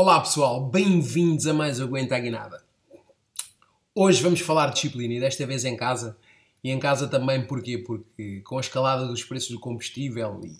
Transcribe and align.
Olá 0.00 0.20
pessoal, 0.20 0.64
bem-vindos 0.64 1.44
a 1.48 1.52
mais 1.52 1.80
Aguenta 1.80 2.14
Aguinada. 2.14 2.62
Hoje 3.92 4.22
vamos 4.22 4.38
falar 4.38 4.68
de 4.68 4.74
disciplina 4.74 5.14
e 5.14 5.18
desta 5.18 5.44
vez 5.44 5.64
em 5.64 5.76
casa. 5.76 6.16
E 6.62 6.70
em 6.70 6.78
casa 6.78 7.08
também 7.08 7.44
porquê? 7.44 7.78
Porque 7.78 8.40
com 8.42 8.58
a 8.58 8.60
escalada 8.60 9.08
dos 9.08 9.24
preços 9.24 9.50
do 9.50 9.58
combustível 9.58 10.40
e, 10.44 10.56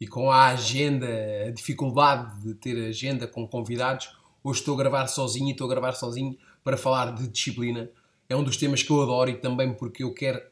e 0.00 0.08
com 0.08 0.28
a 0.28 0.46
agenda, 0.46 1.06
a 1.46 1.52
dificuldade 1.52 2.42
de 2.42 2.54
ter 2.54 2.88
agenda 2.88 3.28
com 3.28 3.46
convidados, 3.46 4.10
hoje 4.42 4.58
estou 4.58 4.74
a 4.74 4.78
gravar 4.78 5.06
sozinho 5.06 5.46
e 5.46 5.52
estou 5.52 5.68
a 5.68 5.70
gravar 5.70 5.92
sozinho 5.92 6.36
para 6.64 6.76
falar 6.76 7.14
de 7.14 7.28
disciplina. 7.28 7.88
É 8.28 8.34
um 8.34 8.42
dos 8.42 8.56
temas 8.56 8.82
que 8.82 8.90
eu 8.90 9.00
adoro 9.00 9.30
e 9.30 9.36
também 9.36 9.72
porque 9.72 10.02
eu 10.02 10.12
quero 10.12 10.42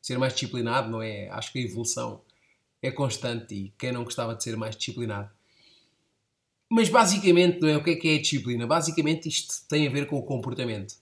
ser 0.00 0.18
mais 0.18 0.32
disciplinado, 0.32 0.90
não 0.90 1.02
é? 1.02 1.28
Acho 1.28 1.52
que 1.52 1.58
a 1.58 1.62
evolução 1.62 2.22
é 2.80 2.90
constante 2.90 3.54
e 3.54 3.74
quem 3.76 3.92
não 3.92 4.02
gostava 4.02 4.34
de 4.34 4.42
ser 4.42 4.56
mais 4.56 4.74
disciplinado. 4.74 5.33
Mas 6.74 6.88
basicamente, 6.88 7.60
não 7.60 7.68
é? 7.68 7.76
O 7.76 7.84
que 7.84 7.90
é 7.90 7.94
que 7.94 8.08
é 8.08 8.14
a 8.16 8.20
disciplina? 8.20 8.66
Basicamente 8.66 9.28
isto 9.28 9.64
tem 9.68 9.86
a 9.86 9.90
ver 9.90 10.08
com 10.08 10.18
o 10.18 10.24
comportamento. 10.24 10.96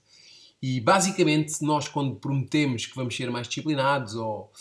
E 0.61 0.79
basicamente 0.79 1.63
nós 1.63 1.87
quando 1.87 2.15
prometemos 2.15 2.85
que 2.85 2.95
vamos 2.95 3.15
ser 3.15 3.31
mais 3.31 3.47
disciplinados 3.47 4.13
ou, 4.13 4.51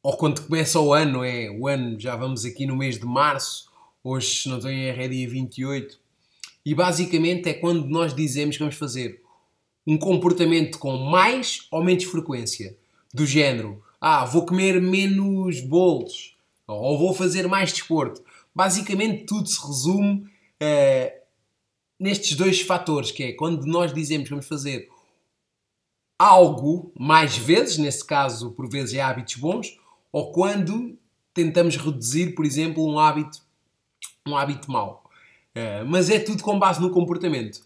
ou 0.00 0.16
quando 0.16 0.46
começa 0.46 0.78
o 0.78 0.94
ano, 0.94 1.24
é? 1.24 1.50
O 1.50 1.66
ano, 1.66 1.98
já 1.98 2.14
vamos 2.14 2.44
aqui 2.44 2.64
no 2.64 2.76
mês 2.76 2.96
de 2.96 3.04
março, 3.04 3.72
hoje 4.04 4.42
se 4.42 4.48
não 4.48 4.58
estou 4.58 4.70
em 4.70 4.84
erro 4.84 5.02
é 5.02 5.08
dia 5.08 5.28
28, 5.28 5.98
e 6.64 6.76
basicamente 6.76 7.48
é 7.48 7.52
quando 7.52 7.84
nós 7.88 8.14
dizemos 8.14 8.56
que 8.56 8.62
vamos 8.62 8.76
fazer 8.76 9.20
um 9.84 9.98
comportamento 9.98 10.78
com 10.78 10.96
mais 10.96 11.66
ou 11.72 11.82
menos 11.82 12.04
frequência, 12.04 12.76
do 13.12 13.26
género, 13.26 13.82
ah, 14.00 14.24
vou 14.24 14.46
comer 14.46 14.80
menos 14.80 15.60
bolos, 15.60 16.36
ou 16.68 16.96
vou 16.96 17.12
fazer 17.12 17.48
mais 17.48 17.72
desporto. 17.72 18.22
Basicamente 18.54 19.24
tudo 19.24 19.48
se 19.48 19.60
resume 19.66 20.24
uh, 20.62 21.22
nestes 21.98 22.36
dois 22.36 22.60
fatores, 22.60 23.10
que 23.10 23.22
é 23.22 23.32
quando 23.32 23.64
nós 23.64 23.92
dizemos 23.92 24.24
que 24.24 24.30
vamos 24.30 24.46
fazer 24.46 24.88
algo 26.18 26.92
mais 26.98 27.36
vezes, 27.36 27.78
nesse 27.78 28.04
caso 28.04 28.52
por 28.52 28.68
vezes 28.68 28.94
é 28.94 29.00
hábitos 29.00 29.36
bons, 29.36 29.78
ou 30.12 30.30
quando 30.32 30.98
tentamos 31.32 31.76
reduzir, 31.76 32.34
por 32.34 32.44
exemplo, 32.44 32.86
um 32.86 32.98
hábito, 32.98 33.40
um 34.26 34.36
hábito 34.36 34.70
mau. 34.70 35.04
Uh, 35.56 35.86
mas 35.86 36.10
é 36.10 36.18
tudo 36.18 36.42
com 36.42 36.58
base 36.58 36.80
no 36.80 36.90
comportamento. 36.90 37.60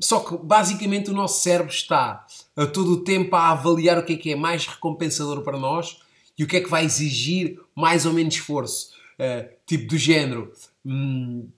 Só 0.00 0.20
que 0.20 0.36
basicamente 0.36 1.10
o 1.10 1.14
nosso 1.14 1.42
cérebro 1.42 1.72
está 1.72 2.26
a 2.56 2.66
todo 2.66 2.92
o 2.92 3.04
tempo 3.04 3.34
a 3.36 3.50
avaliar 3.50 3.98
o 3.98 4.04
que 4.04 4.14
é 4.14 4.16
que 4.16 4.32
é 4.32 4.36
mais 4.36 4.66
recompensador 4.66 5.42
para 5.42 5.58
nós 5.58 5.98
e 6.36 6.44
o 6.44 6.46
que 6.46 6.56
é 6.56 6.60
que 6.60 6.68
vai 6.68 6.84
exigir 6.84 7.58
mais 7.74 8.04
ou 8.04 8.12
menos 8.12 8.34
esforço. 8.34 8.90
Uh, 9.18 9.48
tipo 9.64 9.88
do 9.88 9.96
género, 9.96 10.52
hum, 10.84 11.48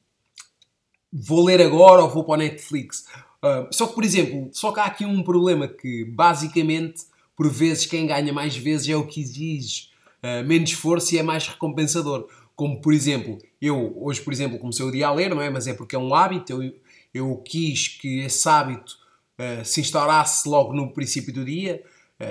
vou 1.13 1.45
ler 1.45 1.61
agora 1.61 2.03
ou 2.03 2.11
vou 2.11 2.25
para 2.25 2.35
o 2.35 2.37
Netflix. 2.37 3.05
Uh, 3.43 3.73
só 3.73 3.87
que, 3.87 3.95
por 3.95 4.05
exemplo, 4.05 4.49
só 4.53 4.73
que 4.73 4.81
há 4.81 4.85
aqui 4.85 5.05
um 5.05 5.23
problema 5.23 5.67
que 5.67 6.05
basicamente, 6.05 7.03
por 7.37 7.49
vezes, 7.51 7.87
quem 7.87 8.07
ganha 8.07 8.33
mais 8.33 8.57
vezes 8.57 8.89
é 8.89 8.97
o 8.97 9.07
que 9.07 9.21
exige 9.21 9.89
uh, 10.23 10.47
menos 10.47 10.71
esforço 10.71 11.15
e 11.15 11.19
é 11.19 11.23
mais 11.23 11.47
recompensador. 11.47 12.29
Como, 12.55 12.81
por 12.81 12.93
exemplo, 12.93 13.39
eu 13.61 13.93
hoje, 13.97 14.21
por 14.21 14.33
exemplo, 14.33 14.59
comecei 14.59 14.85
o 14.85 14.91
dia 14.91 15.09
a 15.09 15.13
ler, 15.13 15.31
não 15.31 15.41
é? 15.41 15.49
Mas 15.49 15.67
é 15.67 15.75
porque 15.75 15.95
é 15.95 15.99
um 15.99 16.15
hábito, 16.15 16.61
eu, 16.63 16.75
eu 17.15 17.37
quis 17.39 17.89
que 17.89 18.21
esse 18.21 18.49
hábito 18.49 18.99
uh, 19.39 19.65
se 19.65 19.81
instaurasse 19.81 20.49
logo 20.49 20.73
no 20.73 20.93
princípio 20.93 21.33
do 21.33 21.45
dia. 21.45 21.83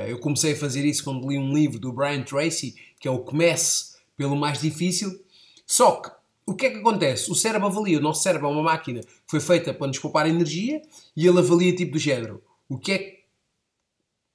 Eu 0.09 0.19
comecei 0.19 0.52
a 0.52 0.56
fazer 0.58 0.84
isso 0.84 1.02
quando 1.02 1.30
li 1.30 1.38
um 1.38 1.53
livro 1.53 1.80
do 1.80 1.94
Brian 1.94 2.22
Tracy, 2.22 2.75
que 3.00 3.08
é 3.08 3.12
o 3.12 3.19
Comece 3.19 3.97
pelo 4.18 4.36
Mais 4.36 4.60
Difícil. 4.60 5.23
Só 5.66 6.02
que 6.02 6.12
o 6.46 6.56
que 6.56 6.66
é 6.66 6.70
que 6.72 6.78
acontece? 6.78 7.32
O 7.32 7.36
cérebro 7.36 7.68
avalia, 7.68 8.00
o 8.00 8.02
nosso 8.02 8.24
cérebro 8.24 8.48
é 8.48 8.52
uma 8.52 8.64
máquina 8.64 9.02
que 9.02 9.09
foi 9.28 9.40
feita 9.40 9.74
para 9.74 9.88
nos 9.88 10.00
poupar 10.00 10.28
energia 10.28 10.82
e 11.16 11.28
ele 11.28 11.40
avalia 11.40 11.76
tipo 11.76 11.94
do 11.94 12.00
género. 12.00 12.42
O 12.68 12.78
que 12.78 12.92
é 12.92 12.98
que 12.98 13.18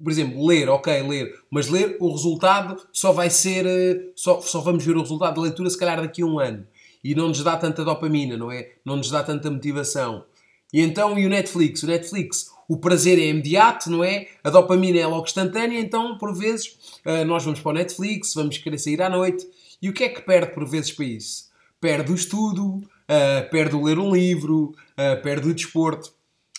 por 0.02 0.10
exemplo, 0.10 0.44
ler, 0.44 0.68
ok, 0.68 1.02
ler, 1.02 1.32
mas 1.48 1.68
ler, 1.68 1.96
o 2.00 2.10
resultado 2.10 2.76
só 2.92 3.12
vai 3.12 3.30
ser, 3.30 3.64
eh, 3.64 4.10
só, 4.16 4.40
só 4.40 4.60
vamos 4.60 4.84
ver 4.84 4.96
o 4.96 5.00
resultado 5.00 5.36
da 5.36 5.42
leitura 5.42 5.70
se 5.70 5.78
calhar 5.78 6.00
daqui 6.00 6.22
a 6.22 6.26
um 6.26 6.40
ano. 6.40 6.66
E 7.04 7.14
não 7.14 7.28
nos 7.28 7.42
dá 7.42 7.56
tanta 7.56 7.84
dopamina, 7.84 8.36
não 8.36 8.50
é? 8.50 8.72
Não 8.84 8.96
nos 8.96 9.10
dá 9.10 9.22
tanta 9.22 9.50
motivação. 9.50 10.24
E 10.72 10.80
então, 10.80 11.16
e 11.18 11.26
o 11.26 11.28
Netflix? 11.28 11.82
O 11.84 11.86
Netflix, 11.86 12.50
o 12.68 12.78
prazer 12.78 13.18
é 13.18 13.28
imediato, 13.28 13.90
não 13.90 14.02
é? 14.02 14.26
A 14.42 14.50
dopamina 14.50 14.98
é 14.98 15.06
logo 15.06 15.24
instantânea, 15.24 15.78
então, 15.78 16.18
por 16.18 16.36
vezes, 16.36 16.76
eh, 17.04 17.24
nós 17.24 17.44
vamos 17.44 17.60
para 17.60 17.70
o 17.70 17.74
Netflix, 17.74 18.34
vamos 18.34 18.58
querer 18.58 18.78
sair 18.78 19.00
à 19.02 19.08
noite. 19.08 19.46
E 19.82 19.90
o 19.90 19.92
que 19.92 20.04
é 20.04 20.08
que 20.08 20.22
perde, 20.22 20.54
por 20.54 20.66
vezes, 20.66 20.92
para 20.92 21.04
isso? 21.04 21.50
Perde 21.80 22.12
o 22.12 22.14
estudo, 22.14 22.76
uh, 22.76 23.50
perde 23.50 23.74
o 23.74 23.82
ler 23.82 23.98
um 23.98 24.14
livro, 24.14 24.74
uh, 24.92 25.20
perde 25.22 25.48
o 25.48 25.54
desporto. 25.54 26.14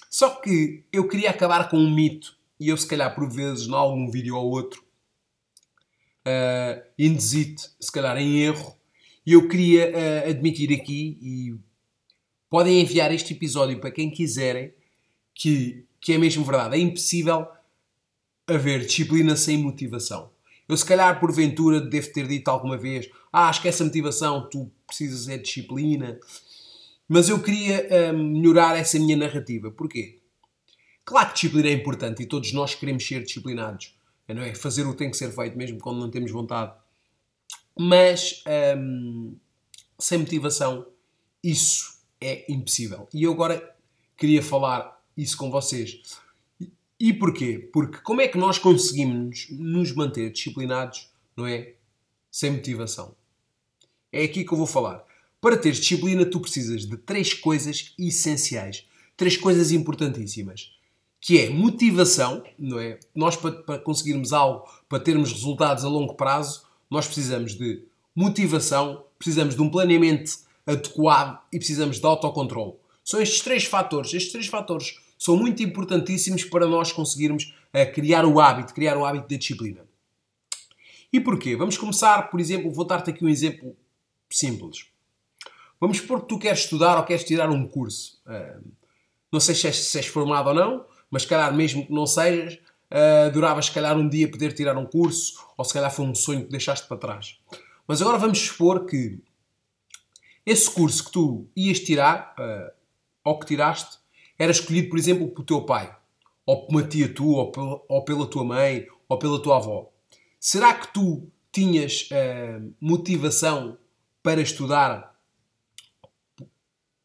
Só 0.09 0.29
que 0.41 0.83
eu 0.91 1.07
queria 1.07 1.29
acabar 1.29 1.69
com 1.69 1.77
um 1.77 1.89
mito, 1.89 2.37
e 2.59 2.67
eu, 2.67 2.77
se 2.77 2.85
calhar, 2.85 3.15
por 3.15 3.29
vezes, 3.31 3.67
em 3.67 3.73
algum 3.73 4.11
vídeo 4.11 4.35
ou 4.35 4.51
outro, 4.51 4.83
uh, 6.27 6.83
indesite, 6.99 7.69
se 7.79 7.91
calhar 7.91 8.17
em 8.17 8.41
erro, 8.41 8.75
e 9.25 9.31
eu 9.31 9.47
queria 9.47 9.89
uh, 9.89 10.29
admitir 10.29 10.73
aqui 10.73 11.17
e 11.21 11.55
Podem 12.53 12.81
enviar 12.81 13.11
este 13.11 13.33
episódio 13.33 13.79
para 13.79 13.89
quem 13.89 14.11
quiserem, 14.11 14.71
que, 15.33 15.87
que 15.99 16.13
é 16.13 16.19
mesmo 16.19 16.45
verdade. 16.45 16.75
É 16.75 16.79
impossível 16.79 17.47
haver 18.45 18.85
disciplina 18.85 19.35
sem 19.35 19.57
motivação. 19.57 20.29
Eu, 20.73 20.77
se 20.77 20.85
calhar, 20.85 21.19
porventura, 21.19 21.79
devo 21.79 22.11
ter 22.11 22.27
dito 22.27 22.47
alguma 22.47 22.75
vez: 22.75 23.07
Ah, 23.31 23.49
esquece 23.51 23.83
a 23.83 23.85
motivação, 23.85 24.49
tu 24.49 24.71
precisas 24.87 25.27
é 25.29 25.37
disciplina. 25.37 26.19
Mas 27.07 27.29
eu 27.29 27.39
queria 27.39 27.87
hum, 28.11 28.39
melhorar 28.39 28.75
essa 28.75 28.97
minha 28.97 29.15
narrativa. 29.15 29.69
Porquê? 29.69 30.19
Claro 31.05 31.27
que 31.27 31.33
disciplina 31.35 31.67
é 31.67 31.73
importante 31.73 32.23
e 32.23 32.25
todos 32.25 32.51
nós 32.53 32.73
queremos 32.73 33.05
ser 33.05 33.23
disciplinados. 33.23 33.95
Não 34.27 34.41
é? 34.41 34.55
Fazer 34.55 34.83
o 34.87 34.93
que 34.93 34.97
tem 34.97 35.11
que 35.11 35.17
ser 35.17 35.31
feito, 35.31 35.55
mesmo 35.55 35.77
quando 35.77 35.99
não 35.99 36.09
temos 36.09 36.31
vontade. 36.31 36.73
Mas 37.77 38.43
hum, 38.75 39.35
sem 39.99 40.17
motivação, 40.17 40.87
isso 41.43 41.99
é 42.19 42.51
impossível. 42.51 43.07
E 43.13 43.23
eu 43.23 43.31
agora 43.31 43.75
queria 44.17 44.41
falar 44.41 44.99
isso 45.15 45.37
com 45.37 45.51
vocês. 45.51 46.01
E 47.03 47.11
porquê? 47.11 47.69
Porque 47.73 47.97
como 47.97 48.21
é 48.21 48.29
que 48.29 48.37
nós 48.37 48.57
conseguimos 48.57 49.47
nos 49.49 49.93
manter 49.93 50.31
disciplinados, 50.31 51.09
não 51.35 51.45
é? 51.45 51.73
Sem 52.31 52.51
motivação. 52.51 53.13
É 54.09 54.23
aqui 54.23 54.45
que 54.45 54.53
eu 54.53 54.57
vou 54.57 54.65
falar. 54.65 55.03
Para 55.41 55.57
ter 55.57 55.73
disciplina, 55.73 56.25
tu 56.25 56.39
precisas 56.39 56.85
de 56.85 56.95
três 56.95 57.33
coisas 57.33 57.93
essenciais. 57.99 58.85
Três 59.17 59.35
coisas 59.35 59.73
importantíssimas. 59.73 60.77
Que 61.19 61.39
é 61.39 61.49
motivação, 61.49 62.41
não 62.57 62.79
é? 62.79 62.97
Nós, 63.13 63.35
para, 63.35 63.79
conseguirmos 63.79 64.31
algo, 64.31 64.65
para 64.87 65.03
termos 65.03 65.33
resultados 65.33 65.83
a 65.83 65.89
longo 65.89 66.13
prazo, 66.13 66.63
nós 66.89 67.05
precisamos 67.05 67.53
de 67.53 67.83
motivação, 68.15 69.03
precisamos 69.19 69.55
de 69.55 69.61
um 69.61 69.69
planeamento 69.69 70.31
adequado 70.65 71.41
e 71.51 71.57
precisamos 71.57 71.99
de 71.99 72.05
autocontrole. 72.05 72.75
São 73.03 73.21
estes 73.21 73.41
três 73.41 73.65
fatores. 73.65 74.13
Estes 74.13 74.31
três 74.31 74.47
fatores 74.47 75.03
são 75.23 75.37
muito 75.37 75.63
importantíssimos 75.63 76.43
para 76.43 76.67
nós 76.67 76.91
conseguirmos 76.91 77.55
uh, 77.73 77.93
criar 77.93 78.25
o 78.25 78.41
hábito, 78.41 78.73
criar 78.73 78.97
o 78.97 79.05
hábito 79.05 79.29
da 79.29 79.37
disciplina. 79.37 79.87
E 81.13 81.17
porquê? 81.17 81.55
Vamos 81.55 81.77
começar, 81.77 82.23
por 82.23 82.41
exemplo, 82.41 82.69
vou 82.69 82.83
dar-te 82.83 83.09
aqui 83.09 83.23
um 83.23 83.29
exemplo 83.29 83.73
simples. 84.29 84.87
Vamos 85.79 85.99
supor 85.99 86.23
que 86.23 86.27
tu 86.27 86.37
queres 86.37 86.59
estudar 86.59 86.97
ou 86.97 87.05
queres 87.05 87.23
tirar 87.23 87.49
um 87.49 87.65
curso. 87.65 88.21
Uh, 88.27 88.69
não 89.31 89.39
sei 89.39 89.55
se 89.55 89.65
és, 89.65 89.77
se 89.77 89.97
és, 89.97 90.07
formado 90.07 90.49
ou 90.49 90.53
não, 90.53 90.85
mas 91.09 91.21
se 91.21 91.29
calhar 91.29 91.53
mesmo 91.55 91.87
que 91.87 91.93
não 91.93 92.05
sejas, 92.05 92.55
uh, 92.91 93.27
adoravas 93.27 93.67
se 93.67 93.71
calhar 93.71 93.97
um 93.97 94.09
dia 94.09 94.29
poder 94.29 94.51
tirar 94.51 94.77
um 94.77 94.85
curso, 94.85 95.41
ou 95.57 95.63
se 95.63 95.71
calhar 95.71 95.89
foi 95.89 96.03
um 96.03 96.13
sonho 96.13 96.43
que 96.43 96.51
deixaste 96.51 96.85
para 96.85 96.97
trás. 96.97 97.39
Mas 97.87 98.01
agora 98.01 98.17
vamos 98.17 98.39
supor 98.39 98.85
que 98.85 99.19
esse 100.45 100.69
curso 100.69 101.05
que 101.05 101.11
tu 101.13 101.47
ias 101.55 101.79
tirar, 101.79 102.35
uh, 102.37 102.73
ou 103.23 103.39
que 103.39 103.45
tiraste, 103.45 104.02
era 104.37 104.51
escolhido, 104.51 104.89
por 104.89 104.97
exemplo, 104.97 105.27
pelo 105.29 105.45
teu 105.45 105.65
pai, 105.65 105.95
ou 106.45 106.65
por 106.65 106.71
uma 106.71 106.83
tia 106.83 107.13
tua, 107.13 107.43
ou, 107.43 107.51
pela, 107.51 107.81
ou 107.87 108.03
pela 108.03 108.27
tua 108.27 108.43
mãe, 108.43 108.87
ou 109.07 109.17
pela 109.17 109.41
tua 109.41 109.57
avó. 109.57 109.89
Será 110.39 110.73
que 110.73 110.93
tu 110.93 111.27
tinhas 111.51 112.09
uh, 112.11 112.73
motivação 112.81 113.77
para 114.21 114.41
estudar 114.41 115.13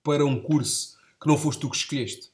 para 0.03 0.25
um 0.25 0.41
curso 0.41 0.97
que 1.21 1.29
não 1.29 1.37
foste 1.37 1.61
tu 1.61 1.71
que 1.71 1.77
escolheste? 1.77 2.31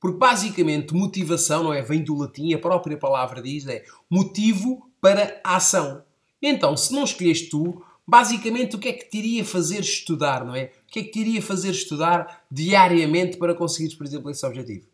Porque 0.00 0.18
basicamente 0.18 0.94
motivação 0.94 1.64
não 1.64 1.72
é 1.72 1.82
vem 1.82 2.04
do 2.04 2.16
latim, 2.16 2.52
a 2.52 2.58
própria 2.58 2.96
palavra 2.96 3.42
diz 3.42 3.66
é 3.66 3.84
motivo 4.08 4.88
para 5.00 5.40
ação. 5.42 6.04
Então, 6.40 6.76
se 6.76 6.92
não 6.92 7.02
escolheste 7.02 7.50
tu, 7.50 7.84
basicamente 8.06 8.76
o 8.76 8.78
que 8.78 8.88
é 8.88 8.92
que 8.92 9.08
te 9.08 9.18
iria 9.18 9.44
fazer 9.44 9.80
estudar, 9.80 10.44
não 10.44 10.54
é? 10.54 10.72
O 10.88 10.90
que 10.90 11.00
é 11.00 11.02
que 11.02 11.10
te 11.10 11.20
iria 11.20 11.42
fazer 11.42 11.70
estudar 11.70 12.44
diariamente 12.50 13.36
para 13.36 13.54
conseguires, 13.54 13.94
por 13.94 14.06
exemplo, 14.06 14.30
esse 14.30 14.44
objetivo? 14.46 14.86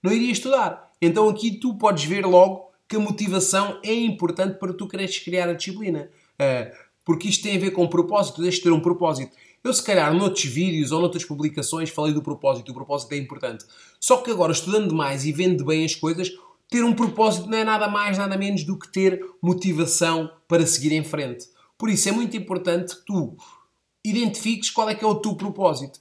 Não 0.00 0.12
iria 0.12 0.30
estudar. 0.30 0.92
Então 1.02 1.28
aqui 1.28 1.50
tu 1.50 1.74
podes 1.74 2.04
ver 2.04 2.24
logo 2.24 2.70
que 2.88 2.94
a 2.94 3.00
motivação 3.00 3.80
é 3.82 3.92
importante 3.92 4.58
para 4.58 4.72
tu 4.72 4.86
quereres 4.86 5.18
criar 5.18 5.48
a 5.48 5.52
disciplina. 5.52 6.08
Uh, 6.34 6.72
porque 7.04 7.28
isto 7.28 7.42
tem 7.42 7.56
a 7.56 7.60
ver 7.60 7.72
com 7.72 7.82
um 7.82 7.88
propósito, 7.88 8.40
deixa 8.42 8.58
de 8.58 8.64
ter 8.64 8.70
um 8.70 8.80
propósito. 8.80 9.36
Eu, 9.62 9.74
se 9.74 9.82
calhar, 9.82 10.14
noutros 10.14 10.44
vídeos 10.44 10.92
ou 10.92 11.00
noutras 11.00 11.24
publicações, 11.24 11.90
falei 11.90 12.12
do 12.12 12.22
propósito. 12.22 12.70
O 12.70 12.74
propósito 12.74 13.12
é 13.12 13.16
importante. 13.16 13.64
Só 13.98 14.18
que 14.18 14.30
agora, 14.30 14.52
estudando 14.52 14.94
mais 14.94 15.24
e 15.24 15.32
vendo 15.32 15.64
bem 15.64 15.84
as 15.84 15.94
coisas, 15.96 16.30
ter 16.70 16.84
um 16.84 16.94
propósito 16.94 17.48
não 17.48 17.58
é 17.58 17.64
nada 17.64 17.88
mais, 17.88 18.16
nada 18.18 18.36
menos 18.36 18.62
do 18.62 18.78
que 18.78 18.92
ter 18.92 19.20
motivação 19.42 20.30
para 20.46 20.66
seguir 20.66 20.92
em 20.92 21.02
frente. 21.02 21.46
Por 21.76 21.90
isso, 21.90 22.08
é 22.08 22.12
muito 22.12 22.36
importante 22.36 22.94
que 22.94 23.04
tu 23.06 23.36
identifiques 24.04 24.70
qual 24.70 24.88
é 24.88 24.94
que 24.94 25.04
é 25.04 25.08
o 25.08 25.14
teu 25.14 25.34
propósito. 25.34 26.00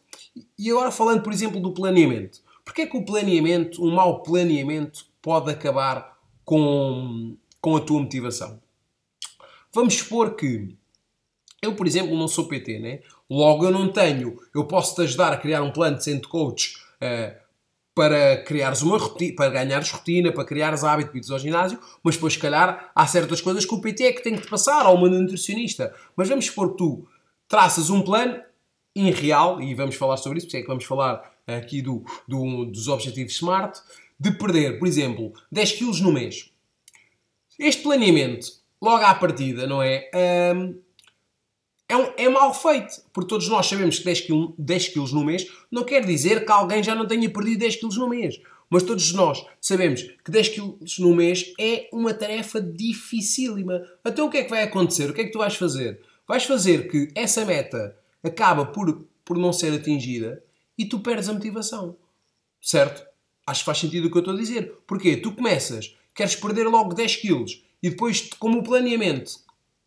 E 0.58 0.70
agora, 0.70 0.92
falando, 0.92 1.22
por 1.22 1.32
exemplo, 1.32 1.60
do 1.60 1.74
planeamento. 1.74 2.40
Porquê 2.66 2.84
é 2.84 2.86
que 2.86 2.98
o 2.98 3.06
planeamento, 3.06 3.84
um 3.84 3.94
mau 3.94 4.22
planeamento, 4.24 5.06
pode 5.22 5.50
acabar 5.50 6.18
com, 6.44 7.36
com 7.62 7.76
a 7.76 7.82
tua 7.82 8.00
motivação? 8.00 8.60
Vamos 9.72 9.96
supor 9.96 10.36
que 10.36 10.76
eu, 11.62 11.76
por 11.76 11.88
exemplo, 11.88 12.16
não 12.18 12.28
sou 12.28 12.48
PT, 12.48 12.80
né? 12.80 13.00
Logo, 13.30 13.66
eu 13.66 13.72
não 13.72 13.88
tenho. 13.88 14.38
Eu 14.54 14.66
posso 14.66 14.96
te 14.96 15.02
ajudar 15.02 15.32
a 15.32 15.38
criar 15.38 15.64
um 15.64 15.72
plano 15.72 15.98
de 15.98 16.04
centro 16.04 16.28
coach 16.28 16.76
uh, 17.02 17.42
para 17.96 18.44
criares 18.44 18.82
uma 18.82 18.98
rotina, 18.98 19.36
para 19.36 19.50
ganhares 19.50 19.90
rotina, 19.90 20.32
para 20.32 20.44
criares 20.44 20.84
hábito 20.84 21.20
de 21.20 21.32
ao 21.32 21.40
ginásio, 21.40 21.80
mas 22.04 22.16
depois, 22.16 22.34
se 22.34 22.40
calhar, 22.40 22.92
há 22.94 23.08
certas 23.08 23.40
coisas 23.40 23.66
que 23.66 23.74
o 23.74 23.80
PT 23.80 24.04
é 24.04 24.12
que 24.12 24.24
tem 24.24 24.36
que 24.36 24.42
te 24.42 24.50
passar, 24.50 24.88
ou 24.88 24.98
uma 24.98 25.08
nutricionista. 25.08 25.94
Mas 26.18 26.28
vamos 26.28 26.46
supor 26.46 26.72
que 26.72 26.78
tu 26.78 27.08
traças 27.48 27.90
um 27.90 28.01
plano 28.01 28.42
irreal, 28.95 29.62
e 29.62 29.74
vamos 29.74 29.95
falar 29.95 30.18
sobre 30.18 30.38
isso, 30.38 30.48
porque 30.48 30.57
é 30.57 30.62
que 30.62 30.68
vamos 30.68 30.86
falar 30.86 31.34
aqui 31.48 31.81
do, 31.81 32.04
do, 32.28 32.66
dos 32.66 32.88
objetivos 32.88 33.36
SMART, 33.36 33.78
de 34.19 34.31
perder, 34.31 34.80
por 34.80 34.88
exemplo, 34.88 35.34
10 35.51 35.72
kg 35.74 36.01
no 36.01 36.12
mês. 36.12 36.51
Este 37.60 37.84
planeamento, 37.84 38.48
logo 38.81 39.04
à 39.04 39.13
partida, 39.13 39.68
não 39.68 39.81
é? 39.81 40.10
Um, 40.56 40.80
é, 41.88 41.98
um, 41.98 42.13
é 42.18 42.30
mal 42.30 42.54
feito. 42.54 43.01
Porque 43.12 43.30
todos 43.30 43.48
nós 43.48 43.68
sabemos 43.68 44.00
que 44.00 44.06
10 44.06 44.22
kg, 44.22 44.54
10 44.57 44.90
kg 44.90 45.13
no 45.13 45.24
mês 45.24 45.48
não 45.72 45.84
quer 45.84 46.06
dizer 46.06 46.45
que 46.45 46.51
alguém 46.51 46.84
já 46.84 46.95
não 46.95 47.07
tenha 47.07 47.30
perdido 47.30 47.60
10 47.60 47.75
kg 47.78 47.95
no 47.98 48.10
mês. 48.10 48.40
Mas 48.69 48.84
todos 48.84 49.13
nós 49.13 49.45
sabemos 49.62 50.01
que 50.01 50.31
10 50.31 50.50
kg 50.50 50.75
no 51.00 51.16
mês 51.16 51.54
é 51.60 51.90
uma 51.92 52.13
tarefa 52.13 52.60
dificílima. 52.60 53.84
Então 54.04 54.28
o 54.28 54.30
que 54.30 54.38
é 54.38 54.44
que 54.44 54.50
vai 54.50 54.63
acontecer? 54.63 55.10
O 55.10 55.13
que 55.13 55.22
é 55.22 55.25
que 55.25 55.31
tu 55.31 55.40
vais 55.40 55.56
fazer? 55.56 56.01
Vais 56.28 56.44
fazer 56.44 56.90
que 56.90 57.12
essa 57.16 57.46
meta 57.46 57.98
acaba 58.24 58.66
por, 58.66 59.06
por 59.25 59.38
não 59.38 59.52
ser 59.52 59.74
atingida 59.74 60.44
e 60.78 60.86
tu 60.86 61.00
perdes 61.00 61.30
a 61.30 61.34
motivação. 61.34 61.98
Certo? 62.62 63.06
Acho 63.46 63.62
que 63.62 63.66
faz 63.66 63.78
sentido 63.80 64.08
o 64.08 64.12
que 64.12 64.18
eu 64.18 64.22
estou 64.22 64.34
a 64.34 64.38
dizer. 64.38 64.78
Porquê? 64.88 65.18
Tu 65.18 65.31
começas, 65.34 65.96
queres 66.16 66.36
perder 66.36 66.68
logo 66.68 66.94
10 66.94 67.18
kg 67.18 67.46
e 67.81 67.90
depois, 67.90 68.30
como 68.40 68.60
o 68.60 68.64
planeamento 68.64 69.34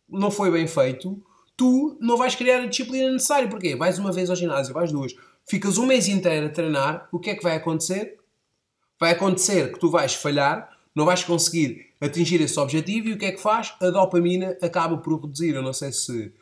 não 0.07 0.29
foi 0.29 0.51
bem 0.51 0.67
feito, 0.67 1.21
tu 1.57 1.97
não 1.99 2.15
vais 2.15 2.35
criar 2.35 2.61
a 2.61 2.67
disciplina 2.67 3.11
necessária. 3.11 3.49
Porquê? 3.49 3.75
Vais 3.75 3.97
uma 3.97 4.11
vez 4.11 4.29
ao 4.29 4.35
ginásio, 4.35 4.73
vais 4.73 4.91
duas, 4.91 5.15
ficas 5.43 5.79
um 5.79 5.85
mês 5.87 6.07
inteiro 6.07 6.45
a 6.45 6.49
treinar, 6.49 7.09
o 7.11 7.19
que 7.19 7.31
é 7.31 7.35
que 7.35 7.43
vai 7.43 7.55
acontecer? 7.55 8.19
Vai 8.99 9.11
acontecer 9.11 9.71
que 9.71 9.79
tu 9.79 9.89
vais 9.89 10.13
falhar, 10.13 10.76
não 10.97 11.05
vais 11.05 11.23
conseguir 11.23 11.91
atingir 12.01 12.41
esse 12.41 12.59
objetivo 12.59 13.09
e 13.09 13.13
o 13.13 13.17
que 13.19 13.25
é 13.25 13.31
que 13.31 13.39
faz? 13.39 13.75
A 13.79 13.91
dopamina 13.91 14.57
acaba 14.63 14.97
por 14.97 15.21
reduzir. 15.21 15.53
Eu 15.53 15.61
não 15.61 15.71
sei 15.71 15.91
se, 15.91 16.33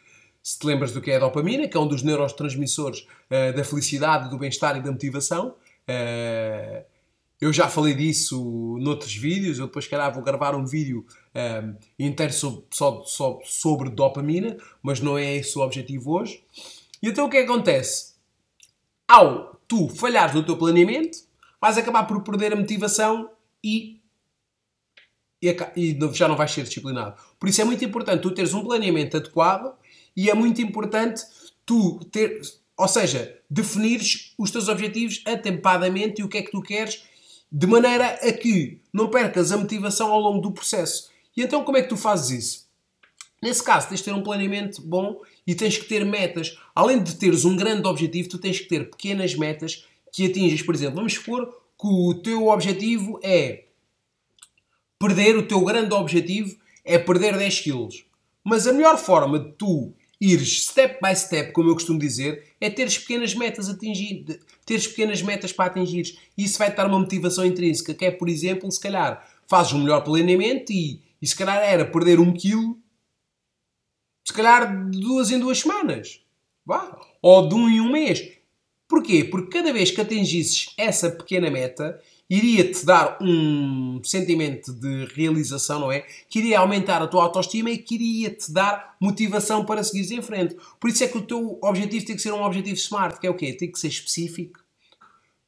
se 0.41 0.57
te 0.57 0.65
lembras 0.65 0.93
do 0.93 1.01
que 1.01 1.11
é 1.11 1.17
a 1.17 1.19
dopamina, 1.19 1.67
que 1.67 1.75
é 1.75 1.79
um 1.79 1.87
dos 1.87 2.01
neurotransmissores 2.03 3.01
uh, 3.01 3.53
da 3.53 3.65
felicidade, 3.65 4.29
do 4.29 4.37
bem-estar 4.37 4.77
e 4.77 4.81
da 4.81 4.89
motivação. 4.89 5.55
Uh, 5.89 6.85
eu 7.41 7.51
já 7.51 7.67
falei 7.67 7.93
disso 7.93 8.77
noutros 8.79 9.13
vídeos, 9.13 9.59
eu 9.59 9.67
depois, 9.67 9.87
calhar, 9.87 10.13
vou 10.13 10.23
gravar 10.23 10.55
um 10.55 10.65
vídeo 10.65 11.05
um, 11.35 11.37
ehm, 11.37 11.75
inteiro 11.99 12.31
sobre, 12.31 12.63
só, 12.71 13.03
só, 13.03 13.39
sobre 13.43 13.89
dopamina, 13.89 14.55
mas 14.81 15.01
não 15.01 15.17
é 15.17 15.35
esse 15.35 15.59
o 15.59 15.61
objetivo 15.61 16.13
hoje. 16.13 16.41
E 17.03 17.09
então 17.09 17.25
o 17.25 17.29
que, 17.29 17.35
é 17.35 17.43
que 17.43 17.51
acontece? 17.51 18.13
Ao 19.05 19.59
tu 19.67 19.89
falhares 19.89 20.33
no 20.33 20.45
teu 20.45 20.55
planeamento, 20.55 21.17
vais 21.59 21.77
acabar 21.77 22.05
por 22.05 22.23
perder 22.23 22.53
a 22.53 22.55
motivação 22.55 23.29
e, 23.61 23.99
e, 25.47 25.92
e 25.92 26.13
já 26.13 26.27
não 26.27 26.36
vais 26.36 26.51
ser 26.51 26.63
disciplinado. 26.63 27.15
Por 27.39 27.50
isso 27.50 27.62
é 27.62 27.63
muito 27.63 27.83
importante 27.83 28.21
tu 28.21 28.31
teres 28.31 28.53
um 28.53 28.63
planeamento 28.63 29.18
adequado 29.18 29.74
e 30.15 30.30
é 30.30 30.33
muito 30.33 30.62
importante 30.62 31.24
tu 31.65 32.00
ter, 32.12 32.42
ou 32.77 32.88
seja, 32.88 33.38
definires 33.50 34.33
os 34.38 34.51
teus 34.51 34.68
objetivos 34.68 35.21
atempadamente 35.25 36.21
e 36.21 36.24
o 36.24 36.30
que 36.30 36.38
é 36.38 36.42
que 36.42 36.51
tu 36.51 36.62
queres 36.62 37.03
de 37.51 37.68
maneira 37.68 38.07
a 38.07 38.33
que 38.33 38.80
não 38.94 39.09
percas 39.09 39.51
a 39.51 39.57
motivação 39.57 40.12
ao 40.12 40.19
longo 40.19 40.42
do 40.42 40.51
processo. 40.51 41.09
E 41.36 41.42
então 41.42 41.63
como 41.63 41.77
é 41.77 41.81
que 41.81 41.89
tu 41.89 41.98
fazes 41.98 42.45
isso? 42.45 42.65
Nesse 43.41 43.63
caso, 43.63 43.89
tens 43.89 44.00
de 44.00 44.06
ter 44.06 44.13
um 44.13 44.24
planeamento 44.24 44.81
bom 44.81 45.21
e 45.45 45.53
tens 45.53 45.77
que 45.77 45.86
ter 45.86 46.03
metas. 46.06 46.57
Além 46.74 47.03
de 47.03 47.15
teres 47.15 47.45
um 47.45 47.56
grande 47.56 47.88
objetivo, 47.88 48.30
tu 48.30 48.39
tens 48.39 48.59
que 48.59 48.68
ter 48.68 48.89
pequenas 48.89 49.36
metas 49.36 49.86
que 50.12 50.25
atinges. 50.25 50.63
Por 50.63 50.74
exemplo, 50.74 50.95
vamos 50.95 51.13
supor 51.13 51.45
que 51.80 51.88
o 51.88 52.15
teu 52.15 52.48
objetivo 52.48 53.19
é 53.21 53.65
perder, 55.00 55.38
o 55.38 55.47
teu 55.47 55.62
grande 55.62 55.94
objetivo 55.94 56.57
é 56.83 56.97
perder 56.97 57.38
10 57.38 57.59
quilos. 57.62 58.06
Mas 58.44 58.68
a 58.68 58.74
melhor 58.74 58.97
forma 58.97 59.39
de 59.39 59.51
tu 59.53 59.94
ires 60.19 60.68
step 60.68 61.00
by 61.01 61.15
step, 61.15 61.51
como 61.51 61.69
eu 61.69 61.74
costumo 61.74 62.00
dizer, 62.00 62.56
é 62.62 62.69
teres 62.69 62.97
pequenas 62.97 63.33
metas 63.33 63.69
atingir, 63.69 64.39
teres 64.65 64.88
pequenas 64.88 65.21
metas 65.21 65.51
para 65.51 65.65
atingir. 65.65 66.18
Isso 66.38 66.57
vai-te 66.57 66.77
dar 66.77 66.88
uma 66.88 67.00
motivação 67.00 67.45
intrínseca, 67.45 67.94
que 67.94 68.06
é, 68.06 68.12
por 68.12 68.30
exemplo, 68.30 68.71
se 68.71 68.80
calhar 68.80 69.27
fazes 69.47 69.74
um 69.74 69.80
melhor 69.80 70.03
planeamento 70.03 70.71
e, 70.71 71.01
e 71.21 71.27
se 71.27 71.36
calhar 71.36 71.57
era 71.57 71.86
perder 71.86 72.19
um 72.19 72.33
quilo, 72.33 72.77
se 74.27 74.33
calhar 74.33 74.89
de 74.89 75.00
duas 75.00 75.31
em 75.31 75.39
duas 75.39 75.59
semanas. 75.59 76.21
Vá. 76.65 77.00
Ou 77.21 77.48
de 77.48 77.56
um 77.56 77.69
em 77.69 77.80
um 77.80 77.91
mês. 77.91 78.31
Porquê? 78.88 79.24
Porque 79.24 79.57
cada 79.57 79.71
vez 79.71 79.91
que 79.91 80.01
atingisses 80.01 80.74
essa 80.77 81.12
pequena 81.12 81.50
meta, 81.50 82.01
iria-te 82.30 82.86
dar 82.86 83.18
um 83.22 84.01
sentimento 84.04 84.74
de 84.74 85.06
realização, 85.13 85.80
não 85.80 85.92
é? 85.92 86.06
Que 86.30 86.39
iria 86.39 86.60
aumentar 86.60 87.01
a 87.01 87.07
tua 87.07 87.24
autoestima 87.24 87.69
e 87.69 87.77
que 87.77 87.95
iria-te 87.95 88.51
dar 88.51 88.95
motivação 89.00 89.63
para 89.63 89.83
seguires 89.83 90.12
em 90.12 90.22
frente. 90.22 90.56
Por 90.80 90.89
isso 90.89 91.04
é 91.04 91.07
que 91.07 91.18
o 91.18 91.22
teu 91.22 91.60
objetivo 91.62 92.06
tem 92.06 92.16
que 92.16 92.22
ser 92.22 92.33
um 92.33 92.44
objetivo 92.44 92.75
smart, 92.75 93.19
que 93.19 93.27
é 93.27 93.30
o 93.30 93.36
quê? 93.36 93.54
Tem 93.54 93.72
que 93.72 93.80
ser 93.80 93.89
específico, 93.89 94.60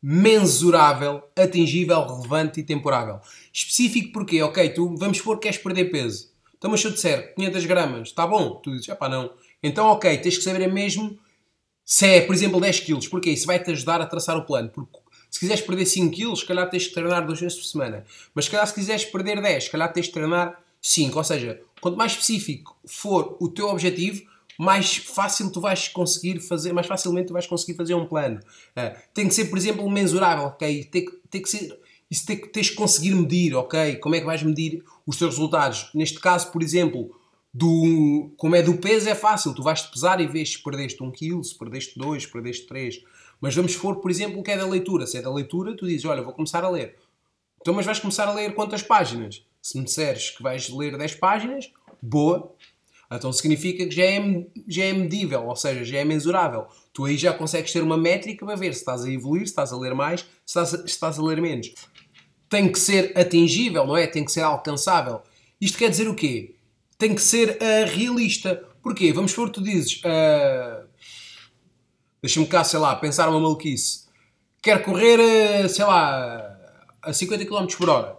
mensurável, 0.02 1.24
atingível, 1.36 2.06
relevante 2.06 2.60
e 2.60 2.64
temporável. 2.64 3.20
Específico 3.52 4.12
porquê? 4.12 4.42
Ok, 4.44 4.70
tu 4.70 4.96
vamos 4.98 5.18
supor 5.18 5.38
que 5.38 5.44
queres 5.44 5.58
perder 5.58 5.86
peso. 5.86 6.32
Então, 6.58 6.70
mas 6.70 6.82
se 6.82 6.88
eu 6.88 6.92
disser 6.92 7.34
500 7.36 7.66
gramas, 7.66 8.08
está 8.10 8.26
bom? 8.26 8.56
Tu 8.62 8.72
dizes, 8.72 8.88
pá, 8.96 9.10
não. 9.10 9.32
Então, 9.62 9.88
ok, 9.88 10.16
tens 10.20 10.38
que 10.38 10.44
saber 10.44 10.72
mesmo 10.72 11.18
se 11.84 12.06
é, 12.06 12.22
por 12.22 12.36
exemplo, 12.36 12.60
10 12.60 12.82
quilos. 12.82 13.08
Porquê? 13.08 13.32
Isso 13.32 13.48
vai-te 13.48 13.72
ajudar 13.72 14.02
a 14.02 14.06
traçar 14.06 14.36
o 14.38 14.46
plano. 14.46 14.70
Porque 14.70 15.00
se 15.30 15.40
quiseres 15.40 15.62
perder 15.62 15.86
5 15.86 16.16
kg, 16.16 16.36
se 16.36 16.46
calhar 16.46 16.70
tens 16.70 16.84
de 16.84 16.90
treinar 16.92 17.26
duas 17.26 17.40
vezes 17.40 17.58
por 17.58 17.66
semana. 17.66 18.06
Mas 18.34 18.46
se 18.46 18.52
calhar 18.52 18.68
se 18.68 18.74
quiseres 18.74 19.06
perder 19.06 19.42
10, 19.42 19.66
se 19.66 19.70
calhar 19.70 19.92
tens 19.92 20.08
de 20.08 20.12
treinar 20.12 20.62
5. 20.82 21.18
Ou 21.18 21.24
seja, 21.24 21.62
quanto 21.82 21.98
mais 21.98 22.14
específico 22.14 22.78
for 22.86 23.38
o 23.40 23.48
teu 23.50 23.68
objetivo, 23.70 24.24
mais 24.58 24.98
fácil 24.98 25.52
tu 25.52 25.62
vais 25.62 25.88
conseguir 25.90 26.40
fazer, 26.40 26.74
mais 26.74 26.88
facilmente 26.88 27.28
tu 27.28 27.34
vais 27.34 27.46
conseguir 27.46 27.76
fazer 27.76 27.94
um 27.94 28.08
plano. 28.08 28.40
Uh, 28.76 28.98
tem 29.14 29.28
que 29.28 29.34
ser, 29.34 29.46
por 29.46 29.58
exemplo, 29.58 29.88
mensurável, 29.90 30.46
ok? 30.46 30.84
Tem, 30.86 31.06
tem 31.30 31.42
que 31.42 31.50
ser, 31.50 31.80
isso 32.10 32.26
tem, 32.26 32.38
tens 32.38 32.70
que 32.70 32.76
conseguir 32.76 33.14
medir, 33.14 33.54
ok? 33.54 33.98
Como 33.98 34.16
é 34.16 34.20
que 34.20 34.26
vais 34.26 34.42
medir 34.42 34.84
os 35.06 35.18
teus 35.18 35.36
resultados? 35.36 35.92
Neste 35.94 36.20
caso, 36.20 36.52
por 36.52 36.64
exemplo, 36.64 37.16
do, 37.54 38.32
como 38.38 38.56
é 38.56 38.62
do 38.62 38.78
peso, 38.78 39.10
é 39.10 39.16
fácil. 39.16 39.54
Tu 39.54 39.62
vais-te 39.62 39.92
pesar 39.92 40.20
e 40.22 40.28
vês 40.28 40.54
se 40.54 40.64
perdeste 40.64 41.04
1 41.04 41.12
kg, 41.12 41.44
se 41.44 41.58
perdeste 41.58 42.00
2, 42.00 42.24
se 42.24 42.32
perdeste 42.32 42.68
3. 42.68 43.04
Mas 43.40 43.56
vamos 43.56 43.74
for, 43.74 43.98
por 43.98 44.10
exemplo, 44.10 44.40
o 44.40 44.44
que 44.44 44.52
é 44.52 44.58
da 44.58 44.66
leitura. 44.66 45.06
Se 45.06 45.18
é 45.18 45.22
da 45.22 45.34
leitura, 45.34 45.76
tu 45.76 45.86
dizes, 45.88 46.06
olha, 46.06 46.22
vou 46.22 46.34
começar 46.34 46.64
a 46.64 46.70
ler. 46.70 46.96
Então, 47.62 47.74
mas 47.74 47.86
vais 47.86 48.00
começar 48.00 48.28
a 48.28 48.34
ler 48.34 48.54
quantas 48.54 48.82
páginas? 48.82 49.44
Se 49.62 49.78
me 49.78 49.84
disseres 49.84 50.30
que 50.30 50.42
vais 50.42 50.70
ler 50.70 50.98
10 50.98 51.16
páginas, 51.16 51.72
boa. 52.02 52.56
Então 53.12 53.32
significa 53.32 53.86
que 53.86 53.96
já 53.96 54.04
é, 54.04 54.46
já 54.68 54.84
é 54.84 54.94
medível, 54.94 55.46
ou 55.48 55.56
seja, 55.56 55.84
já 55.84 55.98
é 56.00 56.06
mensurável. 56.06 56.68
Tu 56.94 57.06
aí 57.06 57.18
já 57.18 57.34
consegues 57.34 57.72
ter 57.72 57.82
uma 57.82 57.98
métrica 57.98 58.46
para 58.46 58.56
ver 58.56 58.74
se 58.74 58.80
estás 58.80 59.04
a 59.04 59.12
evoluir, 59.12 59.42
se 59.42 59.52
estás 59.52 59.72
a 59.72 59.78
ler 59.78 59.94
mais, 59.94 60.22
se 60.22 60.28
estás 60.46 60.74
a, 60.74 60.78
se 60.80 60.86
estás 60.86 61.20
a 61.20 61.24
ler 61.24 61.42
menos. 61.42 61.74
Tem 62.50 62.70
que 62.72 62.80
ser 62.80 63.18
atingível, 63.18 63.86
não 63.86 63.96
é? 63.96 64.08
Tem 64.08 64.26
que 64.26 64.32
ser 64.32 64.42
alcançável. 64.42 65.22
Isto 65.60 65.78
quer 65.78 65.90
dizer 65.90 66.08
o 66.08 66.16
quê? 66.16 66.56
Tem 66.98 67.16
que 67.16 67.22
ser 67.22 67.58
uh, 67.58 67.96
realista. 67.96 68.64
Porquê? 68.82 69.12
Vamos 69.14 69.32
supor, 69.32 69.50
tu 69.50 69.62
dizes, 69.62 70.02
uh, 70.04 70.87
Deixa-me 72.22 72.48
cá, 72.48 72.64
sei 72.64 72.80
lá, 72.80 72.96
pensar 72.96 73.30
uma 73.30 73.40
maluquice. 73.40 74.06
Quero 74.62 74.84
correr, 74.84 75.20
eh, 75.20 75.68
sei 75.68 75.86
lá, 75.86 76.58
a 77.02 77.14
50 77.14 77.46
km 77.46 77.68
por 77.78 77.90
hora. 77.90 78.18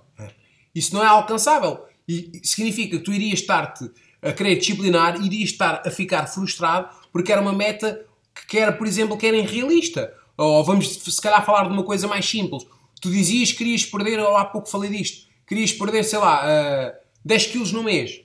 Isso 0.74 0.94
não 0.94 1.02
é 1.02 1.06
alcançável. 1.06 1.84
E 2.06 2.40
significa 2.44 2.96
que 2.96 3.04
tu 3.04 3.12
irias 3.12 3.40
estar-te 3.40 3.90
a 4.22 4.32
querer 4.32 4.56
disciplinar, 4.56 5.20
irias 5.20 5.50
estar 5.50 5.82
a 5.84 5.90
ficar 5.90 6.26
frustrado 6.26 6.88
porque 7.12 7.32
era 7.32 7.40
uma 7.40 7.52
meta 7.52 8.04
que 8.48 8.58
era, 8.58 8.72
por 8.72 8.86
exemplo, 8.86 9.16
que 9.16 9.26
era 9.26 9.36
irrealista. 9.36 10.12
Ou 10.36 10.64
vamos, 10.64 10.88
se 10.88 11.20
calhar, 11.20 11.44
falar 11.44 11.64
de 11.64 11.74
uma 11.74 11.82
coisa 11.82 12.06
mais 12.06 12.24
simples. 12.24 12.64
Tu 13.00 13.10
dizias 13.10 13.50
que 13.50 13.58
querias 13.58 13.84
perder, 13.84 14.20
ou 14.20 14.36
há 14.36 14.44
pouco 14.44 14.68
falei 14.68 14.90
disto, 14.90 15.26
querias 15.46 15.72
perder, 15.72 16.04
sei 16.04 16.18
lá, 16.18 16.44
uh, 16.44 16.92
10 17.24 17.46
kg 17.48 17.72
no 17.72 17.82
mês. 17.82 18.22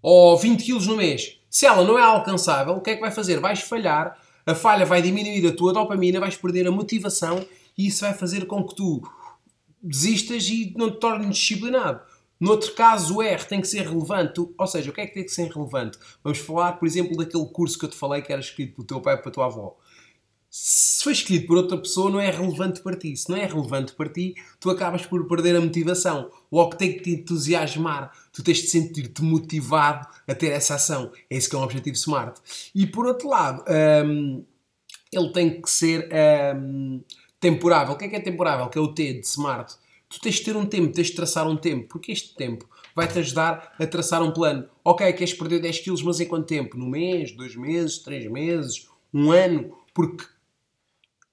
Ou 0.00 0.36
20 0.38 0.64
kg 0.64 0.86
no 0.86 0.96
mês. 0.96 1.38
Se 1.50 1.66
ela 1.66 1.84
não 1.84 1.98
é 1.98 2.02
alcançável, 2.02 2.74
o 2.74 2.80
que 2.80 2.90
é 2.90 2.94
que 2.94 3.00
vai 3.00 3.10
fazer? 3.10 3.40
Vais 3.40 3.60
falhar 3.60 4.16
A 4.44 4.54
falha 4.54 4.84
vai 4.84 5.00
diminuir 5.00 5.46
a 5.46 5.52
tua 5.54 5.72
dopamina, 5.72 6.20
vais 6.20 6.36
perder 6.36 6.66
a 6.66 6.70
motivação 6.70 7.44
e 7.76 7.86
isso 7.86 8.00
vai 8.00 8.12
fazer 8.14 8.46
com 8.46 8.66
que 8.66 8.74
tu 8.74 9.02
desistas 9.82 10.48
e 10.48 10.72
não 10.76 10.90
te 10.90 10.98
tornes 10.98 11.36
disciplinado. 11.36 12.00
Noutro 12.42 12.74
caso, 12.74 13.18
o 13.18 13.22
R 13.22 13.44
tem 13.44 13.60
que 13.60 13.68
ser 13.68 13.86
relevante. 13.86 14.40
Ou 14.58 14.66
seja, 14.66 14.90
o 14.90 14.92
que 14.92 15.00
é 15.00 15.06
que 15.06 15.14
tem 15.14 15.24
que 15.24 15.30
ser 15.30 15.48
relevante? 15.48 15.96
Vamos 16.24 16.38
falar, 16.38 16.72
por 16.72 16.86
exemplo, 16.86 17.16
daquele 17.16 17.46
curso 17.46 17.78
que 17.78 17.84
eu 17.84 17.88
te 17.88 17.96
falei 17.96 18.20
que 18.20 18.32
era 18.32 18.40
escrito 18.40 18.74
pelo 18.74 18.86
teu 18.86 19.00
pai 19.00 19.14
e 19.14 19.18
pela 19.18 19.30
tua 19.30 19.46
avó. 19.46 19.76
Se 20.54 21.02
foi 21.02 21.14
escrito 21.14 21.46
por 21.46 21.56
outra 21.56 21.78
pessoa, 21.78 22.10
não 22.10 22.20
é 22.20 22.30
relevante 22.30 22.82
para 22.82 22.94
ti. 22.94 23.16
Se 23.16 23.30
não 23.30 23.38
é 23.38 23.46
relevante 23.46 23.94
para 23.94 24.10
ti, 24.10 24.34
tu 24.60 24.68
acabas 24.68 25.06
por 25.06 25.26
perder 25.26 25.56
a 25.56 25.60
motivação. 25.62 26.30
Logo 26.52 26.76
tem 26.76 26.92
que 26.92 27.00
te 27.00 27.10
entusiasmar. 27.12 28.12
Tu 28.30 28.42
tens 28.42 28.58
de 28.58 28.66
sentir-te 28.66 29.22
motivado 29.22 30.06
a 30.28 30.34
ter 30.34 30.48
essa 30.48 30.74
ação. 30.74 31.10
É 31.30 31.36
esse 31.38 31.48
que 31.48 31.56
é 31.56 31.58
um 31.58 31.62
objetivo 31.62 31.96
SMART. 31.96 32.36
E 32.74 32.86
por 32.86 33.06
outro 33.06 33.30
lado, 33.30 33.64
hum, 34.04 34.44
ele 35.10 35.32
tem 35.32 35.58
que 35.58 35.70
ser 35.70 36.06
hum, 36.54 37.02
temporável. 37.40 37.94
O 37.94 37.96
que 37.96 38.04
é 38.04 38.08
que 38.08 38.16
é 38.16 38.20
temporável? 38.20 38.68
Que 38.68 38.76
é 38.76 38.80
o 38.82 38.88
T 38.88 39.14
de 39.14 39.26
Smart. 39.26 39.74
Tu 40.06 40.20
tens 40.20 40.34
de 40.34 40.44
ter 40.44 40.54
um 40.54 40.66
tempo, 40.66 40.92
tens 40.92 41.06
de 41.06 41.14
traçar 41.14 41.48
um 41.48 41.56
tempo, 41.56 41.88
porque 41.88 42.12
este 42.12 42.34
tempo 42.34 42.68
vai-te 42.94 43.18
ajudar 43.18 43.74
a 43.78 43.86
traçar 43.86 44.22
um 44.22 44.30
plano. 44.30 44.68
Ok, 44.84 45.10
queres 45.14 45.32
perder 45.32 45.60
10 45.60 45.78
quilos, 45.78 46.02
mas 46.02 46.20
em 46.20 46.26
quanto 46.26 46.46
tempo? 46.46 46.76
No 46.76 46.86
mês, 46.86 47.32
dois 47.32 47.56
meses, 47.56 48.00
três 48.00 48.30
meses, 48.30 48.86
um 49.14 49.32
ano? 49.32 49.78
Porque 49.94 50.26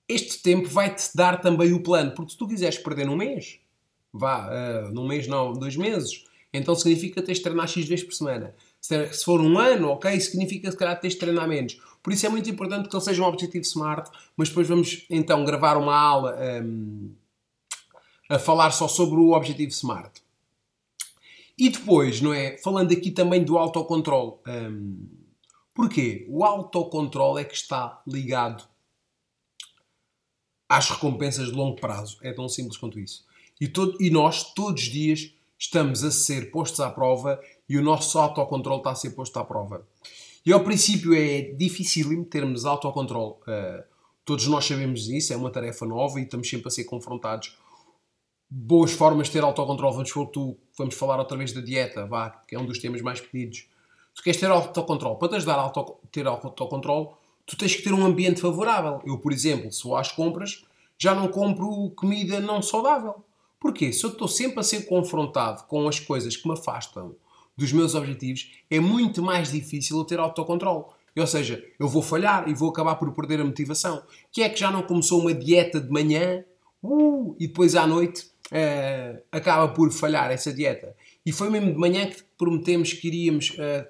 este 0.09 0.41
tempo 0.41 0.67
vai-te 0.67 1.15
dar 1.15 1.39
também 1.39 1.71
o 1.71 1.83
plano. 1.83 2.11
Porque 2.11 2.31
se 2.31 2.37
tu 2.37 2.47
quiseres 2.47 2.79
perder 2.79 3.05
num 3.05 3.15
mês, 3.15 3.59
vá, 4.11 4.49
uh, 4.49 4.91
num 4.91 5.07
mês 5.07 5.27
não, 5.27 5.53
dois 5.53 5.77
meses, 5.77 6.25
então 6.51 6.73
significa 6.73 7.21
tens 7.21 7.37
de 7.37 7.43
treinar 7.43 7.67
X 7.67 7.87
vezes 7.87 8.03
por 8.03 8.13
semana. 8.13 8.55
Se 8.81 9.23
for 9.23 9.39
um 9.39 9.59
ano, 9.59 9.89
ok, 9.89 10.19
significa 10.19 10.71
que 10.71 10.77
calhar 10.77 10.99
tens 10.99 11.13
de 11.13 11.19
treinar 11.19 11.47
menos. 11.47 11.79
Por 12.01 12.11
isso 12.11 12.25
é 12.25 12.29
muito 12.29 12.49
importante 12.49 12.89
que 12.89 12.95
ele 12.95 13.03
seja 13.03 13.21
um 13.21 13.25
objetivo 13.25 13.63
smart, 13.63 14.09
mas 14.35 14.49
depois 14.49 14.67
vamos 14.67 15.05
então 15.09 15.45
gravar 15.45 15.77
uma 15.77 15.95
aula 15.95 16.35
um, 16.63 17.11
a 18.29 18.39
falar 18.39 18.71
só 18.71 18.87
sobre 18.87 19.19
o 19.19 19.31
objetivo 19.31 19.69
smart. 19.71 20.21
E 21.57 21.69
depois, 21.69 22.21
não 22.21 22.33
é? 22.33 22.57
Falando 22.57 22.93
aqui 22.93 23.11
também 23.11 23.43
do 23.43 23.57
autocontrole. 23.57 24.35
Um, 24.47 25.07
porquê? 25.75 26.25
O 26.29 26.45
autocontrole 26.45 27.41
é 27.41 27.43
que 27.43 27.53
está 27.53 28.01
ligado 28.07 28.63
às 30.69 30.87
recompensas 30.87 31.47
de 31.47 31.53
longo 31.53 31.81
prazo. 31.81 32.19
É 32.21 32.31
tão 32.31 32.47
simples 32.47 32.77
quanto 32.77 32.99
isso. 32.99 33.25
E, 33.59 33.67
todo, 33.67 33.97
e 33.99 34.11
nós, 34.11 34.53
todos 34.53 34.83
os 34.83 34.89
dias, 34.89 35.33
estamos 35.57 36.03
a 36.03 36.11
ser 36.11 36.51
postos 36.51 36.79
à 36.79 36.89
prova 36.89 37.41
e 37.67 37.77
o 37.77 37.81
nosso 37.81 38.17
autocontrole 38.17 38.79
está 38.79 38.91
a 38.91 38.95
ser 38.95 39.09
posto 39.11 39.37
à 39.39 39.43
prova. 39.43 39.85
E 40.45 40.53
ao 40.53 40.63
princípio 40.63 41.13
é 41.13 41.41
difícil 41.41 42.23
termos 42.25 42.65
autocontrole. 42.65 43.33
Uh, 43.41 43.83
todos 44.23 44.47
nós 44.47 44.65
sabemos 44.65 45.09
isso, 45.09 45.33
é 45.33 45.35
uma 45.35 45.51
tarefa 45.51 45.85
nova 45.85 46.19
e 46.19 46.23
estamos 46.23 46.49
sempre 46.49 46.67
a 46.67 46.71
ser 46.71 46.85
confrontados. 46.85 47.57
Boas 48.49 48.91
formas 48.91 49.27
de 49.27 49.33
ter 49.33 49.43
autocontrole. 49.43 49.93
Vamos, 49.93 50.11
tu, 50.31 50.57
vamos 50.77 50.95
falar 50.95 51.19
outra 51.19 51.37
vez 51.37 51.51
da 51.51 51.61
dieta, 51.61 52.05
vá, 52.05 52.29
que 52.47 52.55
é 52.55 52.59
um 52.59 52.65
dos 52.65 52.79
temas 52.79 53.01
mais 53.01 53.19
pedidos. 53.19 53.67
Tu 54.15 54.23
queres 54.23 54.39
ter 54.39 54.49
autocontrole. 54.49 55.19
Para 55.19 55.29
te 55.29 55.35
ajudar 55.35 55.55
a 55.55 55.61
auto, 55.61 55.97
ter 56.11 56.25
autocontrole, 56.25 57.09
tu 57.49 57.57
tens 57.57 57.75
que 57.75 57.81
ter 57.81 57.93
um 57.93 58.05
ambiente 58.05 58.39
favorável. 58.39 59.01
Eu, 59.03 59.17
por 59.17 59.33
exemplo, 59.33 59.71
se 59.71 59.83
vou 59.83 59.97
às 59.97 60.11
compras, 60.11 60.63
já 60.99 61.15
não 61.15 61.27
compro 61.27 61.89
comida 61.95 62.39
não 62.39 62.61
saudável. 62.61 63.15
Porquê? 63.59 63.91
Se 63.91 64.03
eu 64.03 64.11
estou 64.11 64.27
sempre 64.27 64.59
a 64.59 64.63
ser 64.63 64.85
confrontado 64.85 65.63
com 65.63 65.87
as 65.87 65.99
coisas 65.99 66.37
que 66.37 66.47
me 66.47 66.53
afastam 66.53 67.15
dos 67.57 67.73
meus 67.73 67.95
objetivos, 67.95 68.51
é 68.69 68.79
muito 68.79 69.23
mais 69.23 69.51
difícil 69.51 69.97
eu 69.97 70.05
ter 70.05 70.19
autocontrole. 70.19 70.85
Ou 71.17 71.27
seja, 71.27 71.61
eu 71.77 71.87
vou 71.87 72.01
falhar 72.03 72.47
e 72.47 72.53
vou 72.53 72.69
acabar 72.69 72.95
por 72.95 73.11
perder 73.13 73.41
a 73.41 73.43
motivação. 73.43 74.03
Que 74.31 74.43
é 74.43 74.49
que 74.49 74.59
já 74.59 74.71
não 74.71 74.83
começou 74.83 75.19
uma 75.19 75.33
dieta 75.33 75.81
de 75.81 75.89
manhã 75.89 76.45
uh, 76.83 77.35
e 77.39 77.47
depois 77.47 77.75
à 77.75 77.85
noite 77.85 78.27
uh, 78.51 79.21
acaba 79.31 79.67
por 79.73 79.91
falhar 79.91 80.31
essa 80.31 80.53
dieta. 80.53 80.95
E 81.25 81.31
foi 81.31 81.49
mesmo 81.49 81.73
de 81.73 81.79
manhã 81.79 82.07
que 82.07 82.23
prometemos 82.37 82.93
que 82.93 83.07
iríamos 83.07 83.49
uh, 83.51 83.85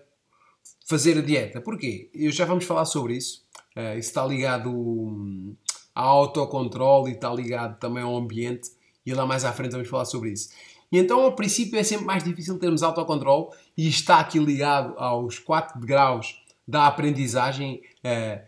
fazer 0.88 1.20
a 1.20 1.22
dieta. 1.22 1.62
Porquê? 1.62 2.10
Eu 2.16 2.32
já 2.32 2.46
vamos 2.46 2.66
falar 2.66 2.86
sobre 2.86 3.16
isso. 3.16 3.44
Uh, 3.76 3.98
está 3.98 4.26
ligado 4.26 4.70
um, 4.70 5.56
ao 5.94 6.20
autocontrole 6.20 7.12
e 7.12 7.16
está 7.16 7.34
ligado 7.34 7.80
também 7.80 8.04
ao 8.04 8.16
ambiente. 8.16 8.72
E 9.06 9.14
lá 9.14 9.26
mais 9.26 9.46
à 9.46 9.54
frente 9.54 9.72
vamos 9.72 9.88
falar 9.88 10.06
sobre 10.06 10.32
isso. 10.32 10.50
E 10.92 10.98
então, 10.98 11.22
ao 11.22 11.36
princípio, 11.36 11.78
é 11.80 11.84
sempre 11.84 12.06
mais 12.06 12.24
difícil 12.24 12.58
termos 12.58 12.82
autocontrole 12.82 13.48
e 13.78 13.88
está 13.88 14.20
aqui 14.20 14.40
ligado 14.40 14.98
aos 14.98 15.38
4 15.38 15.80
graus 15.80 16.42
da 16.68 16.88
aprendizagem, 16.88 17.82
uh, 18.06 18.42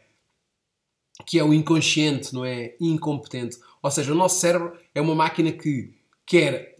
que 1.25 1.39
é 1.39 1.43
o 1.43 1.53
inconsciente, 1.53 2.33
não 2.33 2.43
é? 2.43 2.75
Incompetente. 2.79 3.57
Ou 3.81 3.91
seja, 3.91 4.11
o 4.11 4.15
nosso 4.15 4.39
cérebro 4.39 4.77
é 4.93 5.01
uma 5.01 5.15
máquina 5.15 5.51
que 5.51 5.93
quer 6.25 6.77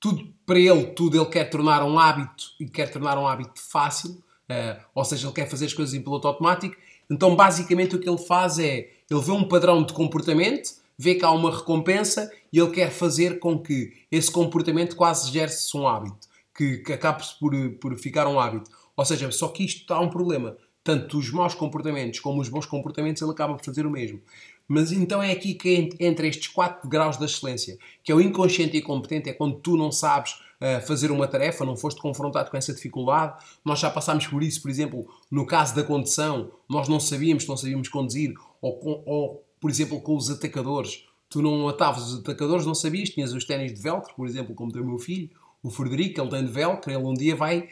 tudo 0.00 0.32
para 0.46 0.58
ele, 0.58 0.86
tudo 0.86 1.20
ele 1.20 1.30
quer 1.30 1.44
tornar 1.50 1.82
um 1.82 1.98
hábito 1.98 2.44
e 2.58 2.68
quer 2.68 2.90
tornar 2.90 3.18
um 3.18 3.26
hábito 3.26 3.60
fácil, 3.60 4.22
uh, 4.50 4.82
ou 4.94 5.04
seja, 5.04 5.26
ele 5.26 5.34
quer 5.34 5.48
fazer 5.48 5.66
as 5.66 5.74
coisas 5.74 5.94
em 5.94 6.02
piloto 6.02 6.28
automático. 6.28 6.76
Então, 7.10 7.34
basicamente, 7.34 7.96
o 7.96 7.98
que 7.98 8.08
ele 8.08 8.18
faz 8.18 8.58
é 8.58 8.90
ele 9.10 9.20
vê 9.20 9.32
um 9.32 9.44
padrão 9.44 9.82
de 9.82 9.92
comportamento 9.92 10.78
vê 10.98 11.14
que 11.14 11.24
há 11.24 11.30
uma 11.30 11.56
recompensa 11.56 12.30
e 12.52 12.58
ele 12.58 12.70
quer 12.72 12.90
fazer 12.90 13.38
com 13.38 13.58
que 13.58 13.92
esse 14.10 14.30
comportamento 14.30 14.96
quase 14.96 15.30
gere-se 15.30 15.74
um 15.76 15.86
hábito, 15.86 16.26
que, 16.54 16.78
que 16.78 16.92
acabe 16.92 17.22
por, 17.38 17.52
por 17.80 17.96
ficar 17.96 18.26
um 18.26 18.40
hábito. 18.40 18.70
Ou 18.96 19.04
seja, 19.04 19.30
só 19.30 19.48
que 19.48 19.64
isto 19.64 19.82
está 19.82 20.00
um 20.00 20.10
problema. 20.10 20.56
Tanto 20.82 21.18
os 21.18 21.30
maus 21.30 21.54
comportamentos 21.54 22.18
como 22.18 22.40
os 22.40 22.48
bons 22.48 22.66
comportamentos 22.66 23.22
ele 23.22 23.30
acaba 23.30 23.54
por 23.54 23.64
fazer 23.64 23.86
o 23.86 23.90
mesmo. 23.90 24.20
Mas 24.66 24.90
então 24.90 25.22
é 25.22 25.30
aqui 25.30 25.54
que 25.54 25.90
entre 26.00 26.28
estes 26.28 26.48
quatro 26.48 26.88
graus 26.88 27.16
da 27.16 27.26
excelência, 27.26 27.78
que 28.02 28.10
é 28.10 28.14
o 28.14 28.20
inconsciente 28.20 28.76
e 28.76 28.80
incompetente, 28.80 29.30
é 29.30 29.32
quando 29.32 29.60
tu 29.60 29.76
não 29.76 29.92
sabes 29.92 30.40
uh, 30.60 30.86
fazer 30.86 31.10
uma 31.10 31.26
tarefa, 31.26 31.64
não 31.64 31.76
foste 31.76 32.00
confrontado 32.00 32.50
com 32.50 32.56
essa 32.56 32.72
dificuldade. 32.72 33.42
Nós 33.64 33.78
já 33.78 33.90
passámos 33.90 34.26
por 34.26 34.42
isso, 34.42 34.60
por 34.62 34.70
exemplo, 34.70 35.06
no 35.30 35.46
caso 35.46 35.74
da 35.74 35.82
condução, 35.82 36.50
nós 36.68 36.88
não 36.88 37.00
sabíamos, 37.00 37.46
não 37.46 37.56
sabíamos 37.56 37.88
conduzir, 37.88 38.34
ou, 38.60 39.02
ou 39.06 39.44
por 39.60 39.70
exemplo, 39.70 40.00
com 40.00 40.16
os 40.16 40.30
atacadores. 40.30 41.04
Tu 41.28 41.42
não 41.42 41.68
atavas 41.68 42.12
os 42.12 42.20
atacadores, 42.20 42.64
não 42.64 42.74
sabias, 42.74 43.10
tinhas 43.10 43.32
os 43.32 43.44
ténis 43.44 43.74
de 43.74 43.82
velcro, 43.82 44.14
por 44.14 44.26
exemplo, 44.26 44.54
como 44.54 44.72
tem 44.72 44.80
o 44.80 44.86
meu 44.86 44.98
filho, 44.98 45.30
o 45.62 45.70
Frederico, 45.70 46.20
ele 46.20 46.30
tem 46.30 46.44
de 46.44 46.52
velcro, 46.52 46.90
ele 46.90 47.02
um 47.02 47.14
dia 47.14 47.36
vai 47.36 47.68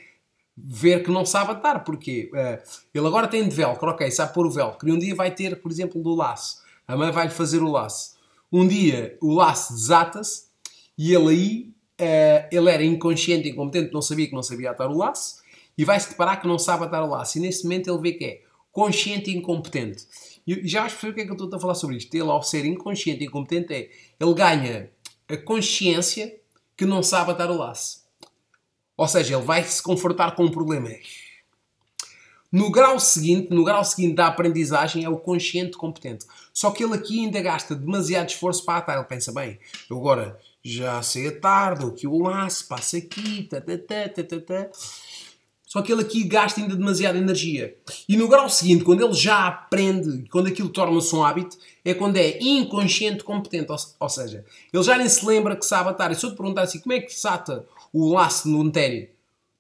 ver 0.56 1.02
que 1.02 1.10
não 1.10 1.24
sabe 1.24 1.52
atar. 1.52 1.84
Porquê? 1.84 2.30
Uh, 2.32 2.62
ele 2.94 3.06
agora 3.06 3.28
tem 3.28 3.48
de 3.48 3.54
velcro, 3.54 3.90
ok, 3.90 4.10
sabe 4.10 4.34
pôr 4.34 4.46
o 4.46 4.50
velcro, 4.50 4.88
e 4.88 4.92
um 4.92 4.98
dia 4.98 5.14
vai 5.14 5.30
ter, 5.30 5.60
por 5.60 5.70
exemplo, 5.70 6.02
do 6.02 6.14
laço. 6.14 6.62
A 6.86 6.96
mãe 6.96 7.10
vai-lhe 7.10 7.32
fazer 7.32 7.62
o 7.62 7.70
laço. 7.70 8.16
Um 8.52 8.66
dia 8.66 9.16
o 9.20 9.34
laço 9.34 9.72
desata-se 9.74 10.46
e 10.96 11.12
ele 11.12 11.28
aí, 11.28 11.74
uh, 12.00 12.48
ele 12.50 12.70
era 12.70 12.84
inconsciente, 12.84 13.48
incompetente, 13.48 13.92
não 13.92 14.02
sabia 14.02 14.26
que 14.26 14.34
não 14.34 14.42
sabia 14.42 14.70
atar 14.70 14.90
o 14.90 14.96
laço, 14.96 15.42
e 15.76 15.84
vai-se 15.84 16.10
deparar 16.10 16.40
que 16.40 16.46
não 16.46 16.58
sabe 16.58 16.84
atar 16.84 17.02
o 17.02 17.10
laço. 17.10 17.38
E 17.38 17.40
nesse 17.40 17.64
momento 17.64 17.90
ele 17.90 18.00
vê 18.00 18.12
que 18.12 18.24
é 18.24 18.42
consciente 18.72 19.30
e 19.30 19.36
incompetente. 19.36 20.06
E 20.46 20.66
já 20.66 20.80
vais 20.80 20.92
perceber 20.92 21.10
o 21.10 21.14
que 21.14 21.20
é 21.20 21.24
que 21.24 21.30
eu 21.30 21.44
estou 21.44 21.56
a 21.56 21.60
falar 21.60 21.74
sobre 21.74 21.96
isto. 21.96 22.14
Ele, 22.14 22.30
ao 22.30 22.42
ser 22.42 22.64
inconsciente 22.64 23.24
e 23.24 23.26
incompetente, 23.26 23.72
é 23.72 23.90
ele 24.18 24.34
ganha 24.34 24.90
a 25.28 25.36
consciência 25.36 26.34
que 26.76 26.84
não 26.84 27.02
sabe 27.02 27.32
atar 27.32 27.50
o 27.50 27.56
laço. 27.56 28.04
Ou 28.96 29.08
seja, 29.08 29.36
ele 29.36 29.44
vai 29.44 29.62
se 29.64 29.82
confortar 29.82 30.34
com 30.34 30.44
um 30.44 30.50
problema. 30.50 30.88
No 32.50 32.70
grau 32.70 32.98
seguinte, 32.98 33.50
no 33.50 33.64
grau 33.64 33.84
seguinte 33.84 34.14
da 34.14 34.28
aprendizagem 34.28 35.04
é 35.04 35.08
o 35.08 35.18
consciente 35.18 35.76
competente. 35.76 36.24
Só 36.54 36.70
que 36.70 36.82
ele 36.82 36.94
aqui 36.94 37.20
ainda 37.20 37.40
gasta 37.42 37.74
demasiado 37.74 38.30
esforço 38.30 38.64
para 38.64 38.78
atar. 38.78 38.96
Ele 38.96 39.04
pensa, 39.04 39.32
bem, 39.32 39.58
eu 39.90 39.98
agora 39.98 40.40
já 40.68 41.02
sei 41.02 41.28
atar, 41.28 41.78
dou 41.78 41.90
aqui 41.90 42.06
o 42.06 42.22
laço, 42.22 42.66
passo 42.66 42.96
aqui, 42.96 43.44
tá, 43.44 43.60
tá, 43.60 43.76
tá, 43.76 44.22
tá, 44.24 44.40
tá. 44.40 44.70
Só 45.66 45.82
que 45.82 45.92
ele 45.92 46.02
aqui 46.02 46.24
gasta 46.24 46.60
ainda 46.60 46.76
demasiada 46.76 47.18
energia. 47.18 47.76
E 48.08 48.16
no 48.16 48.28
grau 48.28 48.48
seguinte, 48.48 48.84
quando 48.84 49.04
ele 49.04 49.12
já 49.14 49.46
aprende, 49.46 50.28
quando 50.30 50.46
aquilo 50.46 50.68
torna-se 50.68 51.14
um 51.14 51.24
hábito, 51.24 51.58
é 51.84 51.92
quando 51.92 52.16
é 52.16 52.38
inconsciente 52.40 53.24
competente. 53.24 53.70
Ou, 53.98 54.08
seja, 54.08 54.44
ele 54.72 54.82
já 54.82 54.96
nem 54.96 55.08
se 55.08 55.26
lembra 55.26 55.56
que 55.56 55.66
sabe 55.66 55.90
atar. 55.90 56.12
E 56.12 56.14
se 56.14 56.24
eu 56.24 56.30
te 56.30 56.36
perguntar 56.36 56.62
assim, 56.62 56.78
como 56.78 56.94
é 56.94 57.00
que 57.00 57.12
se 57.12 57.26
ata 57.26 57.66
o 57.92 58.12
laço 58.12 58.48
no 58.48 58.70
ténis? 58.70 59.08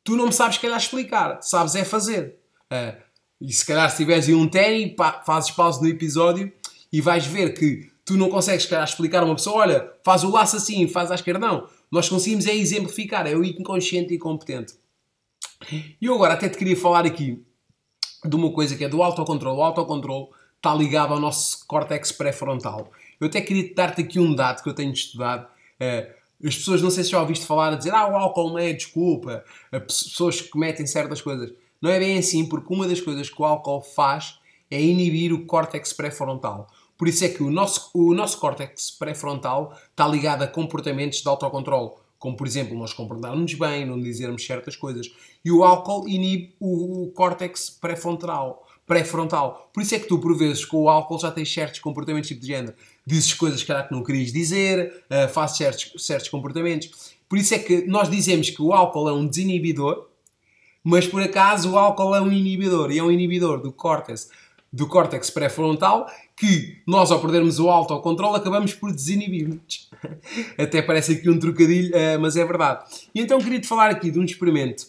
Tu 0.04 0.16
não 0.16 0.26
me 0.26 0.32
sabes, 0.32 0.58
calhar, 0.58 0.78
explicar. 0.78 1.42
Sabes 1.42 1.74
é 1.74 1.84
fazer. 1.84 2.36
Uh, 2.72 2.96
e 3.40 3.52
se 3.52 3.66
calhar, 3.66 3.90
se 3.90 3.96
tiveres 3.96 4.28
aí 4.28 4.34
um 4.34 4.48
ténis, 4.48 4.94
fazes 5.26 5.50
pausa 5.50 5.80
no 5.80 5.88
episódio 5.88 6.52
e 6.92 7.00
vais 7.00 7.26
ver 7.26 7.52
que 7.52 7.90
tu 8.06 8.16
não 8.16 8.30
consegues, 8.30 8.62
se 8.62 8.70
calhar, 8.70 8.84
explicar 8.84 9.22
a 9.22 9.26
uma 9.26 9.34
pessoa, 9.34 9.56
olha, 9.56 9.92
faz 10.04 10.22
o 10.22 10.30
laço 10.30 10.56
assim, 10.56 10.86
faz 10.86 11.10
à 11.10 11.16
esquerda. 11.16 11.40
Não. 11.40 11.68
Nós 11.90 12.08
conseguimos 12.08 12.46
é 12.46 12.54
exemplificar. 12.54 13.26
É 13.26 13.34
o 13.34 13.44
inconsciente 13.44 14.14
e 14.14 14.18
competente. 14.18 14.74
E 15.70 16.06
eu 16.06 16.14
agora 16.14 16.34
até 16.34 16.48
te 16.48 16.56
queria 16.56 16.76
falar 16.76 17.04
aqui 17.04 17.44
de 18.24 18.36
uma 18.36 18.52
coisa 18.52 18.76
que 18.76 18.84
é 18.84 18.88
do 18.88 19.02
autocontrole. 19.02 19.58
O 19.58 19.62
autocontrole 19.62 20.28
está 20.56 20.72
ligado 20.72 21.12
ao 21.14 21.20
nosso 21.20 21.66
córtex 21.66 22.12
pré-frontal. 22.12 22.92
Eu 23.20 23.26
até 23.26 23.40
queria 23.40 23.74
dar-te 23.74 24.02
aqui 24.02 24.20
um 24.20 24.34
dado 24.34 24.62
que 24.62 24.68
eu 24.68 24.74
tenho 24.74 24.92
estudado. 24.92 25.48
Uh, 25.80 26.46
as 26.46 26.54
pessoas, 26.54 26.82
não 26.82 26.90
sei 26.90 27.02
se 27.02 27.10
já 27.10 27.20
ouviste 27.20 27.44
falar, 27.44 27.72
a 27.72 27.76
dizer 27.76 27.92
ah, 27.92 28.06
o 28.06 28.16
álcool 28.16 28.50
não 28.50 28.58
é 28.58 28.72
desculpa, 28.72 29.42
as 29.72 29.80
pessoas 29.80 30.40
que 30.40 30.48
cometem 30.48 30.86
certas 30.86 31.20
coisas. 31.20 31.52
Não 31.80 31.90
é 31.90 31.98
bem 31.98 32.18
assim, 32.18 32.46
porque 32.46 32.72
uma 32.72 32.86
das 32.86 33.00
coisas 33.00 33.28
que 33.30 33.40
o 33.40 33.44
álcool 33.44 33.82
faz 33.82 34.38
é 34.70 34.80
inibir 34.80 35.32
o 35.32 35.46
córtex 35.46 35.92
pré-frontal. 35.92 36.68
Por 36.96 37.08
isso 37.08 37.24
é 37.24 37.28
que 37.28 37.42
o 37.42 37.50
nosso, 37.50 37.90
o 37.92 38.14
nosso 38.14 38.38
córtex 38.38 38.90
pré-frontal 38.90 39.76
está 39.90 40.06
ligado 40.08 40.42
a 40.42 40.46
comportamentos 40.46 41.20
de 41.20 41.28
autocontrole, 41.28 41.90
como 42.18 42.36
por 42.36 42.46
exemplo 42.46 42.76
nós 42.76 42.92
comportarmos 42.92 43.52
bem, 43.54 43.84
não 43.84 44.00
dizermos 44.00 44.44
certas 44.44 44.76
coisas. 44.76 45.10
E 45.44 45.52
o 45.52 45.62
álcool 45.62 46.08
inibe 46.08 46.54
o, 46.58 47.10
córtex 47.14 47.70
pré-frontal. 47.70 48.66
Pré-frontal. 48.86 49.68
Por 49.74 49.82
isso 49.82 49.96
é 49.96 49.98
que 49.98 50.06
tu, 50.06 50.18
por 50.18 50.36
vezes, 50.38 50.64
com 50.64 50.82
o 50.84 50.88
álcool 50.88 51.18
já 51.18 51.30
tens 51.30 51.52
certos 51.52 51.80
comportamentos 51.80 52.28
tipo 52.28 52.40
de 52.40 52.46
género. 52.46 52.74
Dizes 53.04 53.34
coisas 53.34 53.62
que, 53.62 53.74
que 53.74 53.92
não 53.92 54.02
querias 54.02 54.32
dizer, 54.32 55.04
uh, 55.10 55.28
fazes 55.28 55.56
certos, 55.56 56.06
certos 56.06 56.28
comportamentos. 56.28 57.16
Por 57.28 57.36
isso 57.36 57.52
é 57.54 57.58
que 57.58 57.84
nós 57.86 58.08
dizemos 58.08 58.48
que 58.48 58.62
o 58.62 58.72
álcool 58.72 59.08
é 59.08 59.12
um 59.12 59.26
desinibidor, 59.26 60.06
mas 60.84 61.06
por 61.06 61.20
acaso 61.20 61.72
o 61.72 61.78
álcool 61.78 62.14
é 62.14 62.20
um 62.20 62.30
inibidor 62.30 62.92
e 62.92 62.98
é 62.98 63.02
um 63.02 63.10
inibidor 63.10 63.60
do 63.60 63.72
córtex 63.72 64.30
do 64.72 64.86
córtex 64.86 65.30
pré-frontal 65.30 66.06
que 66.36 66.82
nós, 66.86 67.10
ao 67.10 67.20
perdermos 67.20 67.58
o 67.58 67.70
autocontrole, 67.70 68.36
acabamos 68.36 68.74
por 68.74 68.92
desinibir-nos. 68.92 69.88
Até 70.58 70.82
parece 70.82 71.12
aqui 71.12 71.30
um 71.30 71.38
trocadilho, 71.38 71.90
uh, 71.94 72.20
mas 72.20 72.36
é 72.36 72.44
verdade. 72.44 72.84
E 73.14 73.20
então 73.20 73.38
queria-te 73.38 73.66
falar 73.66 73.90
aqui 73.90 74.10
de 74.10 74.18
um 74.18 74.24
experimento 74.24 74.86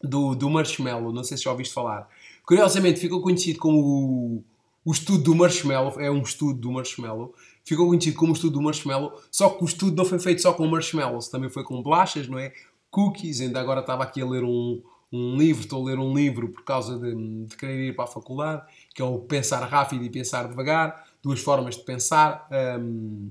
do, 0.00 0.34
do 0.34 0.48
marshmallow, 0.48 1.12
não 1.12 1.24
sei 1.24 1.36
se 1.36 1.44
já 1.44 1.50
ouviste 1.50 1.74
falar. 1.74 2.08
Curiosamente 2.46 3.00
ficou 3.00 3.20
conhecido 3.20 3.58
como 3.58 3.78
o, 3.78 4.44
o 4.84 4.92
estudo 4.92 5.24
do 5.24 5.34
marshmallow, 5.34 6.00
é 6.00 6.10
um 6.10 6.22
estudo 6.22 6.60
do 6.60 6.70
marshmallow, 6.70 7.34
ficou 7.64 7.88
conhecido 7.88 8.16
como 8.16 8.32
o 8.32 8.34
estudo 8.34 8.54
do 8.54 8.62
marshmallow, 8.62 9.20
só 9.30 9.50
que 9.50 9.62
o 9.62 9.66
estudo 9.66 9.96
não 9.96 10.04
foi 10.04 10.20
feito 10.20 10.42
só 10.42 10.52
com 10.52 10.66
marshmallows, 10.66 11.28
também 11.28 11.50
foi 11.50 11.64
com 11.64 11.82
bolachas, 11.82 12.28
não 12.28 12.38
é? 12.38 12.52
Cookies, 12.90 13.40
ainda 13.40 13.60
agora 13.60 13.80
estava 13.80 14.02
aqui 14.02 14.20
a 14.20 14.26
ler 14.26 14.44
um, 14.44 14.82
um 15.12 15.36
livro, 15.36 15.62
estou 15.62 15.82
a 15.82 15.90
ler 15.90 15.98
um 15.98 16.14
livro 16.14 16.48
por 16.48 16.64
causa 16.64 16.98
de, 16.98 17.44
de 17.44 17.56
querer 17.56 17.88
ir 17.88 17.96
para 17.96 18.04
a 18.04 18.08
faculdade, 18.08 18.62
que 18.94 19.02
é 19.02 19.04
o 19.04 19.18
pensar 19.18 19.60
rápido 19.66 20.04
e 20.04 20.10
pensar 20.10 20.48
devagar, 20.48 21.04
duas 21.22 21.40
formas 21.40 21.76
de 21.76 21.84
pensar. 21.84 22.48
Um, 22.80 23.30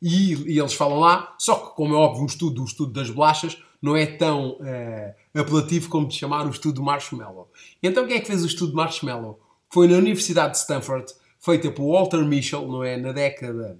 e, 0.00 0.34
e, 0.52 0.58
eles 0.58 0.74
falam 0.74 1.00
lá, 1.00 1.34
só 1.38 1.56
que, 1.56 1.76
como 1.76 1.94
é 1.94 1.96
óbvio, 1.96 2.22
o 2.22 2.26
estudo, 2.26 2.62
o 2.62 2.64
estudo 2.64 2.92
das 2.92 3.10
bolachas 3.10 3.60
não 3.82 3.96
é 3.96 4.06
tão 4.06 4.52
uh, 4.52 5.40
apelativo 5.40 5.88
como 5.88 6.08
de 6.08 6.14
chamar 6.14 6.46
o 6.46 6.50
estudo 6.50 6.82
marshmallow. 6.82 7.50
Então, 7.82 8.06
quem 8.06 8.16
é 8.16 8.20
que 8.20 8.26
fez 8.26 8.42
o 8.42 8.46
estudo 8.46 8.74
marshmallow? 8.74 9.40
Foi 9.70 9.86
na 9.86 9.96
Universidade 9.96 10.52
de 10.52 10.58
Stanford, 10.58 11.12
feita 11.40 11.70
por 11.70 11.92
Walter 11.92 12.24
Mischel, 12.24 12.66
não 12.66 12.82
é? 12.82 12.96
Na 12.96 13.12
década 13.12 13.78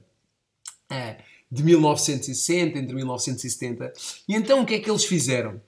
uh, 0.91 1.23
de 1.51 1.63
1960, 1.63 2.79
entre 2.79 2.95
1970. 2.95 3.93
E 4.29 4.35
então, 4.35 4.63
o 4.63 4.67
que 4.67 4.75
é 4.75 4.79
que 4.81 4.91
eles 4.91 5.05
fizeram? 5.05 5.61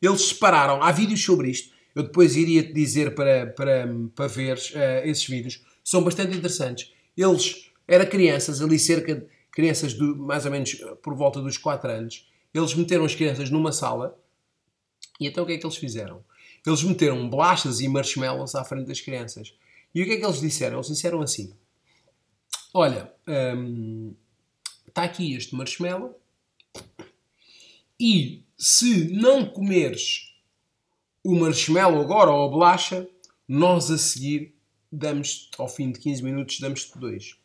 Eles 0.00 0.28
separaram, 0.28 0.82
há 0.82 0.90
vídeos 0.90 1.24
sobre 1.24 1.48
isto, 1.50 1.71
eu 1.94 2.02
depois 2.02 2.36
iria 2.36 2.62
te 2.62 2.72
dizer 2.72 3.14
para, 3.14 3.46
para, 3.46 3.88
para 4.14 4.26
ver 4.26 4.56
uh, 4.56 5.06
esses 5.08 5.26
vídeos, 5.26 5.62
são 5.84 6.02
bastante 6.02 6.36
interessantes. 6.36 6.92
Eles, 7.16 7.70
eram 7.86 8.06
crianças, 8.06 8.62
ali 8.62 8.78
cerca 8.78 9.14
de 9.14 9.26
crianças 9.50 9.92
de, 9.92 10.02
mais 10.02 10.46
ou 10.46 10.50
menos 10.50 10.80
eh, 10.80 10.94
por 11.02 11.14
volta 11.14 11.40
dos 11.40 11.58
4 11.58 11.90
anos, 11.90 12.26
eles 12.54 12.74
meteram 12.74 13.04
as 13.04 13.14
crianças 13.14 13.50
numa 13.50 13.70
sala 13.70 14.18
e 15.20 15.26
então 15.26 15.44
o 15.44 15.46
que 15.46 15.52
é 15.52 15.58
que 15.58 15.66
eles 15.66 15.76
fizeram? 15.76 16.24
Eles 16.66 16.82
meteram 16.82 17.28
bolachas 17.28 17.80
e 17.80 17.88
marshmallows 17.88 18.54
à 18.54 18.64
frente 18.64 18.86
das 18.86 19.00
crianças. 19.00 19.54
E 19.94 20.02
o 20.02 20.06
que 20.06 20.12
é 20.12 20.16
que 20.16 20.24
eles 20.24 20.40
disseram? 20.40 20.76
Eles 20.76 20.88
disseram 20.88 21.20
assim: 21.20 21.54
Olha, 22.72 23.12
hum, 23.28 24.14
está 24.86 25.04
aqui 25.04 25.34
este 25.34 25.54
marshmallow 25.54 26.18
e 28.00 28.44
se 28.56 29.12
não 29.12 29.44
comeres 29.44 30.31
o 31.24 31.34
marshmallow 31.34 32.00
agora 32.00 32.30
ou 32.30 32.46
a 32.46 32.48
bolacha, 32.48 33.08
nós 33.46 33.90
a 33.90 33.98
seguir 33.98 34.54
damos 34.90 35.50
ao 35.56 35.68
fim 35.68 35.90
de 35.90 35.98
15 35.98 36.22
minutos, 36.22 36.60
damos-te 36.60 36.98
dois. 36.98 37.36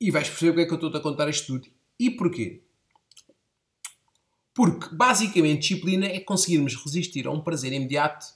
E 0.00 0.10
vais 0.10 0.28
perceber 0.28 0.52
porque 0.52 0.62
é 0.62 0.66
que 0.66 0.72
eu 0.72 0.76
estou-te 0.76 0.96
a 0.96 1.00
contar 1.00 1.28
este 1.28 1.46
tudo. 1.46 1.68
E 1.98 2.10
porquê? 2.10 2.62
Porque, 4.54 4.94
basicamente, 4.94 5.60
disciplina 5.60 6.06
é 6.06 6.20
conseguirmos 6.20 6.74
resistir 6.74 7.26
a 7.26 7.30
um 7.30 7.40
prazer 7.40 7.72
imediato 7.72 8.26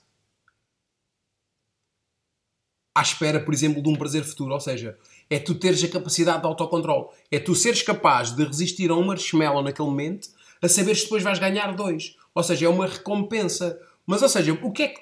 à 2.95 3.01
espera, 3.01 3.39
por 3.39 3.53
exemplo, 3.53 3.81
de 3.81 3.89
um 3.89 3.95
prazer 3.95 4.23
futuro. 4.23 4.53
Ou 4.53 4.59
seja, 4.59 4.97
é 5.29 5.39
tu 5.39 5.55
teres 5.55 5.83
a 5.83 5.89
capacidade 5.89 6.41
de 6.41 6.47
autocontrole. 6.47 7.07
É 7.31 7.39
tu 7.39 7.55
seres 7.55 7.81
capaz 7.81 8.31
de 8.31 8.43
resistir 8.43 8.89
a 8.89 8.95
um 8.95 9.05
marshmallow 9.05 9.63
naquele 9.63 9.89
momento 9.89 10.29
a 10.61 10.69
saberes 10.69 10.99
que 10.99 11.05
depois 11.05 11.23
vais 11.23 11.39
ganhar 11.39 11.75
dois. 11.75 12.15
Ou 12.35 12.43
seja, 12.43 12.65
é 12.65 12.69
uma 12.69 12.87
recompensa. 12.87 13.79
Mas, 14.05 14.21
ou 14.21 14.29
seja, 14.29 14.57
o 14.61 14.71
que 14.71 14.83
é 14.83 14.87
que 14.89 14.99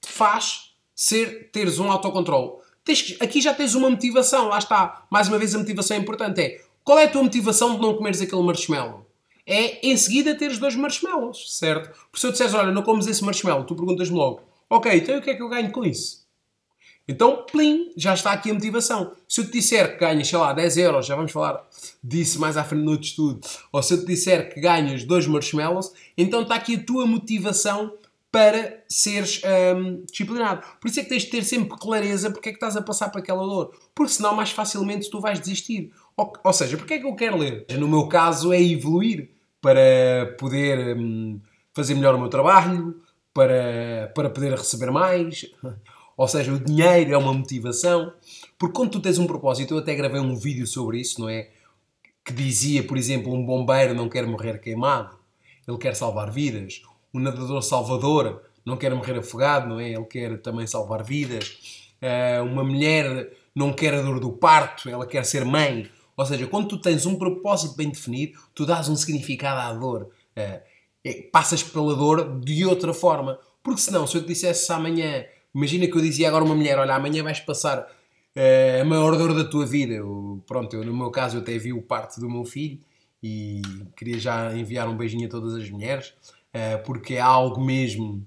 te 0.00 0.08
faz 0.08 0.72
ser, 0.94 1.50
teres 1.52 1.78
um 1.78 1.90
autocontrole? 1.90 2.60
Tens, 2.84 3.16
aqui 3.20 3.40
já 3.40 3.54
tens 3.54 3.74
uma 3.74 3.90
motivação, 3.90 4.48
lá 4.48 4.58
está. 4.58 5.06
Mais 5.10 5.28
uma 5.28 5.38
vez, 5.38 5.54
a 5.54 5.58
motivação 5.58 5.96
é 5.96 6.00
importante. 6.00 6.40
É 6.40 6.60
qual 6.82 6.98
é 6.98 7.04
a 7.04 7.08
tua 7.08 7.22
motivação 7.22 7.76
de 7.76 7.82
não 7.82 7.94
comeres 7.94 8.20
aquele 8.20 8.42
marshmallow? 8.42 9.06
É 9.46 9.86
em 9.86 9.96
seguida 9.96 10.34
teres 10.34 10.58
dois 10.58 10.74
marshmallows, 10.74 11.56
certo? 11.56 11.90
Porque 12.10 12.20
se 12.20 12.26
eu 12.26 12.30
disseres, 12.30 12.54
olha, 12.54 12.72
não 12.72 12.82
comes 12.82 13.06
esse 13.06 13.22
marshmallow, 13.24 13.64
tu 13.64 13.74
perguntas-me 13.74 14.16
logo, 14.16 14.42
ok, 14.68 14.92
então 14.92 15.18
o 15.18 15.22
que 15.22 15.30
é 15.30 15.34
que 15.34 15.42
eu 15.42 15.48
ganho 15.48 15.70
com 15.72 15.84
isso? 15.84 16.26
Então, 17.10 17.44
plim, 17.50 17.90
já 17.96 18.14
está 18.14 18.30
aqui 18.30 18.52
a 18.52 18.54
motivação. 18.54 19.10
Se 19.28 19.40
eu 19.40 19.44
te 19.46 19.50
disser 19.50 19.94
que 19.94 19.98
ganhas, 19.98 20.28
sei 20.28 20.38
lá, 20.38 20.52
10 20.52 20.76
euros, 20.76 21.06
já 21.06 21.16
vamos 21.16 21.32
falar 21.32 21.60
disso 22.00 22.40
mais 22.40 22.56
à 22.56 22.62
frente 22.62 22.84
no 22.84 22.92
outro 22.92 23.04
estudo, 23.04 23.40
ou 23.72 23.82
se 23.82 23.94
eu 23.94 24.00
te 24.00 24.06
disser 24.06 24.54
que 24.54 24.60
ganhas 24.60 25.02
dois 25.02 25.26
marshmallows, 25.26 25.92
então 26.16 26.42
está 26.42 26.54
aqui 26.54 26.76
a 26.76 26.84
tua 26.84 27.08
motivação 27.08 27.92
para 28.30 28.84
seres 28.88 29.42
hum, 29.76 30.04
disciplinado. 30.08 30.64
Por 30.80 30.86
isso 30.86 31.00
é 31.00 31.02
que 31.02 31.08
tens 31.08 31.24
de 31.24 31.30
ter 31.30 31.42
sempre 31.42 31.76
clareza 31.76 32.30
porque 32.30 32.50
é 32.50 32.52
que 32.52 32.58
estás 32.58 32.76
a 32.76 32.82
passar 32.82 33.10
por 33.10 33.18
aquela 33.18 33.44
dor. 33.44 33.74
Porque 33.92 34.12
senão 34.12 34.32
mais 34.32 34.52
facilmente 34.52 35.10
tu 35.10 35.20
vais 35.20 35.40
desistir. 35.40 35.90
Ou, 36.16 36.32
ou 36.44 36.52
seja, 36.52 36.76
porque 36.76 36.94
é 36.94 36.98
que 37.00 37.06
eu 37.06 37.16
quero 37.16 37.38
ler? 37.38 37.66
No 37.76 37.88
meu 37.88 38.06
caso 38.06 38.52
é 38.52 38.62
evoluir 38.62 39.30
para 39.60 40.36
poder 40.38 40.96
hum, 40.96 41.40
fazer 41.74 41.96
melhor 41.96 42.14
o 42.14 42.20
meu 42.20 42.28
trabalho, 42.28 42.94
para, 43.34 44.12
para 44.14 44.30
poder 44.30 44.52
receber 44.52 44.92
mais 44.92 45.46
ou 46.20 46.28
seja, 46.28 46.52
o 46.52 46.60
dinheiro 46.60 47.14
é 47.14 47.16
uma 47.16 47.32
motivação. 47.32 48.12
Porque 48.58 48.74
quando 48.74 48.90
tu 48.90 49.00
tens 49.00 49.16
um 49.16 49.26
propósito, 49.26 49.72
eu 49.72 49.78
até 49.78 49.94
gravei 49.94 50.20
um 50.20 50.36
vídeo 50.36 50.66
sobre 50.66 51.00
isso, 51.00 51.18
não 51.18 51.30
é? 51.30 51.48
Que 52.22 52.30
dizia, 52.30 52.86
por 52.86 52.98
exemplo, 52.98 53.32
um 53.32 53.42
bombeiro 53.42 53.94
não 53.94 54.06
quer 54.06 54.26
morrer 54.26 54.60
queimado, 54.60 55.16
ele 55.66 55.78
quer 55.78 55.96
salvar 55.96 56.30
vidas. 56.30 56.82
Um 57.14 57.20
nadador 57.20 57.62
salvador 57.62 58.42
não 58.66 58.76
quer 58.76 58.94
morrer 58.94 59.18
afogado, 59.18 59.66
não 59.66 59.80
é? 59.80 59.92
Ele 59.92 60.04
quer 60.04 60.42
também 60.42 60.66
salvar 60.66 61.02
vidas. 61.02 61.88
Uh, 62.02 62.44
uma 62.44 62.64
mulher 62.64 63.32
não 63.54 63.72
quer 63.72 63.94
a 63.94 64.02
dor 64.02 64.20
do 64.20 64.30
parto, 64.30 64.90
ela 64.90 65.06
quer 65.06 65.24
ser 65.24 65.46
mãe. 65.46 65.88
Ou 66.18 66.26
seja, 66.26 66.46
quando 66.46 66.68
tu 66.68 66.78
tens 66.78 67.06
um 67.06 67.16
propósito 67.16 67.76
bem 67.76 67.88
definido, 67.88 68.38
tu 68.54 68.66
dás 68.66 68.90
um 68.90 68.94
significado 68.94 69.58
à 69.58 69.72
dor. 69.72 70.10
Uh, 70.36 71.30
passas 71.32 71.62
pela 71.62 71.96
dor 71.96 72.40
de 72.40 72.66
outra 72.66 72.92
forma. 72.92 73.38
Porque 73.62 73.80
senão, 73.80 74.06
se 74.06 74.18
eu 74.18 74.22
te 74.22 74.28
dissesse 74.28 74.70
amanhã 74.70 75.24
Imagina 75.54 75.86
que 75.86 75.96
eu 75.96 76.00
dizia 76.00 76.28
agora 76.28 76.44
uma 76.44 76.54
mulher: 76.54 76.78
Olha, 76.78 76.94
amanhã 76.94 77.22
vais 77.22 77.40
passar 77.40 77.80
uh, 77.80 78.80
a 78.80 78.84
maior 78.84 79.16
dor 79.16 79.34
da 79.34 79.44
tua 79.44 79.66
vida. 79.66 79.94
Eu, 79.94 80.42
pronto, 80.46 80.74
eu, 80.74 80.84
no 80.84 80.96
meu 80.96 81.10
caso, 81.10 81.36
eu 81.36 81.40
até 81.42 81.56
vi 81.58 81.72
o 81.72 81.82
parto 81.82 82.20
do 82.20 82.30
meu 82.30 82.44
filho 82.44 82.78
e 83.22 83.60
queria 83.96 84.18
já 84.18 84.56
enviar 84.56 84.88
um 84.88 84.96
beijinho 84.96 85.26
a 85.26 85.30
todas 85.30 85.54
as 85.54 85.68
mulheres, 85.68 86.14
uh, 86.54 86.82
porque 86.84 87.14
é 87.14 87.20
algo 87.20 87.60
mesmo 87.60 88.26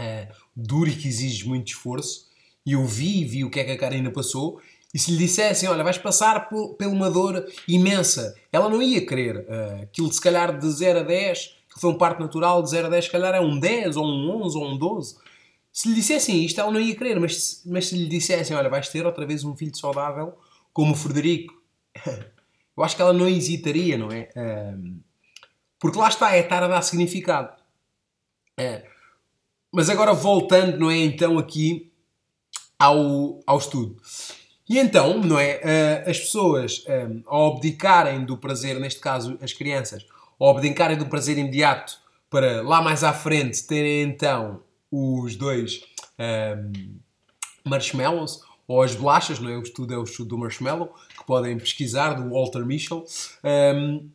uh, 0.00 0.34
duro 0.54 0.88
e 0.88 0.94
que 0.94 1.08
exige 1.08 1.46
muito 1.46 1.68
esforço. 1.68 2.28
E 2.64 2.72
eu 2.72 2.84
vi, 2.86 3.24
vi 3.24 3.44
o 3.44 3.50
que 3.50 3.60
é 3.60 3.64
que 3.64 3.72
a 3.72 3.78
Karina 3.78 4.10
passou. 4.10 4.60
E 4.94 4.98
se 4.98 5.10
lhe 5.10 5.18
dissessem, 5.18 5.68
olha, 5.68 5.82
vais 5.82 5.98
passar 5.98 6.48
por, 6.48 6.74
por 6.74 6.86
uma 6.86 7.10
dor 7.10 7.44
imensa, 7.66 8.32
ela 8.52 8.68
não 8.68 8.80
ia 8.80 9.04
querer. 9.04 9.38
Uh, 9.38 9.82
aquilo 9.82 10.12
se 10.12 10.20
calhar 10.20 10.56
de 10.56 10.70
0 10.70 11.00
a 11.00 11.02
10, 11.02 11.56
que 11.74 11.80
foi 11.80 11.90
um 11.90 11.98
parto 11.98 12.20
natural, 12.20 12.62
de 12.62 12.70
0 12.70 12.86
a 12.86 12.90
10, 12.90 13.04
se 13.06 13.10
calhar 13.10 13.34
é 13.34 13.40
um 13.40 13.58
10, 13.58 13.96
ou 13.96 14.06
um 14.06 14.44
11, 14.44 14.56
ou 14.56 14.64
um 14.64 14.78
12. 14.78 15.16
Se 15.74 15.88
lhe 15.88 15.94
dissessem 15.96 16.44
isto, 16.44 16.60
ela 16.60 16.70
não 16.70 16.80
ia 16.80 16.94
querer, 16.94 17.18
mas, 17.18 17.60
mas 17.66 17.88
se 17.88 17.96
lhe 17.96 18.08
dissessem, 18.08 18.56
olha, 18.56 18.70
vais 18.70 18.88
ter 18.88 19.04
outra 19.04 19.26
vez 19.26 19.42
um 19.42 19.56
filho 19.56 19.76
saudável 19.76 20.38
como 20.72 20.92
o 20.92 20.96
Frederico, 20.96 21.52
eu 22.06 22.84
acho 22.84 22.94
que 22.94 23.02
ela 23.02 23.12
não 23.12 23.28
hesitaria, 23.28 23.98
não 23.98 24.12
é? 24.12 24.28
porque 25.80 25.98
lá 25.98 26.08
está, 26.08 26.34
é 26.34 26.38
estar 26.38 26.62
a 26.62 26.68
dar 26.68 26.80
significado. 26.82 27.52
É. 28.56 28.86
Mas 29.72 29.90
agora 29.90 30.14
voltando, 30.14 30.78
não 30.78 30.90
é? 30.90 30.98
Então 30.98 31.38
aqui 31.38 31.92
ao, 32.78 33.40
ao 33.44 33.58
estudo. 33.58 34.00
E 34.68 34.78
então, 34.78 35.18
não 35.18 35.40
é? 35.40 35.56
Uh, 35.56 36.10
as 36.10 36.20
pessoas, 36.20 36.84
um, 36.88 37.22
ao 37.26 37.54
abdicarem 37.54 38.24
do 38.24 38.38
prazer, 38.38 38.78
neste 38.78 39.00
caso 39.00 39.36
as 39.42 39.52
crianças, 39.52 40.06
ao 40.38 40.56
abdicarem 40.56 40.96
do 40.96 41.06
prazer 41.06 41.36
imediato 41.36 41.98
para 42.30 42.62
lá 42.62 42.80
mais 42.80 43.02
à 43.02 43.12
frente 43.12 43.66
terem 43.66 44.02
então 44.02 44.62
os 44.94 45.36
dois 45.36 45.82
um, 46.18 46.98
marshmallows, 47.64 48.40
ou 48.66 48.82
as 48.82 48.94
bolachas, 48.94 49.38
não 49.38 49.50
é? 49.50 49.56
O 49.56 49.62
estudo 49.62 49.92
é 49.92 49.98
o 49.98 50.04
estudo 50.04 50.30
do 50.30 50.38
marshmallow, 50.38 50.94
que 51.16 51.24
podem 51.26 51.58
pesquisar, 51.58 52.14
do 52.14 52.30
Walter 52.30 52.64
Mischel, 52.64 53.04
um, 53.44 54.08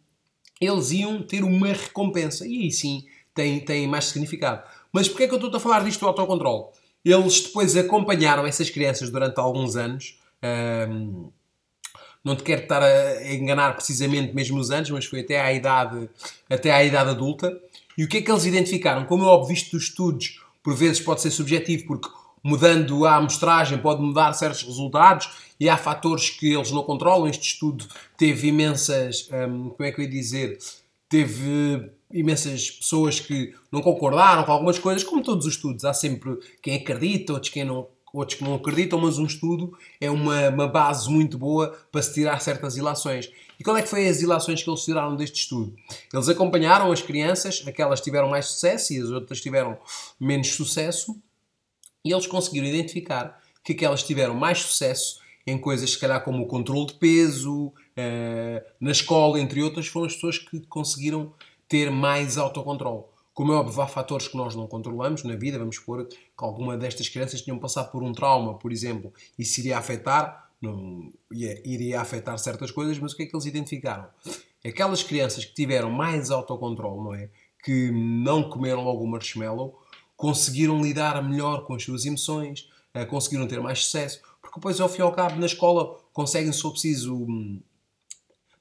eles 0.60 0.92
iam 0.92 1.22
ter 1.22 1.44
uma 1.44 1.68
recompensa. 1.68 2.48
E 2.48 2.64
aí 2.64 2.72
sim 2.72 3.06
tem, 3.34 3.60
tem 3.60 3.88
mais 3.88 4.06
significado. 4.06 4.64
Mas 4.92 5.08
porquê 5.08 5.24
é 5.24 5.28
que 5.28 5.34
eu 5.34 5.38
estou 5.38 5.56
a 5.56 5.60
falar 5.60 5.84
disto 5.84 6.00
do 6.00 6.08
autocontrole? 6.08 6.66
eles 7.04 7.42
depois 7.42 7.76
acompanharam 7.76 8.46
essas 8.46 8.70
crianças 8.70 9.10
durante 9.10 9.40
alguns 9.40 9.76
anos. 9.76 10.20
Um, 10.90 11.32
não 12.24 12.36
te 12.36 12.44
quero 12.44 12.64
estar 12.64 12.84
a 12.84 13.34
enganar 13.34 13.76
precisamente 13.76 14.36
mesmo 14.36 14.60
os 14.60 14.72
anos, 14.72 14.90
mas 14.90 15.06
foi 15.06 15.22
até 15.22 15.40
à 15.40 15.54
idade, 15.54 16.10
até 16.50 16.72
à 16.72 16.84
idade 16.84 17.10
adulta. 17.12 17.58
E 17.98 18.04
o 18.04 18.08
que 18.08 18.18
é 18.18 18.22
que 18.22 18.32
eles 18.32 18.46
identificaram? 18.46 19.06
Como 19.06 19.24
é 19.24 19.28
óbvio, 19.28 19.56
visto 19.56 19.72
dos 19.72 19.84
estudos, 19.86 20.42
por 20.64 20.76
vezes 20.76 21.00
pode 21.00 21.22
ser 21.22 21.32
subjetivo, 21.32 21.86
porque 21.88 22.10
mudando 22.44 23.06
a 23.06 23.16
amostragem 23.16 23.78
pode 23.78 24.02
mudar 24.02 24.34
certos 24.34 24.64
resultados 24.64 25.30
e 25.60 25.68
há 25.68 25.78
fatores 25.78 26.30
que 26.30 26.54
eles 26.54 26.72
não 26.72 26.84
controlam. 26.84 27.28
Este 27.28 27.48
estudo 27.48 27.86
teve 28.18 28.48
imensas, 28.48 29.30
hum, 29.32 29.70
como 29.70 29.88
é 29.88 29.92
que 29.92 30.02
eu 30.02 30.06
ia 30.06 30.10
dizer, 30.10 30.58
teve 31.08 31.92
imensas 32.12 32.72
pessoas 32.72 33.20
que 33.20 33.54
não 33.72 33.82
concordaram 33.82 34.44
com 34.44 34.52
algumas 34.52 34.80
coisas, 34.80 35.04
como 35.04 35.24
todos 35.24 35.46
os 35.46 35.54
estudos. 35.54 35.86
Há 35.86 35.94
sempre 35.94 36.38
quem 36.62 36.76
acredita, 36.76 37.34
outros 37.34 37.52
quem 37.52 37.64
não, 37.64 37.88
outros 38.14 38.38
que 38.38 38.44
não 38.44 38.56
acreditam, 38.56 39.00
mas 39.00 39.18
um 39.18 39.26
estudo 39.26 39.78
é 40.00 40.10
uma, 40.10 40.50
uma 40.50 40.68
base 40.68 41.10
muito 41.10 41.38
boa 41.38 41.78
para 41.92 42.02
se 42.02 42.14
tirar 42.14 42.40
certas 42.42 42.78
ilações. 42.78 43.32
E 43.60 43.64
qual 43.64 43.76
é 43.78 43.82
que 43.82 43.90
foi 43.90 44.08
as 44.08 44.22
ilações 44.22 44.64
que 44.64 44.70
eles 44.70 44.84
tiraram 44.84 45.16
deste 45.16 45.42
estudo? 45.42 45.76
Eles 46.14 46.30
acompanharam 46.30 46.92
as 46.92 47.02
crianças, 47.02 47.64
aquelas 47.68 48.02
tiveram 48.02 48.30
mais 48.30 48.46
sucesso 48.46 48.94
e 48.94 49.02
as 49.02 49.10
outras 49.10 49.42
tiveram 49.42 49.78
menos 50.20 50.48
sucesso, 50.54 51.16
e 52.04 52.12
eles 52.12 52.26
conseguiram 52.26 52.68
identificar 52.68 53.40
que 53.64 53.74
aquelas 53.74 54.04
tiveram 54.04 54.34
mais 54.34 54.60
sucesso 54.60 55.20
em 55.46 55.58
coisas, 55.58 55.92
se 55.92 56.00
calhar, 56.00 56.24
como 56.24 56.44
o 56.44 56.48
controle 56.48 56.88
de 56.88 56.94
peso, 56.94 57.74
eh, 57.98 58.64
na 58.80 58.92
escola, 58.92 59.40
entre 59.40 59.62
outras, 59.62 59.88
foram 59.88 60.06
as 60.06 60.14
pessoas 60.14 60.38
que 60.38 60.60
conseguiram 60.68 61.34
ter 61.68 61.92
mais 61.92 62.38
autocontrole. 62.38 63.04
Como 63.40 63.54
é 63.54 63.56
óbvio, 63.56 63.82
há 63.82 63.88
fatores 63.88 64.28
que 64.28 64.36
nós 64.36 64.54
não 64.54 64.68
controlamos 64.68 65.24
na 65.24 65.34
vida, 65.34 65.58
vamos 65.58 65.78
supor 65.78 66.06
que 66.06 66.18
alguma 66.40 66.76
destas 66.78 67.08
crianças 67.08 67.42
tinham 67.42 67.58
passado 67.58 67.90
por 67.90 68.04
um 68.04 68.12
trauma, 68.12 68.56
por 68.58 68.70
exemplo, 68.70 69.14
e 69.38 69.46
se 69.46 69.62
iria 69.62 69.78
afetar, 69.78 70.52
não, 70.62 71.10
iria 71.32 72.02
afetar 72.02 72.38
certas 72.38 72.70
coisas, 72.70 73.00
mas 73.00 73.14
o 73.14 73.16
que 73.16 73.24
é 73.24 73.26
que 73.26 73.34
eles 73.34 73.46
identificaram? 73.46 74.10
Aquelas 74.66 75.04
crianças 75.04 75.46
que 75.46 75.54
tiveram 75.54 75.90
mais 75.90 76.32
autocontrole, 76.32 77.02
não 77.02 77.16
é? 77.16 77.30
Que 77.64 77.90
não 77.94 78.50
comeram 78.50 78.84
logo 78.84 79.06
o 79.06 79.08
marshmallow, 79.08 79.80
conseguiram 80.18 80.82
lidar 80.82 81.24
melhor 81.24 81.66
com 81.66 81.76
as 81.76 81.84
suas 81.84 82.06
emoções, 82.06 82.68
eh, 82.94 83.06
conseguiram 83.06 83.48
ter 83.48 83.62
mais 83.62 83.86
sucesso, 83.86 84.20
porque 84.42 84.60
depois, 84.60 84.82
ao 84.82 84.90
fim 84.90 85.00
e 85.00 85.02
ao 85.04 85.14
cabo, 85.14 85.40
na 85.40 85.46
escola 85.46 85.98
conseguem, 86.12 86.52
se 86.52 86.62
for 86.62 86.72
preciso, 86.72 87.16
hum, 87.16 87.62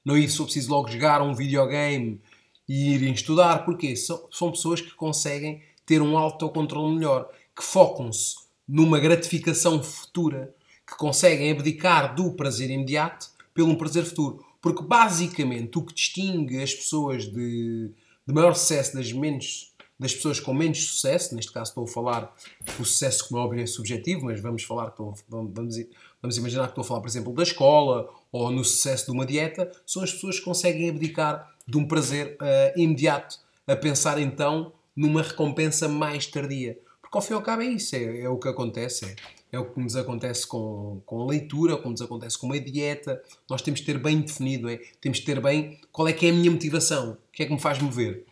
não 0.05 0.17
ir, 0.17 0.29
se 0.29 0.37
for 0.37 0.45
preciso, 0.45 0.71
logo 0.71 0.87
jogar 0.87 1.21
um 1.21 1.33
videogame 1.33 2.21
e 2.69 2.93
irem 2.93 3.13
estudar, 3.13 3.65
porque 3.65 3.95
são, 3.95 4.27
são 4.31 4.51
pessoas 4.51 4.79
que 4.79 4.93
conseguem 4.93 5.63
ter 5.87 6.03
um 6.03 6.15
autocontrole 6.15 6.93
melhor, 6.93 7.27
que 7.55 7.63
focam-se 7.63 8.35
numa 8.67 8.99
gratificação 8.99 9.81
futura, 9.81 10.53
que 10.87 10.95
conseguem 10.95 11.51
abdicar 11.51 12.13
do 12.13 12.31
prazer 12.33 12.69
imediato 12.69 13.27
pelo 13.55 13.75
prazer 13.75 14.05
futuro. 14.05 14.45
Porque 14.61 14.83
basicamente 14.83 15.79
o 15.79 15.81
que 15.83 15.93
distingue 15.93 16.61
as 16.61 16.73
pessoas 16.73 17.23
de, 17.23 17.91
de 18.27 18.33
maior 18.33 18.53
sucesso 18.53 18.93
das 18.93 19.11
menos 19.11 19.69
das 19.99 20.13
pessoas 20.13 20.39
com 20.39 20.53
menos 20.53 20.85
sucesso, 20.85 21.35
neste 21.35 21.51
caso 21.51 21.71
estou 21.71 21.83
a 21.83 21.87
falar 21.87 22.33
o 22.79 22.85
sucesso 22.85 23.27
como 23.27 23.53
é 23.53 23.63
é 23.63 23.65
subjetivo, 23.65 24.25
mas 24.25 24.39
vamos 24.39 24.63
falar 24.63 24.91
que 24.91 25.03
vamos, 25.27 25.75
vamos 26.21 26.37
imaginar 26.37 26.63
que 26.67 26.69
estou 26.69 26.83
a 26.83 26.85
falar, 26.85 27.01
por 27.01 27.09
exemplo, 27.09 27.33
da 27.33 27.43
escola 27.43 28.09
ou 28.31 28.49
no 28.49 28.63
sucesso 28.63 29.07
de 29.07 29.11
uma 29.11 29.25
dieta, 29.25 29.69
são 29.85 30.01
as 30.01 30.13
pessoas 30.13 30.39
que 30.39 30.45
conseguem 30.45 30.89
abdicar 30.89 31.53
de 31.69 31.77
um 31.77 31.87
prazer 31.87 32.35
uh, 32.41 32.79
imediato 32.79 33.37
a 33.67 33.75
pensar 33.75 34.19
então 34.19 34.73
numa 34.95 35.21
recompensa 35.21 35.87
mais 35.87 36.25
tardia. 36.25 36.77
Porque 37.01 37.17
ao 37.17 37.21
fim 37.21 37.33
e 37.33 37.35
ao 37.35 37.41
cabo 37.41 37.61
é 37.61 37.67
isso, 37.67 37.95
é, 37.95 38.21
é 38.21 38.29
o 38.29 38.37
que 38.37 38.47
acontece. 38.47 39.05
É, 39.05 39.15
é, 39.51 39.59
o 39.59 39.65
que 39.65 39.79
nos 39.79 39.95
acontece 39.95 40.45
com, 40.45 41.01
com 41.05 41.21
a 41.21 41.25
leitura, 41.27 41.77
como 41.77 41.91
nos 41.91 42.01
acontece 42.01 42.37
com 42.37 42.47
uma 42.47 42.59
dieta. 42.59 43.21
Nós 43.49 43.61
temos 43.61 43.79
de 43.79 43.85
ter 43.85 43.97
bem 43.97 44.21
definido, 44.21 44.69
é? 44.69 44.77
temos 44.99 45.19
de 45.19 45.25
ter 45.25 45.39
bem 45.39 45.79
qual 45.91 46.07
é 46.07 46.13
que 46.13 46.25
é 46.25 46.29
a 46.29 46.33
minha 46.33 46.51
motivação, 46.51 47.11
o 47.11 47.17
que 47.31 47.43
é 47.43 47.45
que 47.45 47.53
me 47.53 47.59
faz 47.59 47.79
mover. 47.79 48.25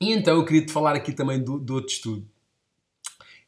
E 0.00 0.12
então 0.12 0.36
eu 0.36 0.44
queria 0.44 0.64
te 0.64 0.72
falar 0.72 0.94
aqui 0.94 1.12
também 1.12 1.42
do, 1.42 1.58
do 1.58 1.74
outro 1.74 1.92
estudo, 1.92 2.26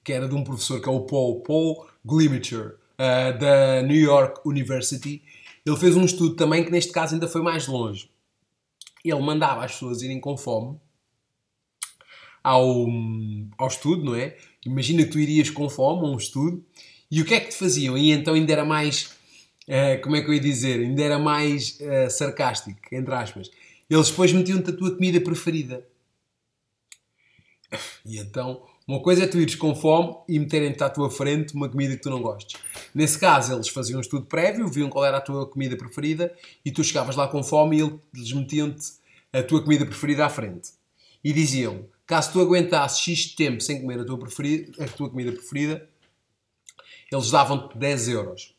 que 0.03 0.13
era 0.13 0.29
de 0.29 0.35
um 0.35 0.45
professor 0.45 0.81
que 0.81 0.89
é 0.89 0.93
o 0.93 1.01
Paul, 1.01 1.43
Paul 1.43 1.87
Glimacher, 2.05 2.77
uh, 2.95 3.39
da 3.39 3.83
New 3.83 4.01
York 4.01 4.41
University. 4.47 5.23
Ele 5.67 5.77
fez 5.77 5.95
um 5.95 6.05
estudo 6.05 6.37
também 6.37 6.65
que 6.65 6.71
neste 6.71 6.93
caso 6.93 7.15
ainda 7.15 7.29
foi 7.29 7.43
mais 7.43 7.67
longe 7.67 8.11
ele 9.05 9.21
mandava 9.21 9.65
as 9.65 9.73
pessoas 9.73 10.03
irem 10.03 10.21
com 10.21 10.37
fome 10.37 10.79
ao, 12.43 12.87
ao 13.59 13.69
estudo, 13.69 14.05
não 14.05 14.15
é? 14.15 14.37
Imagina 14.65 15.05
que 15.05 15.11
tu 15.11 15.19
irias 15.19 15.51
com 15.51 15.69
fome 15.69 16.07
a 16.07 16.11
um 16.11 16.17
estudo 16.17 16.65
e 17.11 17.23
o 17.23 17.25
que 17.25 17.35
é 17.35 17.41
que 17.41 17.49
te 17.51 17.57
faziam? 17.57 17.97
E 17.97 18.11
então 18.11 18.35
ainda 18.35 18.53
era 18.53 18.65
mais, 18.65 19.17
uh, 19.69 20.01
como 20.03 20.17
é 20.17 20.23
que 20.23 20.29
eu 20.29 20.35
ia 20.35 20.41
dizer? 20.41 20.81
Ainda 20.81 21.03
era 21.03 21.19
mais 21.19 21.79
uh, 21.81 22.11
sarcástico, 22.11 22.79
entre 22.93 23.15
aspas. 23.15 23.51
Eles 23.89 24.11
depois 24.11 24.33
metiam-te 24.33 24.71
a 24.71 24.77
tua 24.77 24.95
comida 24.95 25.21
preferida. 25.21 25.87
E 28.05 28.19
então, 28.19 28.67
uma 28.89 29.03
coisa 29.03 29.25
é 29.25 29.27
tu 29.27 29.39
ires 29.39 29.55
com 29.55 29.75
fome 29.75 30.17
e 30.27 30.39
meterem-te 30.39 30.83
à 30.83 30.89
tua 30.89 31.11
frente 31.11 31.53
uma 31.53 31.69
comida 31.69 31.95
que 31.95 32.01
tu 32.01 32.09
não 32.09 32.23
gostes. 32.23 32.59
Nesse 32.95 33.19
caso, 33.19 33.53
eles 33.53 33.69
faziam 33.69 33.99
um 33.99 34.01
estudo 34.01 34.25
prévio, 34.25 34.67
viam 34.67 34.89
qual 34.89 35.05
era 35.05 35.19
a 35.19 35.21
tua 35.21 35.47
comida 35.47 35.77
preferida 35.77 36.35
e 36.65 36.73
tu 36.73 36.83
chegavas 36.83 37.15
lá 37.15 37.29
com 37.29 37.43
fome 37.43 37.77
e 37.77 37.81
eles 37.83 38.33
metiam-te 38.33 38.93
a 39.31 39.43
tua 39.43 39.63
comida 39.63 39.85
preferida 39.85 40.25
à 40.25 40.31
frente. 40.31 40.71
E 41.23 41.35
diziam, 41.35 41.85
caso 42.07 42.33
tu 42.33 42.41
aguentasses 42.41 42.99
X 42.99 43.35
tempo 43.35 43.61
sem 43.61 43.83
comer 43.83 44.01
a 44.01 44.05
tua, 44.07 44.19
preferida, 44.19 44.83
a 44.83 44.89
tua 44.89 45.11
comida 45.11 45.33
preferida, 45.33 45.87
eles 47.13 47.31
davam-te 47.31 47.77
10 47.77 48.09
euros. 48.09 48.57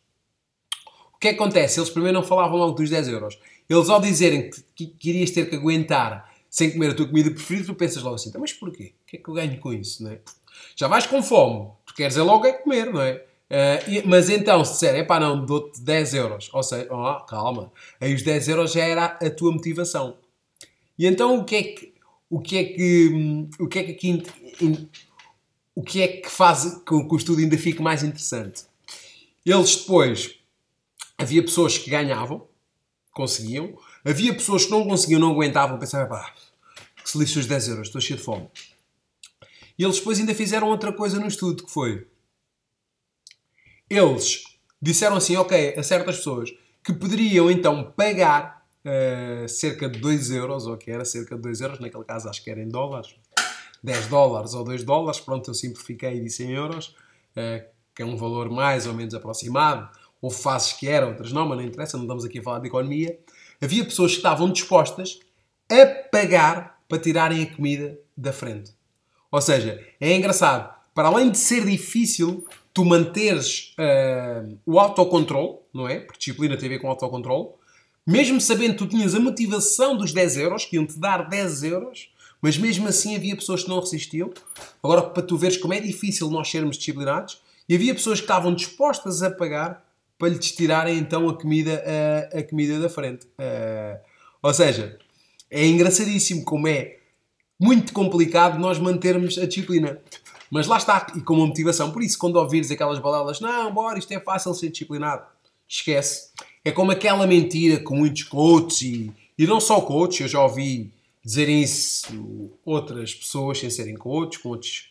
O 1.11 1.17
que 1.17 1.29
que 1.29 1.35
acontece? 1.35 1.79
Eles 1.79 1.89
primeiro 1.89 2.19
não 2.19 2.23
falavam 2.23 2.55
logo 2.55 2.73
dos 2.73 2.87
10 2.87 3.07
euros. 3.07 3.39
Eles 3.67 3.89
ao 3.89 3.99
dizerem 3.99 4.51
que, 4.75 4.85
que 4.85 5.09
irias 5.09 5.31
ter 5.31 5.49
que 5.49 5.55
aguentar 5.55 6.28
sem 6.49 6.71
comer 6.71 6.91
a 6.91 6.93
tua 6.93 7.07
comida 7.07 7.29
preferida, 7.29 7.67
tu 7.67 7.75
pensas 7.75 8.01
logo 8.01 8.15
assim, 8.15 8.29
então, 8.29 8.41
mas 8.41 8.53
porquê? 8.53 8.93
O 9.03 9.05
que 9.05 9.17
é 9.17 9.19
que 9.19 9.29
eu 9.29 9.33
ganho 9.33 9.59
com 9.59 9.71
isso, 9.73 10.03
não 10.03 10.12
é? 10.12 10.19
Já 10.75 10.88
vais 10.88 11.05
com 11.05 11.21
fome, 11.21 11.69
tu 11.85 11.93
queres 11.93 12.17
é 12.17 12.21
logo 12.21 12.45
é 12.45 12.53
comer, 12.53 12.91
não 12.91 13.01
é? 13.01 13.25
Uh, 13.49 14.07
mas 14.07 14.29
então, 14.29 14.63
se 14.63 14.73
disser, 14.73 14.95
é 14.95 15.03
pá, 15.03 15.19
não, 15.19 15.43
dou-te 15.43 15.81
10 15.81 16.13
euros, 16.13 16.49
ou 16.53 16.62
seja, 16.62 16.88
oh, 16.91 17.25
calma, 17.25 17.71
aí 17.99 18.13
os 18.13 18.21
10 18.21 18.47
euros 18.47 18.71
já 18.71 18.83
era 18.83 19.05
a 19.05 19.29
tua 19.29 19.51
motivação. 19.51 20.17
E 20.97 21.05
então 21.05 21.39
o 21.39 21.45
que 21.45 21.55
é 21.55 21.63
que, 21.63 21.93
o 22.29 22.39
que, 22.39 22.57
é 22.57 22.63
que, 22.63 23.47
o 23.59 23.67
que, 23.67 23.79
é 23.79 23.83
que 23.83 23.91
aqui, 23.91 24.23
o 25.73 25.81
que 25.81 26.01
é 26.01 26.07
que 26.07 26.29
faz 26.29 26.81
com 26.85 27.07
que 27.07 27.13
o 27.13 27.17
estudo 27.17 27.39
ainda 27.41 27.57
fique 27.57 27.81
mais 27.81 28.03
interessante? 28.03 28.63
Eles 29.43 29.77
depois, 29.77 30.35
havia 31.17 31.41
pessoas 31.41 31.77
que 31.77 31.89
ganhavam, 31.89 32.47
conseguiam, 33.12 33.75
Havia 34.05 34.33
pessoas 34.33 34.65
que 34.65 34.71
não 34.71 34.88
conseguiam, 34.88 35.19
não 35.19 35.31
aguentavam, 35.31 35.77
pensavam, 35.77 36.07
pá, 36.07 36.33
que 37.03 37.09
se 37.09 37.17
lixe 37.17 37.39
os 37.39 37.45
10 37.45 37.67
euros, 37.69 37.88
estou 37.88 37.99
cheio 37.99 38.17
de 38.17 38.23
fome. 38.23 38.47
E 39.77 39.83
eles 39.83 39.97
depois 39.97 40.19
ainda 40.19 40.33
fizeram 40.33 40.67
outra 40.67 40.91
coisa 40.91 41.19
no 41.19 41.27
estudo, 41.27 41.65
que 41.65 41.71
foi... 41.71 42.07
Eles 43.89 44.43
disseram 44.81 45.17
assim, 45.17 45.35
ok, 45.35 45.75
a 45.77 45.83
certas 45.83 46.17
pessoas, 46.17 46.51
que 46.83 46.93
poderiam 46.93 47.49
então 47.49 47.91
pagar 47.91 48.65
uh, 48.85 49.47
cerca 49.49 49.89
de 49.89 49.99
2 49.99 50.31
euros, 50.31 50.65
ou 50.67 50.77
que 50.77 50.91
era 50.91 51.03
cerca 51.03 51.35
de 51.35 51.41
2 51.41 51.62
euros, 51.62 51.79
naquele 51.79 52.03
caso 52.03 52.29
acho 52.29 52.43
que 52.43 52.49
era 52.49 52.62
em 52.62 52.69
dólares, 52.69 53.15
10 53.83 54.07
dólares 54.07 54.53
ou 54.53 54.63
2 54.63 54.83
dólares, 54.83 55.19
pronto, 55.19 55.49
eu 55.49 55.53
simplifiquei 55.53 56.17
e 56.17 56.23
disse 56.23 56.43
em 56.43 56.51
euros, 56.51 56.95
uh, 57.35 57.65
que 57.95 58.01
é 58.01 58.05
um 58.05 58.15
valor 58.15 58.49
mais 58.49 58.88
ou 58.88 58.93
menos 58.93 59.13
aproximado. 59.13 59.89
Houve 60.21 60.38
fases 60.38 60.73
que 60.73 60.88
eram, 60.88 61.09
outras 61.09 61.31
não, 61.31 61.47
mas 61.47 61.57
não 61.57 61.65
interessa, 61.65 61.97
não 61.97 62.03
estamos 62.03 62.25
aqui 62.25 62.39
a 62.39 62.43
falar 62.43 62.59
de 62.59 62.67
economia 62.67 63.17
havia 63.61 63.83
pessoas 63.83 64.11
que 64.11 64.17
estavam 64.17 64.51
dispostas 64.51 65.19
a 65.69 65.85
pagar 66.11 66.79
para 66.87 66.99
tirarem 66.99 67.43
a 67.43 67.55
comida 67.55 67.99
da 68.15 68.33
frente. 68.33 68.71
Ou 69.31 69.41
seja, 69.41 69.79
é 69.99 70.15
engraçado, 70.15 70.73
para 70.93 71.07
além 71.07 71.29
de 71.29 71.37
ser 71.37 71.65
difícil 71.65 72.45
tu 72.73 72.83
manteres 72.83 73.75
uh, 73.77 74.57
o 74.65 74.79
autocontrole, 74.79 75.57
não 75.73 75.87
é? 75.87 75.99
Porque 75.99 76.17
disciplina 76.17 76.57
tem 76.57 76.67
a 76.67 76.69
ver 76.69 76.79
com 76.79 76.89
autocontrole, 76.89 77.49
mesmo 78.05 78.41
sabendo 78.41 78.71
que 78.71 78.79
tu 78.79 78.87
tinhas 78.87 79.13
a 79.13 79.19
motivação 79.19 79.95
dos 79.95 80.11
10 80.11 80.37
euros, 80.37 80.65
que 80.65 80.75
iam-te 80.75 80.97
dar 80.97 81.29
10 81.29 81.63
euros, 81.63 82.09
mas 82.41 82.57
mesmo 82.57 82.87
assim 82.87 83.15
havia 83.15 83.35
pessoas 83.35 83.63
que 83.63 83.69
não 83.69 83.79
resistiam. 83.79 84.31
Agora, 84.81 85.03
para 85.03 85.21
tu 85.21 85.37
veres 85.37 85.57
como 85.57 85.73
é 85.73 85.79
difícil 85.79 86.29
nós 86.29 86.49
sermos 86.49 86.77
disciplinados, 86.77 87.41
e 87.67 87.75
havia 87.75 87.93
pessoas 87.93 88.19
que 88.19 88.23
estavam 88.23 88.53
dispostas 88.53 89.21
a 89.21 89.29
pagar 89.29 89.85
para 90.19 90.29
lhes 90.29 90.51
tirarem 90.51 90.97
então 90.97 91.29
a 91.29 91.34
comida, 91.34 91.82
a, 92.34 92.39
a 92.39 92.43
comida 92.43 92.77
da 92.77 92.89
frente. 92.89 93.25
Uh, 93.25 93.97
ou 94.43 94.53
seja, 94.53 94.99
é 95.49 95.65
engraçadíssimo 95.65 96.43
como 96.43 96.67
é 96.67 96.97
muito 97.60 97.93
complicado 97.93 98.60
nós 98.60 98.77
mantermos 98.77 99.38
a 99.38 99.47
disciplina. 99.47 99.99
Mas 100.51 100.67
lá 100.67 100.77
está, 100.77 101.08
e 101.15 101.21
com 101.21 101.36
uma 101.36 101.47
motivação. 101.47 101.91
Por 101.91 102.03
isso, 102.03 102.17
quando 102.17 102.36
ouvires 102.36 102.69
aquelas 102.69 102.99
balelas, 102.99 103.39
não, 103.39 103.73
bora, 103.73 103.97
isto 103.97 104.12
é 104.12 104.19
fácil 104.19 104.53
ser 104.53 104.69
disciplinado, 104.69 105.23
esquece. 105.67 106.32
É 106.65 106.71
como 106.71 106.91
aquela 106.91 107.25
mentira 107.25 107.79
que 107.79 107.93
muitos 107.93 108.23
coaches, 108.23 108.82
e, 108.82 109.12
e 109.38 109.47
não 109.47 109.62
só 109.62 109.79
coaches, 109.79 110.21
eu 110.21 110.27
já 110.27 110.43
ouvi 110.43 110.91
dizerem 111.23 111.62
isso 111.62 112.51
outras 112.65 113.13
pessoas 113.13 113.60
sem 113.60 113.69
serem 113.69 113.95
coaches, 113.95 114.41
com 114.41 114.49
outros, 114.49 114.88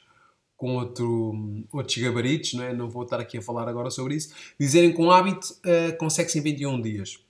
com 0.58 0.74
outro, 0.74 1.64
outros 1.72 1.96
gabaritos, 1.96 2.54
não, 2.54 2.64
é? 2.64 2.74
não 2.74 2.90
vou 2.90 3.04
estar 3.04 3.20
aqui 3.20 3.38
a 3.38 3.42
falar 3.42 3.68
agora 3.68 3.90
sobre 3.90 4.16
isso, 4.16 4.34
dizerem 4.58 4.92
que 4.92 5.00
um 5.00 5.08
hábito 5.08 5.54
uh, 5.64 5.96
consegue-se 5.96 6.36
em 6.40 6.42
21 6.42 6.82
dias. 6.82 7.20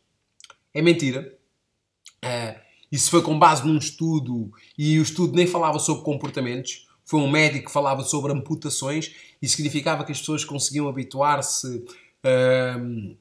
É 0.73 0.81
mentira. 0.81 1.37
Uh, 2.25 2.59
isso 2.91 3.11
foi 3.11 3.21
com 3.21 3.39
base 3.39 3.67
num 3.67 3.77
estudo, 3.77 4.51
e 4.79 4.99
o 4.99 5.03
estudo 5.03 5.37
nem 5.37 5.47
falava 5.47 5.79
sobre 5.79 6.03
comportamentos, 6.05 6.89
foi 7.05 7.21
um 7.21 7.31
médico 7.31 7.67
que 7.67 7.73
falava 7.73 8.03
sobre 8.03 8.33
amputações, 8.33 9.15
e 9.43 9.47
significava 9.47 10.05
que 10.05 10.13
as 10.13 10.21
pessoas 10.21 10.43
conseguiam 10.43 10.89
habituar-se 10.89 11.85
uh, 12.25 13.17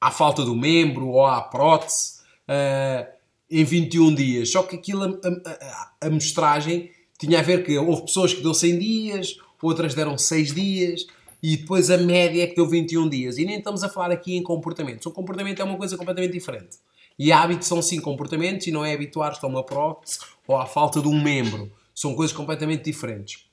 à 0.00 0.10
falta 0.10 0.42
do 0.42 0.56
membro 0.56 1.08
ou 1.08 1.26
à 1.26 1.42
prótese 1.42 2.20
uh, 2.48 3.06
em 3.50 3.64
21 3.64 4.14
dias. 4.14 4.50
Só 4.50 4.62
que 4.62 4.76
aquilo, 4.76 5.04
a, 5.04 5.08
a, 5.08 5.92
a, 6.00 6.06
amostragem 6.06 6.90
tinha 7.20 7.38
a 7.38 7.42
ver 7.42 7.62
que 7.62 7.76
houve 7.76 8.02
pessoas 8.02 8.32
que 8.32 8.42
deu 8.42 8.54
100 8.54 8.78
dias, 8.78 9.36
outras 9.62 9.94
deram 9.94 10.16
6 10.16 10.54
dias, 10.54 11.06
e 11.42 11.58
depois 11.58 11.90
a 11.90 11.98
média 11.98 12.42
é 12.42 12.46
que 12.46 12.56
deu 12.56 12.66
21 12.66 13.08
dias. 13.08 13.36
E 13.36 13.44
nem 13.44 13.58
estamos 13.58 13.84
a 13.84 13.88
falar 13.88 14.10
aqui 14.10 14.36
em 14.36 14.42
comportamentos. 14.42 15.04
O 15.06 15.10
comportamento 15.10 15.60
é 15.60 15.64
uma 15.64 15.76
coisa 15.76 15.96
completamente 15.96 16.32
diferente. 16.32 16.78
E 17.18 17.30
hábitos 17.30 17.68
são 17.68 17.82
sim 17.82 18.00
comportamentos 18.00 18.66
e 18.66 18.70
não 18.70 18.84
é 18.84 18.94
habituar-te 18.94 19.44
a 19.44 19.48
uma 19.48 19.62
prótese 19.62 20.18
ou 20.46 20.56
à 20.56 20.64
falta 20.64 21.00
de 21.00 21.08
um 21.08 21.22
membro. 21.22 21.70
São 21.94 22.14
coisas 22.14 22.34
completamente 22.34 22.84
diferentes. 22.84 23.44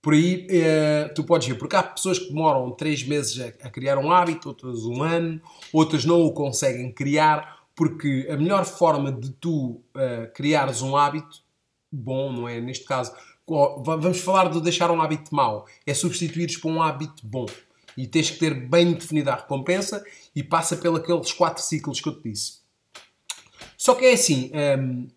Por 0.00 0.14
aí 0.14 0.48
eh, 0.50 1.12
tu 1.14 1.22
podes 1.22 1.46
ver, 1.46 1.54
porque 1.54 1.76
há 1.76 1.82
pessoas 1.84 2.18
que 2.18 2.26
demoram 2.26 2.72
3 2.72 3.04
meses 3.04 3.40
a, 3.40 3.70
criar 3.70 3.98
um 3.98 4.10
hábito, 4.10 4.48
outras 4.48 4.84
um 4.84 5.00
ano, 5.00 5.40
outras 5.72 6.04
não 6.04 6.22
o 6.22 6.32
conseguem 6.32 6.90
criar, 6.90 7.62
porque 7.76 8.26
a 8.28 8.36
melhor 8.36 8.64
forma 8.64 9.12
de 9.12 9.30
tu 9.30 9.80
uh, 9.94 10.32
criares 10.34 10.82
um 10.82 10.96
hábito 10.96 11.40
bom, 11.92 12.32
não 12.32 12.48
é? 12.48 12.60
Neste 12.60 12.84
caso, 12.84 13.12
vamos 13.46 14.20
falar 14.20 14.50
de 14.50 14.60
deixar 14.60 14.90
um 14.90 15.00
hábito 15.00 15.34
mau, 15.34 15.66
é 15.86 15.94
substituir 15.94 16.60
por 16.60 16.70
um 16.70 16.82
hábito 16.82 17.26
bom. 17.26 17.46
E 17.96 18.06
tens 18.06 18.30
que 18.30 18.38
ter 18.38 18.54
bem 18.54 18.94
definida 18.94 19.32
a 19.32 19.36
recompensa 19.36 20.02
e 20.34 20.42
passa 20.42 20.76
pelos 20.76 21.32
quatro 21.32 21.62
ciclos 21.62 22.00
que 22.00 22.08
eu 22.08 22.18
te 22.18 22.30
disse. 22.30 22.60
Só 23.76 23.94
que 23.94 24.06
é 24.06 24.12
assim, 24.12 24.50
um, 24.78 25.08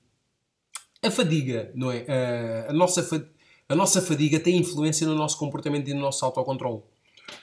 a 1.01 1.09
fadiga, 1.09 1.71
não 1.73 1.91
é? 1.91 2.65
A, 2.67 2.73
nossa 2.73 3.29
a 3.69 3.75
nossa 3.75 4.01
fadiga 4.01 4.39
tem 4.39 4.57
influência 4.57 5.07
no 5.07 5.15
nosso 5.15 5.37
comportamento 5.37 5.87
e 5.87 5.93
no 5.93 6.01
nosso 6.01 6.25
autocontrole. 6.25 6.81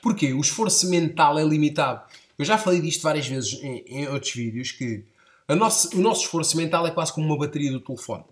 Porquê? 0.03 0.33
O 0.33 0.41
esforço 0.41 0.89
mental 0.91 1.39
é 1.39 1.45
limitado. 1.45 2.03
Eu 2.39 2.45
já 2.45 2.59
falei 2.59 2.81
disto 2.81 3.03
várias 3.03 3.27
vezes 3.27 3.55
em, 3.63 3.85
em 3.87 4.09
outros 4.09 4.33
vídeos 4.33 4.73
que 4.73 5.05
nossa, 5.49 5.95
o 5.97 6.01
nosso 6.01 6.23
esforço 6.23 6.57
mental 6.57 6.87
é 6.87 6.91
quase 6.91 7.13
como 7.13 7.27
uma 7.27 7.39
bateria 7.39 7.71
do 7.71 7.81
telefone. 7.81 8.25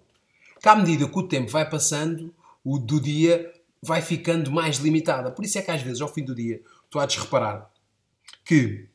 Que 0.61 0.69
à 0.69 0.77
medida 0.77 1.09
que 1.09 1.19
o 1.19 1.27
tempo 1.27 1.51
vai 1.51 1.69
passando, 1.69 2.35
o 2.65 2.79
do 2.79 3.01
dia 3.01 3.53
vai 3.83 4.03
ficando 4.03 4.51
mais 4.51 4.77
limitada. 4.77 5.31
Por 5.31 5.45
isso 5.45 5.59
é 5.59 5.63
que 5.63 5.71
às 5.71 5.83
vezes, 5.83 6.01
ao 6.01 6.09
fim 6.09 6.25
do 6.25 6.35
dia, 6.35 6.61
tu 6.91 6.99
há 6.99 7.07
de 7.07 7.19
reparar 7.19 7.71
que 8.45 8.89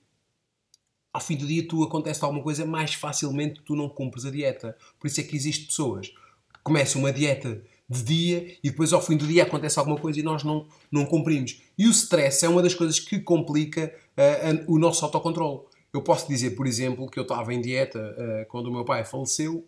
ao 1.11 1.21
fim 1.21 1.37
do 1.37 1.47
dia 1.47 1.65
tu 1.67 1.81
acontece 1.83 2.23
alguma 2.23 2.43
coisa 2.43 2.65
mais 2.65 2.93
facilmente 2.93 3.61
tu 3.63 3.75
não 3.75 3.87
cumpres 3.87 4.25
a 4.25 4.31
dieta. 4.31 4.77
Por 4.99 5.07
isso 5.07 5.21
é 5.21 5.23
que 5.23 5.35
existem 5.35 5.65
pessoas 5.65 6.09
que 6.09 6.59
começam 6.63 7.01
uma 7.01 7.11
dieta 7.11 7.61
de 7.87 8.03
dia 8.03 8.57
e 8.63 8.69
depois 8.69 8.91
ao 8.91 9.01
fim 9.01 9.15
do 9.15 9.25
dia 9.25 9.43
acontece 9.43 9.79
alguma 9.79 9.97
coisa 9.97 10.19
e 10.19 10.23
nós 10.23 10.43
não, 10.43 10.67
não 10.91 11.05
cumprimos. 11.05 11.61
E 11.77 11.87
o 11.87 11.91
stress 11.91 12.45
é 12.45 12.49
uma 12.49 12.61
das 12.61 12.73
coisas 12.73 12.99
que 12.99 13.19
complica 13.19 13.93
uh, 14.17 14.73
o 14.73 14.77
nosso 14.77 15.05
autocontrole. 15.05 15.61
Eu 15.93 16.01
posso 16.01 16.27
dizer, 16.27 16.51
por 16.51 16.67
exemplo, 16.67 17.09
que 17.09 17.17
eu 17.17 17.23
estava 17.23 17.53
em 17.53 17.61
dieta 17.61 17.99
uh, 17.99 18.49
quando 18.49 18.67
o 18.67 18.71
meu 18.71 18.83
pai 18.83 19.05
faleceu 19.05 19.65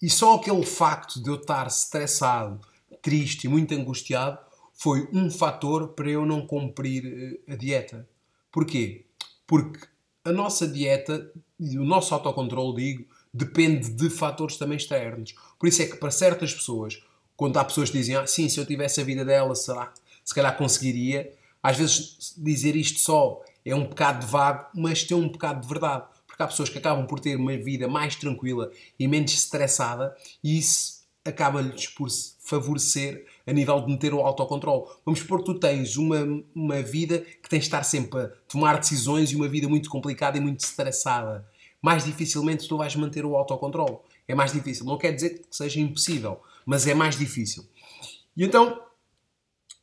e 0.00 0.08
só 0.08 0.34
aquele 0.34 0.64
facto 0.64 1.22
de 1.22 1.28
eu 1.28 1.36
estar 1.36 1.66
estressado, 1.66 2.60
triste 3.02 3.44
e 3.44 3.48
muito 3.48 3.74
angustiado 3.74 4.38
foi 4.72 5.08
um 5.12 5.30
fator 5.30 5.88
para 5.88 6.08
eu 6.08 6.24
não 6.24 6.46
cumprir 6.46 7.04
uh, 7.04 7.52
a 7.52 7.56
dieta. 7.56 8.08
Porquê? 8.52 9.04
Porque 9.46 9.86
a 10.24 10.32
nossa 10.32 10.68
dieta 10.68 11.30
e 11.58 11.78
o 11.78 11.84
nosso 11.84 12.14
autocontrole, 12.14 12.76
digo, 12.76 13.08
depende 13.32 13.90
de 13.90 14.08
fatores 14.08 14.56
também 14.56 14.76
externos. 14.76 15.34
Por 15.58 15.68
isso 15.68 15.82
é 15.82 15.86
que 15.86 15.96
para 15.96 16.10
certas 16.10 16.54
pessoas, 16.54 17.02
quando 17.36 17.56
há 17.56 17.64
pessoas 17.64 17.90
que 17.90 17.98
dizem, 17.98 18.14
ah, 18.14 18.26
sim, 18.26 18.48
se 18.48 18.58
eu 18.58 18.66
tivesse 18.66 19.00
a 19.00 19.04
vida 19.04 19.24
dela, 19.24 19.54
será, 19.54 19.92
se 20.24 20.34
calhar 20.34 20.56
conseguiria, 20.56 21.32
às 21.62 21.76
vezes 21.76 22.34
dizer 22.36 22.76
isto 22.76 23.00
só 23.00 23.42
é 23.64 23.74
um 23.74 23.84
bocado 23.84 24.24
de 24.24 24.30
vago, 24.30 24.66
mas 24.74 25.02
tem 25.04 25.16
um 25.16 25.28
bocado 25.28 25.62
de 25.62 25.68
verdade. 25.68 26.04
Porque 26.38 26.44
há 26.44 26.46
pessoas 26.46 26.68
que 26.68 26.78
acabam 26.78 27.04
por 27.04 27.18
ter 27.18 27.34
uma 27.34 27.56
vida 27.56 27.88
mais 27.88 28.14
tranquila 28.14 28.70
e 28.96 29.08
menos 29.08 29.32
estressada 29.32 30.16
e 30.42 30.56
isso 30.56 31.02
acaba-lhes 31.24 31.88
por 31.88 32.08
favorecer 32.44 33.26
a 33.44 33.52
nível 33.52 33.80
de 33.80 33.90
meter 33.90 34.14
o 34.14 34.20
autocontrole. 34.20 34.84
Vamos 35.04 35.18
supor 35.18 35.40
que 35.40 35.46
tu 35.46 35.58
tens 35.58 35.96
uma, 35.96 36.24
uma 36.54 36.80
vida 36.80 37.18
que 37.18 37.48
tens 37.48 37.62
de 37.62 37.66
estar 37.66 37.82
sempre 37.82 38.20
a 38.20 38.28
tomar 38.48 38.78
decisões 38.78 39.32
e 39.32 39.36
uma 39.36 39.48
vida 39.48 39.68
muito 39.68 39.90
complicada 39.90 40.38
e 40.38 40.40
muito 40.40 40.60
estressada. 40.60 41.44
Mais 41.82 42.04
dificilmente 42.04 42.68
tu 42.68 42.76
vais 42.76 42.94
manter 42.94 43.24
o 43.24 43.34
autocontrole. 43.34 43.98
É 44.28 44.34
mais 44.34 44.52
difícil. 44.52 44.86
Não 44.86 44.96
quer 44.96 45.10
dizer 45.10 45.40
que 45.40 45.46
seja 45.50 45.80
impossível, 45.80 46.40
mas 46.64 46.86
é 46.86 46.94
mais 46.94 47.18
difícil. 47.18 47.66
E 48.36 48.44
então, 48.44 48.80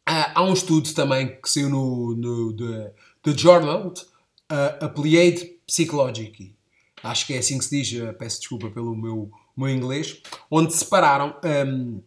há 0.05 0.41
um 0.41 0.53
estudo 0.53 0.93
também 0.93 1.37
que 1.41 1.49
saiu 1.49 1.69
no, 1.69 2.15
no 2.15 2.53
the, 2.55 2.93
the 3.23 3.37
Journal 3.37 3.93
uh, 4.49 4.85
Applied 4.85 5.54
Psychology. 5.67 6.53
Acho 7.03 7.27
que 7.27 7.33
é 7.33 7.37
assim 7.37 7.57
que 7.57 7.65
se 7.65 7.83
diz, 7.83 8.15
peço 8.17 8.39
desculpa 8.39 8.69
pelo 8.69 8.95
meu, 8.95 9.31
meu 9.55 9.69
inglês, 9.69 10.21
onde 10.49 10.73
separaram. 10.73 11.35
Um, 11.43 12.01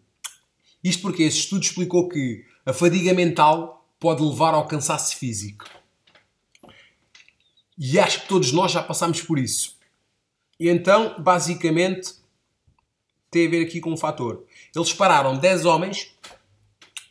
isto 0.83 1.03
porque 1.03 1.23
esse 1.23 1.39
estudo 1.39 1.63
explicou 1.63 2.09
que 2.09 2.45
a 2.65 2.73
fadiga 2.73 3.13
mental 3.15 3.87
pode 3.99 4.23
levar 4.23 4.55
ao 4.55 4.67
cansaço 4.67 5.17
físico. 5.17 5.65
E 7.77 7.99
acho 7.99 8.23
que 8.23 8.29
todos 8.29 8.53
nós 8.53 8.73
já 8.73 8.83
passamos 8.83 9.23
por 9.23 9.39
isso. 9.39 9.77
E 10.59 10.69
então, 10.69 11.15
basicamente, 11.23 12.15
tem 13.31 13.47
a 13.47 13.51
ver 13.51 13.65
aqui 13.65 13.81
com 13.81 13.93
um 13.93 13.97
fator. 13.97 14.45
Eles 14.75 14.89
separaram 14.89 15.39
10 15.39 15.65
homens 15.65 16.13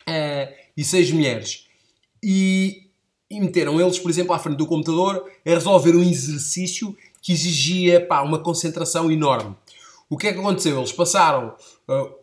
uh, 0.07 0.53
e 0.75 0.83
6 0.83 1.11
mulheres. 1.11 1.67
E, 2.21 2.86
e, 3.29 3.39
meteram 3.39 3.79
eles, 3.79 3.99
por 3.99 4.09
exemplo, 4.09 4.33
à 4.33 4.39
frente 4.39 4.57
do 4.57 4.65
computador 4.65 5.29
a 5.45 5.49
resolver 5.49 5.95
um 5.95 6.03
exercício 6.03 6.95
que 7.21 7.33
exigia 7.33 8.05
pá, 8.05 8.21
uma 8.21 8.39
concentração 8.39 9.11
enorme. 9.11 9.55
O 10.09 10.17
que 10.17 10.27
é 10.27 10.33
que 10.33 10.39
aconteceu? 10.39 10.77
Eles 10.77 10.93
passaram 10.93 11.55
uh, 11.89 12.15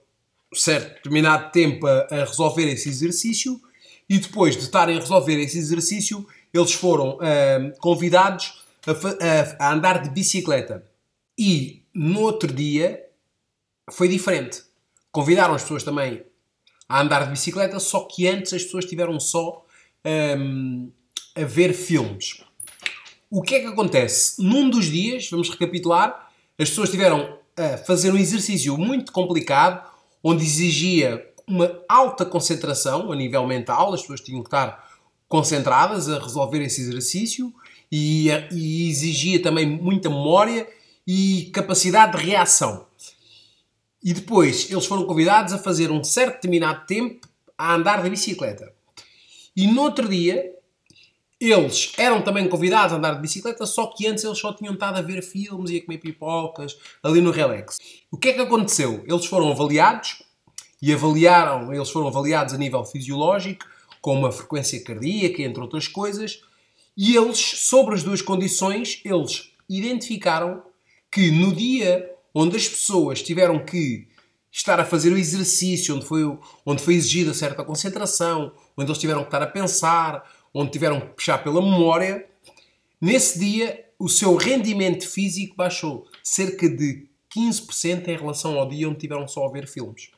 certo 0.55 0.95
determinado 0.95 1.51
tempo 1.53 1.87
a, 1.87 2.07
a, 2.11 2.25
resolver 2.25 2.67
esse 2.71 2.89
exercício 2.89 3.61
e 4.09 4.19
depois 4.19 4.57
de 4.57 4.63
estarem 4.63 4.97
a 4.97 5.01
resolver 5.01 5.39
esse 5.41 5.59
exercício, 5.59 6.27
eles 6.53 6.73
foram 6.73 7.17
uh, 7.17 7.79
convidados 7.79 8.65
a, 8.87 8.93
a, 8.93 9.69
a, 9.69 9.73
andar 9.73 10.03
de 10.03 10.11
bicicleta. 10.11 10.85
E 11.37 11.83
no 11.93 12.21
outro 12.21 12.53
dia 12.53 13.05
foi 13.91 14.09
diferente. 14.09 14.63
Convidaram 15.11 15.55
as 15.55 15.63
pessoas 15.63 15.83
também 15.83 16.25
a 16.89 17.01
andar 17.01 17.25
de 17.25 17.31
bicicleta, 17.31 17.79
só 17.79 18.01
que 18.05 18.27
antes 18.27 18.53
as 18.53 18.63
pessoas 18.63 18.85
tiveram 18.85 19.19
só 19.19 19.64
um, 20.05 20.91
a 21.35 21.45
ver 21.45 21.73
filmes. 21.73 22.43
O 23.31 23.43
que 23.43 23.57
é 23.57 23.61
que 23.61 23.67
acontece? 23.67 24.43
Num 24.43 24.71
dos 24.71 24.87
dias, 24.87 25.29
vamos 25.31 25.51
recapitular, 25.51 26.31
as 26.59 26.69
pessoas 26.69 26.91
tiveram 26.91 27.39
a 27.57 27.79
fazer 27.79 28.13
um 28.13 28.17
exercício 28.17 28.77
muito 28.77 29.13
complicado, 29.13 29.91
onde 30.23 30.45
exigia 30.45 31.25
uma 31.47 31.79
alta 31.89 32.25
concentração 32.25 33.13
a 33.13 33.17
nível 33.17 33.47
mental, 33.47 33.93
as 33.93 34.01
pessoas 34.01 34.21
tinham 34.21 34.43
que 34.43 34.49
estar 34.49 34.89
concentradas 35.29 36.09
a 36.09 36.19
resolver 36.19 36.63
esse 36.63 36.81
exercício 36.81 37.53
e, 37.91 38.29
e 38.53 38.89
exigia 38.89 39.43
também 39.43 39.67
muita 39.67 40.09
memória 40.09 40.67
e 41.07 41.51
capacidade 41.53 42.17
de 42.17 42.25
reação. 42.25 42.87
E 44.03 44.13
depois 44.13 44.71
eles 44.71 44.87
foram 44.87 45.07
convidados 45.07 45.53
a 45.53 45.59
fazer 45.59 45.91
um 45.91 46.03
certo 46.05 46.35
determinado 46.35 46.87
tempo 46.87 47.27
a 47.57 47.75
andar 47.75 48.03
de 48.03 48.11
bicicleta. 48.11 48.74
E 49.57 49.67
no 49.67 49.83
outro 49.83 50.09
dia 50.09 50.55
eles 51.41 51.93
eram 51.99 52.23
também 52.23 52.49
convidados 52.49 52.93
a 52.93 52.97
andar 52.97 53.15
de 53.15 53.21
bicicleta, 53.21 53.67
só 53.67 53.87
que 53.87 54.07
antes 54.07 54.25
eles 54.25 54.39
só 54.39 54.53
tinham 54.53 54.75
estado 54.75 54.99
a 54.99 55.03
ver 55.03 55.23
filmes 55.23 55.71
e 55.71 55.77
a 55.77 55.85
comer 55.85 55.99
pipocas 55.99 56.77
ali 57.03 57.21
no 57.21 57.31
relax. 57.31 57.79
O 58.11 58.17
que 58.17 58.29
é 58.29 58.33
que 58.33 58.41
aconteceu? 58.41 59.05
Eles 59.07 59.27
foram 59.27 59.51
avaliados 59.51 60.23
e 60.81 60.93
avaliaram, 60.93 61.73
eles 61.73 61.91
foram 61.91 62.09
avaliados 62.09 62.55
a 62.55 62.59
nível 62.59 62.85
fisiológico, 62.85 63.67
com 64.01 64.19
uma 64.19 64.33
frequência 64.33 64.83
cardíaca, 64.83 65.43
entre 65.43 65.61
outras 65.61 65.89
coisas, 65.89 66.41
e 66.97 67.17
eles, 67.17 67.39
sobre 67.39 67.95
as 67.95 68.03
duas 68.03 68.23
condições, 68.23 69.01
eles 69.05 69.51
identificaram 69.69 70.63
que 71.11 71.31
no 71.31 71.55
dia 71.55 72.11
onde 72.35 72.57
as 72.57 72.69
pessoas 72.69 73.23
tiveram 73.23 73.65
que 73.65 74.07
estar 74.57 74.79
a 74.79 74.85
fazer 74.85 75.13
o 75.13 75.19
exercício, 75.19 75.97
onde 75.97 76.07
foi, 76.07 76.39
onde 76.65 76.83
foi 76.83 76.95
exigida 76.95 77.35
certa 77.35 77.65
concentração, 77.65 78.53
onde 78.77 78.89
eles 78.89 79.01
tiveram 79.01 79.21
que 79.21 79.27
estar 79.27 79.43
a 79.43 79.47
pensar, 79.47 80.25
onde 80.53 80.71
tiveram 80.71 81.01
que 81.01 81.09
puxar 81.09 81.39
pela 81.43 81.61
memória, 81.61 82.27
nesse 83.01 83.39
dia 83.39 83.85
o 83.99 84.09
seu 84.09 84.37
rendimento 84.37 85.07
físico 85.09 85.57
baixou 85.57 86.07
cerca 86.23 86.69
de 86.69 87.09
15% 87.37 88.09
em 88.09 88.17
relação 88.17 88.59
ao 88.59 88.69
dia 88.69 88.89
onde 88.89 89.01
tiveram 89.01 89.27
só 89.27 89.45
a 89.45 89.51
ver 89.51 89.67
filmes. 89.67 90.11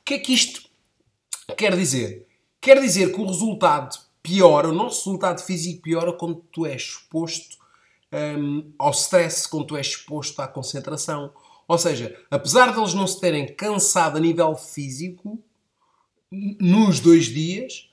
O 0.00 0.04
que 0.04 0.14
é 0.14 0.18
que 0.18 0.32
isto 0.32 0.66
Quer 1.54 1.76
dizer, 1.76 2.26
quer 2.60 2.80
dizer 2.80 3.12
que 3.12 3.20
o 3.20 3.26
resultado 3.26 3.96
piora, 4.22 4.68
o 4.68 4.72
nosso 4.72 5.04
resultado 5.04 5.40
físico 5.42 5.82
piora 5.82 6.12
quando 6.12 6.42
tu 6.50 6.66
és 6.66 6.82
exposto 6.82 7.56
um, 8.12 8.72
ao 8.78 8.90
stress, 8.90 9.48
quando 9.48 9.66
tu 9.66 9.76
és 9.76 9.86
exposto 9.86 10.40
à 10.40 10.48
concentração. 10.48 11.32
Ou 11.68 11.78
seja, 11.78 12.16
apesar 12.30 12.72
de 12.72 12.78
eles 12.78 12.94
não 12.94 13.06
se 13.06 13.20
terem 13.20 13.54
cansado 13.54 14.16
a 14.16 14.20
nível 14.20 14.54
físico, 14.54 15.42
nos 16.30 17.00
dois 17.00 17.26
dias, 17.26 17.90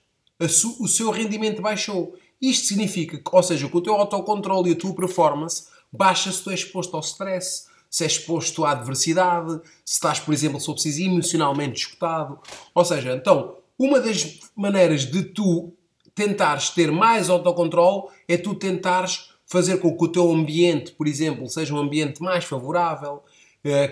o 0.80 0.88
seu 0.88 1.10
rendimento 1.12 1.62
baixou. 1.62 2.16
Isto 2.42 2.68
significa 2.68 3.18
que, 3.18 3.30
ou 3.32 3.44
seja, 3.44 3.70
que 3.70 3.78
o 3.78 3.82
teu 3.82 3.96
autocontrole 3.96 4.70
e 4.70 4.74
a 4.74 4.76
tua 4.76 4.94
performance 4.94 5.68
baixa 5.92 6.32
se 6.32 6.44
tu 6.44 6.52
és 6.52 6.60
exposto 6.60 6.96
ao 6.96 7.02
stress, 7.02 7.68
se 7.90 8.04
és 8.04 8.14
exposto 8.14 8.66
à 8.66 8.72
adversidade, 8.72 9.62
se 9.86 9.94
estás, 9.94 10.20
por 10.20 10.34
exemplo, 10.34 10.60
se 10.60 10.72
preciso 10.72 11.02
emocionalmente 11.02 11.80
escutado. 11.82 12.38
Ou 12.74 12.84
seja, 12.84 13.14
então, 13.16 13.58
uma 13.78 14.00
das 14.00 14.40
maneiras 14.56 15.06
de 15.06 15.24
tu 15.24 15.74
tentares 16.14 16.70
ter 16.70 16.92
mais 16.92 17.30
autocontrole 17.30 18.10
é 18.28 18.38
tu 18.38 18.56
tentares 18.56 19.32
fazer 19.46 19.78
com 19.78 19.96
que 19.96 20.04
o 20.04 20.08
teu 20.08 20.32
ambiente, 20.32 20.92
por 20.92 21.08
exemplo, 21.08 21.48
seja 21.48 21.74
um 21.74 21.78
ambiente 21.78 22.22
mais 22.22 22.44
favorável, 22.44 23.24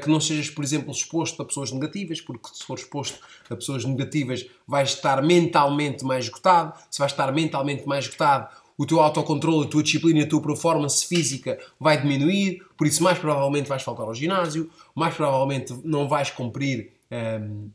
que 0.02 0.10
não 0.10 0.20
sejas, 0.20 0.50
por 0.50 0.64
exemplo, 0.64 0.92
exposto 0.92 1.42
a 1.42 1.46
pessoas 1.46 1.72
negativas, 1.72 2.20
porque 2.20 2.50
se 2.54 2.64
for 2.64 2.78
exposto 2.78 3.20
a 3.50 3.56
pessoas 3.56 3.86
negativas 3.86 4.46
vais 4.68 4.90
estar 4.90 5.22
mentalmente 5.24 6.04
mais 6.04 6.26
esgotado. 6.26 6.74
Se 6.90 7.00
vais 7.00 7.12
estar 7.12 7.32
mentalmente 7.32 7.88
mais 7.88 8.06
esgotado, 8.06 8.50
o 8.78 8.86
teu 8.86 9.00
autocontrole, 9.00 9.66
a 9.66 9.70
tua 9.70 9.84
disciplina, 9.84 10.24
a 10.24 10.28
tua 10.28 10.42
performance 10.42 11.06
física 11.06 11.60
vai 11.80 12.02
diminuir, 12.02 12.66
por 12.76 12.88
isso 12.88 13.04
mais 13.04 13.18
provavelmente 13.18 13.70
vais 13.70 13.84
faltar 13.84 14.08
ao 14.08 14.14
ginásio, 14.14 14.70
mais 14.96 15.14
provavelmente 15.14 15.74
não 15.84 16.10
vais 16.10 16.32
cumprir 16.32 16.92
ehm, 17.10 17.70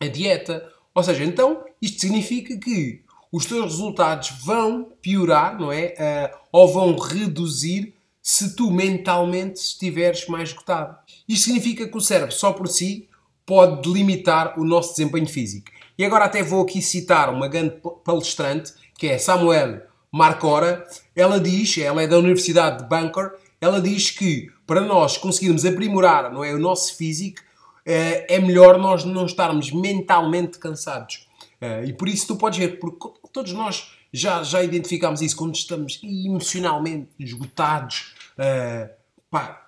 a 0.00 0.06
dieta. 0.06 0.66
Ou 0.94 1.02
seja, 1.02 1.24
então 1.24 1.64
isto 1.82 2.00
significa 2.00 2.56
que 2.56 3.02
os 3.30 3.44
teus 3.44 3.72
resultados 3.72 4.30
vão 4.44 4.92
piorar, 5.02 5.58
não 5.58 5.70
é? 5.70 5.94
Uh, 6.32 6.38
ou 6.52 6.68
vão 6.72 6.96
reduzir 6.96 7.94
se 8.22 8.54
tu 8.54 8.70
mentalmente 8.70 9.56
estiveres 9.56 10.26
mais 10.26 10.50
esgotado. 10.50 10.96
Isto 11.28 11.44
significa 11.44 11.86
que 11.86 11.96
o 11.96 12.00
cérebro, 12.00 12.34
só 12.34 12.52
por 12.52 12.68
si, 12.68 13.08
pode 13.44 13.88
limitar 13.90 14.58
o 14.58 14.64
nosso 14.64 14.90
desempenho 14.90 15.28
físico. 15.28 15.70
E 15.96 16.04
agora 16.04 16.24
até 16.24 16.42
vou 16.42 16.62
aqui 16.62 16.80
citar 16.80 17.28
uma 17.28 17.48
grande 17.48 17.76
palestrante, 18.04 18.72
que 18.96 19.08
é 19.08 19.18
Samuel 19.18 19.82
Marcora. 20.12 20.86
Ela 21.14 21.40
diz, 21.40 21.76
ela 21.78 22.02
é 22.02 22.06
da 22.06 22.18
Universidade 22.18 22.82
de 22.82 22.88
Bunker, 22.88 23.32
ela 23.60 23.80
diz 23.80 24.10
que 24.10 24.50
para 24.66 24.80
nós 24.80 25.16
conseguirmos 25.16 25.64
aprimorar 25.64 26.32
não 26.32 26.44
é, 26.44 26.54
o 26.54 26.58
nosso 26.58 26.96
físico, 26.96 27.42
eh, 27.84 28.26
é 28.28 28.38
melhor 28.38 28.78
nós 28.78 29.04
não 29.04 29.26
estarmos 29.26 29.72
mentalmente 29.72 30.58
cansados. 30.58 31.26
Eh, 31.60 31.86
e 31.86 31.92
por 31.92 32.08
isso 32.08 32.28
tu 32.28 32.36
podes 32.36 32.58
ver, 32.58 32.78
porque 32.78 33.08
todos 33.32 33.52
nós 33.52 33.90
já, 34.12 34.42
já 34.42 34.62
identificamos 34.62 35.22
isso, 35.22 35.36
quando 35.36 35.54
estamos 35.54 36.00
emocionalmente 36.02 37.10
esgotados, 37.18 38.14
uh, 38.38 38.88
pá, 39.30 39.67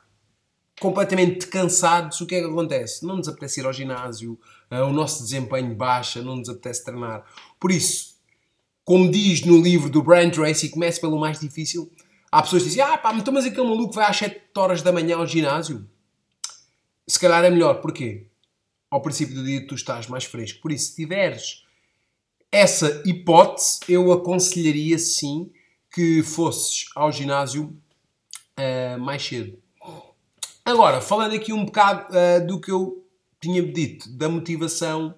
completamente 0.81 1.47
cansados, 1.47 2.21
o 2.23 2.27
que 2.27 2.35
é 2.35 2.41
que 2.41 2.47
acontece? 2.47 3.07
Não 3.07 3.19
nos 3.19 3.29
apetece 3.29 3.61
ir 3.61 3.67
ao 3.67 3.73
ginásio, 3.73 4.41
uh, 4.71 4.85
o 4.87 4.93
nosso 4.93 5.23
desempenho 5.23 5.75
baixa, 5.75 6.23
não 6.23 6.37
nos 6.37 6.49
apetece 6.49 6.85
treinar. 6.85 7.25
Por 7.61 7.71
isso, 7.71 8.15
como 8.83 9.11
diz 9.11 9.45
no 9.45 9.61
livro 9.61 9.91
do 9.91 10.03
Brian 10.03 10.31
Tracy, 10.31 10.71
comece 10.71 10.99
pelo 10.99 11.21
mais 11.21 11.39
difícil. 11.39 11.93
Há 12.33 12.43
pessoas 12.43 12.63
que 12.63 12.71
dizem, 12.71 12.83
ah 12.83 12.97
pá, 12.97 13.15
então 13.15 13.33
mas 13.33 13.45
aquele 13.45 13.69
maluco 13.69 13.93
vai 13.93 14.07
às 14.07 14.17
7 14.17 14.41
horas 14.57 14.81
da 14.81 14.91
manhã 14.91 15.19
ao 15.19 15.27
ginásio. 15.27 15.87
Se 17.07 17.21
calhar 17.21 17.45
é 17.45 17.51
melhor. 17.51 17.81
Porquê? 17.81 18.27
Ao 18.91 19.03
princípio 19.03 19.35
do 19.35 19.45
dia 19.45 19.67
tu 19.67 19.75
estás 19.75 20.07
mais 20.07 20.25
fresco. 20.25 20.61
Por 20.63 20.73
isso, 20.73 20.91
se 20.91 20.97
tiveres 20.97 21.65
essa 22.51 23.03
hipótese, 23.05 23.81
eu 23.87 24.11
aconselharia 24.13 24.99
sim 24.99 25.53
que 25.93 26.23
fosses 26.23 26.87
ao 26.97 27.13
ginásio 27.13 27.77
uh, 28.59 28.99
mais 28.99 29.23
cedo. 29.23 29.59
Agora, 30.65 31.01
falando 31.01 31.35
aqui 31.35 31.53
um 31.53 31.65
bocado 31.65 32.15
uh, 32.15 32.47
do 32.47 32.61
que 32.61 32.71
eu 32.71 33.05
tinha 33.41 33.63
dito, 33.63 34.11
da 34.11 34.29
motivação 34.29 35.15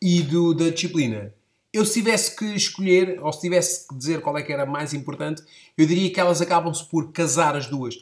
e 0.00 0.22
do, 0.22 0.52
da 0.52 0.68
disciplina. 0.68 1.32
Eu 1.72 1.86
se 1.86 1.94
tivesse 1.94 2.36
que 2.36 2.44
escolher, 2.44 3.18
ou 3.22 3.32
se 3.32 3.40
tivesse 3.40 3.88
que 3.88 3.94
dizer 3.96 4.20
qual 4.20 4.36
é 4.36 4.42
que 4.42 4.52
era 4.52 4.66
mais 4.66 4.92
importante, 4.92 5.42
eu 5.78 5.86
diria 5.86 6.12
que 6.12 6.20
elas 6.20 6.42
acabam-se 6.42 6.84
por 6.84 7.12
casar 7.12 7.56
as 7.56 7.66
duas. 7.66 7.94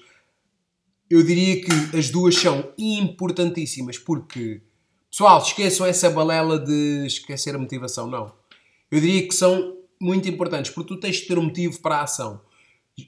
Eu 1.09 1.23
diria 1.23 1.61
que 1.61 1.97
as 1.97 2.09
duas 2.09 2.35
são 2.35 2.73
importantíssimas, 2.77 3.99
porque, 3.99 4.61
pessoal, 5.11 5.41
esqueçam 5.41 5.87
essa 5.87 6.11
balela 6.11 6.59
de 6.59 7.07
esquecer 7.07 7.55
a 7.55 7.59
motivação, 7.59 8.07
não 8.09 8.41
eu 8.91 9.01
diria 9.01 9.27
que 9.27 9.35
são 9.35 9.77
muito 10.01 10.29
importantes, 10.29 10.71
porque 10.73 10.89
tu 10.89 10.99
tens 10.99 11.17
de 11.17 11.27
ter 11.27 11.39
um 11.39 11.45
motivo 11.45 11.81
para 11.81 11.99
a 11.99 12.03
ação. 12.03 12.41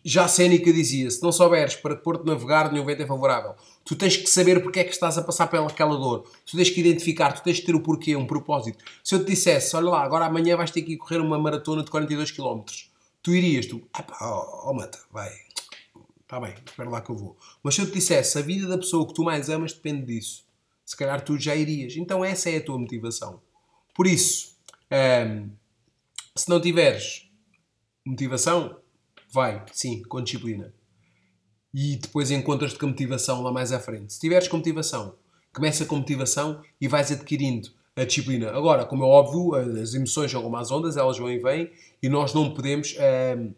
Já 0.05 0.29
Sénica 0.29 0.73
dizia: 0.73 1.11
se 1.11 1.23
não 1.23 1.33
souberes 1.33 1.77
para 1.77 1.97
porto 1.97 2.25
navegar, 2.25 2.73
nenhum 2.73 2.85
vento 2.85 3.03
é 3.03 3.07
favorável. 3.07 3.55
Tu 3.85 3.97
tens 3.97 4.17
que 4.17 4.29
saber 4.29 4.63
porque 4.63 4.81
é 4.81 4.85
que 4.85 4.93
estás 4.93 5.19
a 5.19 5.23
passar 5.23 5.49
pelaquela 5.49 5.97
dor. 5.97 6.25
Tu 6.47 6.57
tens 6.57 6.71
que 6.71 6.81
identificar, 6.81 7.33
tu 7.33 7.43
tens 7.43 7.61
que 7.61 7.67
ter 7.67 7.75
o 7.75 7.81
porquê, 7.81 8.15
um 8.15 8.27
propósito. 8.27 8.85
Se 9.03 9.15
eu 9.15 9.25
te 9.25 9.31
dissesse: 9.31 9.75
olha 9.77 9.91
lá, 9.91 10.03
agora 10.03 10.27
amanhã 10.27 10.57
vais 10.57 10.71
ter 10.71 10.83
que 10.83 10.93
ir 10.93 10.97
correr 10.97 11.19
uma 11.19 11.39
maratona 11.39 11.83
de 11.83 11.91
42 11.91 12.31
km, 12.31 12.63
tu 13.23 13.35
irias, 13.35 13.67
tu, 13.67 13.83
oh, 14.21 14.71
oh 14.71 14.75
mata, 14.75 14.99
vai, 15.11 15.33
está 16.23 16.41
bem, 16.41 16.55
espera 16.65 16.89
lá 16.89 17.01
que 17.01 17.11
eu 17.11 17.17
vou. 17.17 17.37
Mas 17.63 17.75
se 17.75 17.81
eu 17.81 17.87
te 17.87 17.93
dissesse: 17.93 18.39
a 18.39 18.43
vida 18.43 18.69
da 18.69 18.79
pessoa 18.79 19.07
que 19.07 19.15
tu 19.15 19.25
mais 19.25 19.51
amas 19.51 19.73
depende 19.73 20.07
disso, 20.07 20.45
se 20.85 20.97
calhar 20.97 21.21
tu 21.21 21.39
já 21.39 21.55
irias. 21.57 21.97
Então 21.97 22.25
essa 22.25 22.51
é 22.51 22.59
a 22.59 22.65
tua 22.65 22.79
motivação. 22.79 23.41
Por 23.95 24.07
isso. 24.07 24.53
Hum, 24.93 25.51
se 26.35 26.49
não 26.49 26.61
tiveres 26.61 27.29
motivação, 28.05 28.81
vai, 29.33 29.65
sim, 29.73 30.03
com 30.03 30.23
disciplina. 30.23 30.73
E 31.75 31.97
depois 31.97 32.31
encontras-te 32.31 32.79
com 32.79 32.89
motivação 32.89 33.43
lá 33.43 33.51
mais 33.51 33.73
à 33.73 33.81
frente. 33.81 34.13
Se 34.13 34.21
tiveres 34.21 34.47
com 34.47 34.59
motivação, 34.59 35.15
começa 35.53 35.87
com 35.87 35.97
motivação 35.97 36.63
e 36.81 36.87
vais 36.87 37.11
adquirindo 37.11 37.71
a 37.97 38.05
disciplina. 38.05 38.51
Agora, 38.51 38.85
como 38.85 39.05
é 39.05 39.07
óbvio, 39.07 39.55
as 39.55 39.95
emoções 39.95 40.31
são 40.31 40.43
como 40.43 40.57
as 40.57 40.71
ondas, 40.71 40.97
elas 40.97 41.19
vão 41.19 41.31
e 41.31 41.39
vêm 41.39 41.71
e 42.03 42.09
nós 42.09 42.33
não 42.35 42.53
podemos 42.53 42.93
uh, 42.93 43.55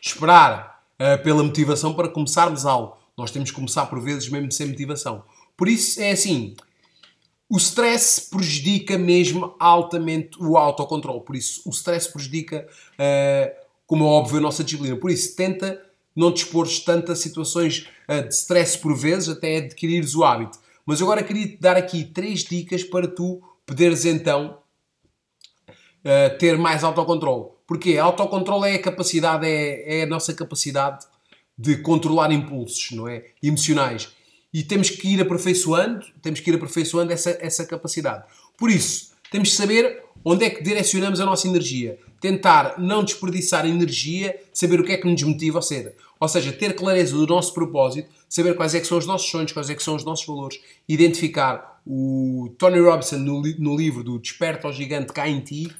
esperar 0.00 0.84
uh, 0.94 1.22
pela 1.22 1.42
motivação 1.42 1.94
para 1.94 2.08
começarmos 2.08 2.64
algo. 2.64 2.96
Nós 3.16 3.30
temos 3.30 3.50
que 3.50 3.56
começar 3.56 3.86
por 3.86 4.00
vezes 4.00 4.28
mesmo 4.28 4.52
sem 4.52 4.68
motivação. 4.68 5.24
Por 5.56 5.68
isso 5.68 6.00
é 6.00 6.10
assim, 6.10 6.54
o 7.48 7.56
stress 7.56 8.28
prejudica 8.28 8.98
mesmo 8.98 9.54
altamente 9.58 10.36
o 10.40 10.56
autocontrole. 10.56 11.20
Por 11.20 11.36
isso, 11.36 11.62
o 11.64 11.70
stress 11.70 12.10
prejudica, 12.10 12.66
uh, 12.94 13.65
como 13.86 14.04
é 14.04 14.06
óbvio, 14.06 14.38
a 14.38 14.40
nossa 14.40 14.64
disciplina. 14.64 14.96
Por 14.96 15.10
isso, 15.10 15.36
tenta 15.36 15.82
não 16.14 16.32
te 16.32 16.44
expores 16.44 16.80
tanto 16.80 17.12
a 17.12 17.16
situações 17.16 17.88
uh, 18.08 18.26
de 18.26 18.34
stress 18.34 18.78
por 18.78 18.96
vezes, 18.96 19.28
até 19.28 19.58
adquirires 19.58 20.14
o 20.14 20.24
hábito. 20.24 20.58
Mas 20.84 21.02
agora 21.02 21.22
queria 21.22 21.46
te 21.46 21.56
dar 21.58 21.76
aqui 21.76 22.04
três 22.04 22.44
dicas 22.44 22.82
para 22.82 23.06
tu 23.06 23.42
poderes 23.66 24.04
então 24.04 24.58
uh, 25.68 26.38
ter 26.38 26.56
mais 26.56 26.82
autocontrole. 26.82 27.50
Porque 27.66 27.98
autocontrole 27.98 28.70
é 28.70 28.74
a 28.76 28.82
capacidade, 28.82 29.46
é, 29.46 30.00
é 30.00 30.02
a 30.04 30.06
nossa 30.06 30.32
capacidade 30.32 31.04
de 31.58 31.76
controlar 31.78 32.32
impulsos, 32.32 32.92
não 32.92 33.08
é? 33.08 33.26
Emocionais 33.42 34.16
e 34.56 34.62
temos 34.62 34.88
que 34.88 35.08
ir 35.08 35.20
aperfeiçoando, 35.20 36.06
temos 36.22 36.40
que 36.40 36.50
ir 36.50 36.54
aperfeiçoando 36.54 37.12
essa, 37.12 37.36
essa 37.42 37.66
capacidade. 37.66 38.24
Por 38.56 38.70
isso, 38.70 39.12
temos 39.30 39.50
que 39.50 39.54
saber 39.54 40.02
onde 40.28 40.44
é 40.44 40.50
que 40.50 40.60
direcionamos 40.60 41.20
a 41.20 41.24
nossa 41.24 41.46
energia. 41.46 42.00
Tentar 42.20 42.80
não 42.80 43.04
desperdiçar 43.04 43.64
energia, 43.64 44.36
saber 44.52 44.80
o 44.80 44.84
que 44.84 44.90
é 44.90 44.96
que 44.96 45.06
nos 45.08 45.22
motiva 45.22 45.60
a 45.60 45.62
ser. 45.62 45.94
Ou 46.18 46.26
seja, 46.26 46.52
ter 46.52 46.74
clareza 46.74 47.14
do 47.14 47.24
nosso 47.28 47.54
propósito, 47.54 48.08
saber 48.28 48.56
quais 48.56 48.74
é 48.74 48.80
que 48.80 48.88
são 48.88 48.98
os 48.98 49.06
nossos 49.06 49.30
sonhos, 49.30 49.52
quais 49.52 49.70
é 49.70 49.74
que 49.76 49.82
são 49.82 49.94
os 49.94 50.04
nossos 50.04 50.26
valores, 50.26 50.58
identificar. 50.88 51.80
O 51.86 52.52
Tony 52.58 52.80
Robinson, 52.80 53.18
no, 53.18 53.40
no 53.40 53.76
livro 53.76 54.02
do 54.02 54.18
Desperta 54.18 54.66
ao 54.66 54.72
Gigante 54.72 55.12
Cá 55.12 55.28
em 55.28 55.38
Ti, 55.38 55.72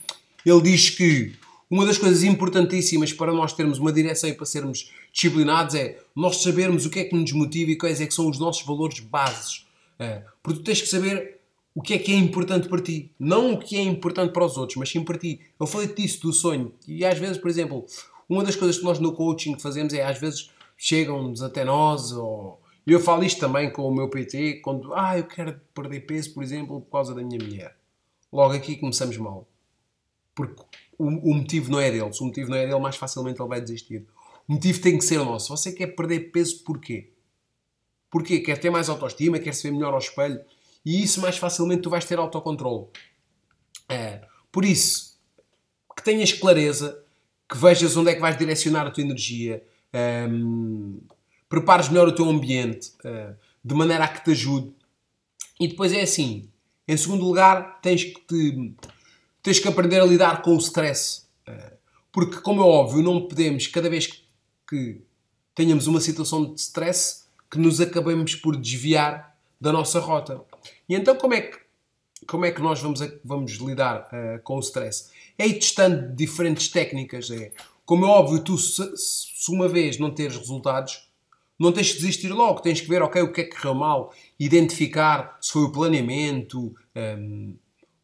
ele 0.45 0.63
diz 0.63 0.91
que 0.91 1.33
uma 1.69 1.85
das 1.85 1.99
coisas 1.99 2.23
importantíssimas 2.23 3.13
para 3.13 3.33
nós 3.33 3.53
termos 3.53 3.81
uma 3.81 3.93
direção 3.93 4.31
e 4.31 4.35
para 4.35 4.47
sermos 4.47 4.93
disciplinados 5.13 5.75
é 5.75 5.99
nós 6.15 6.41
sabermos 6.41 6.87
o 6.87 6.91
que 6.91 7.01
é 7.01 7.05
que 7.05 7.17
nos 7.17 7.33
motiva 7.33 7.73
e 7.73 7.77
quais 7.77 8.01
é 8.01 8.07
que 8.07 8.15
são 8.15 8.29
os 8.29 8.39
nossos 8.39 8.65
valores 8.65 9.01
bases. 9.01 9.67
É, 9.99 10.23
porque 10.41 10.61
tu 10.61 10.65
tens 10.65 10.81
que 10.81 10.89
saber 10.89 11.36
o 11.77 11.83
que 11.83 11.93
é 11.93 11.99
que 11.99 12.11
é 12.11 12.17
importante 12.17 12.71
para 12.71 12.81
ti. 12.81 13.13
Não 13.19 13.53
o 13.53 13.59
que 13.59 13.77
é 13.77 13.83
importante 13.83 14.33
para 14.33 14.47
os 14.47 14.57
outros, 14.57 14.79
mas 14.79 14.89
sim 14.89 15.05
para 15.05 15.19
ti. 15.19 15.43
Eu 15.61 15.67
falei 15.67 15.87
disso, 15.87 16.23
do 16.23 16.33
sonho. 16.33 16.73
E 16.89 17.05
às 17.05 17.19
vezes, 17.19 17.37
por 17.37 17.51
exemplo, 17.51 17.85
uma 18.27 18.43
das 18.43 18.57
coisas 18.57 18.79
que 18.79 18.85
nós 18.85 18.99
no 18.99 19.13
coaching 19.13 19.59
fazemos 19.59 19.93
é 19.93 20.03
às 20.03 20.19
vezes 20.19 20.51
chegam-nos 20.75 21.43
até 21.43 21.67
nós 21.67 22.13
ou... 22.13 22.59
Eu 22.87 22.99
falo 22.99 23.25
isto 23.25 23.41
também 23.41 23.71
com 23.71 23.83
o 23.83 23.95
meu 23.95 24.09
PT, 24.09 24.61
quando, 24.63 24.95
ah, 24.95 25.19
eu 25.19 25.25
quero 25.25 25.61
perder 25.75 26.01
peso, 26.07 26.33
por 26.33 26.43
exemplo, 26.43 26.81
por 26.81 26.91
causa 26.91 27.15
da 27.15 27.23
minha 27.23 27.45
mulher. 27.45 27.77
Logo 28.33 28.55
aqui 28.55 28.77
começamos 28.77 29.19
mal. 29.19 29.47
Porque 30.35 30.63
o, 30.97 31.05
o, 31.05 31.35
motivo 31.35 31.71
não 31.71 31.79
é 31.79 31.91
dele. 31.91 32.11
Se 32.11 32.23
o 32.23 32.27
motivo 32.27 32.49
não 32.49 32.57
é 32.57 32.65
dele, 32.65 32.81
mais 32.81 32.97
facilmente 32.97 33.39
ele 33.39 33.49
vai 33.49 33.61
desistir. 33.61 34.07
O 34.49 34.55
motivo 34.55 34.81
tem 34.81 34.97
que 34.97 35.05
ser 35.05 35.19
nosso. 35.19 35.55
Você 35.55 35.73
quer 35.73 35.89
perder 35.89 36.31
peso 36.31 36.65
porquê? 36.65 37.13
Porquê? 38.11 38.41
Quer 38.41 38.57
ter 38.57 38.71
mais 38.71 38.89
autoestima, 38.89 39.39
quer 39.39 39.53
se 39.53 39.65
ver 39.65 39.75
melhor 39.75 39.93
ao 39.93 39.99
espelho. 39.99 40.41
E 40.87 41.03
isso 41.03 41.21
mais 41.21 41.37
facilmente 41.37 41.83
tu 41.83 41.91
vais 41.91 42.05
ter 42.05 42.17
autocontrole. 42.17 42.87
É, 43.89 44.23
por 44.53 44.65
isso, 44.65 45.19
que 45.97 46.03
tenhas 46.03 46.33
clareza, 46.33 47.03
que 47.49 47.59
vejas 47.59 47.97
onde 47.97 48.11
é 48.11 48.15
que 48.15 48.21
vais 48.21 48.39
direcionar 48.39 48.87
a 48.87 48.91
tua 48.93 49.03
energia, 49.03 49.65
um, 50.31 51.01
prepares 51.49 51.89
melhor 51.89 52.07
o 52.07 52.15
teu 52.15 52.29
ambiente, 52.29 52.93
uh, 53.05 53.37
de 53.65 53.75
maneira 53.75 54.05
a 54.05 54.09
que 54.09 54.25
te 54.25 54.31
ajude. 54.31 54.73
E 55.59 55.67
depois 55.67 55.93
é 55.93 56.03
assim, 56.03 56.49
em 56.87 56.97
segundo 56.97 57.25
lugar, 57.25 57.81
tens 57.81 58.05
que, 58.05 58.21
te, 58.21 58.75
tens 59.43 59.59
que 59.59 59.67
aprender 59.67 60.01
a 60.01 60.05
lidar 60.05 60.41
com 60.41 60.55
o 60.55 60.59
stress. 60.59 61.27
Uh, 61.49 61.77
porque, 62.13 62.41
como 62.41 62.63
é 62.63 62.65
óbvio, 62.65 63.03
não 63.03 63.27
podemos, 63.27 63.67
cada 63.67 63.91
vez 63.91 64.23
que 64.69 65.03
tenhamos 65.53 65.89
uma 65.89 66.01
situação 66.01 66.55
de 66.55 66.61
stress, 66.61 67.27
que 67.51 67.59
nos 67.59 67.81
acabemos 67.81 68.37
por 68.37 68.57
desviar 68.57 69.37
da 69.61 69.73
nossa 69.73 69.99
rota. 69.99 70.41
E 70.89 70.95
então, 70.95 71.17
como 71.17 71.35
é 71.35 71.41
que 71.41 71.67
como 72.27 72.45
é 72.45 72.51
que 72.51 72.61
nós 72.61 72.81
vamos, 72.81 73.01
vamos 73.25 73.53
lidar 73.53 74.09
uh, 74.13 74.43
com 74.43 74.57
o 74.57 74.61
stress? 74.61 75.11
É 75.39 75.47
ir 75.47 75.55
testando 75.55 76.15
diferentes 76.15 76.69
técnicas. 76.69 77.31
É, 77.31 77.53
como 77.85 78.05
é 78.05 78.09
óbvio, 78.09 78.43
tu 78.43 78.57
se, 78.57 78.97
se, 78.97 79.51
uma 79.51 79.69
vez 79.69 79.99
não 79.99 80.11
teres 80.11 80.37
resultados, 80.37 81.09
não 81.59 81.73
tens 81.73 81.93
que 81.93 81.99
desistir 81.99 82.29
logo. 82.29 82.61
Tens 82.61 82.81
que 82.81 82.89
ver, 82.89 83.03
ok, 83.03 83.23
o 83.23 83.33
que 83.33 83.43
é 83.43 83.45
que 83.45 83.57
correu 83.57 83.75
mal, 83.75 84.13
identificar 84.39 85.37
se 85.41 85.53
foi 85.53 85.63
o 85.63 85.73
planeamento, 85.73 86.59
um, 86.59 86.75
ehm, 86.95 87.55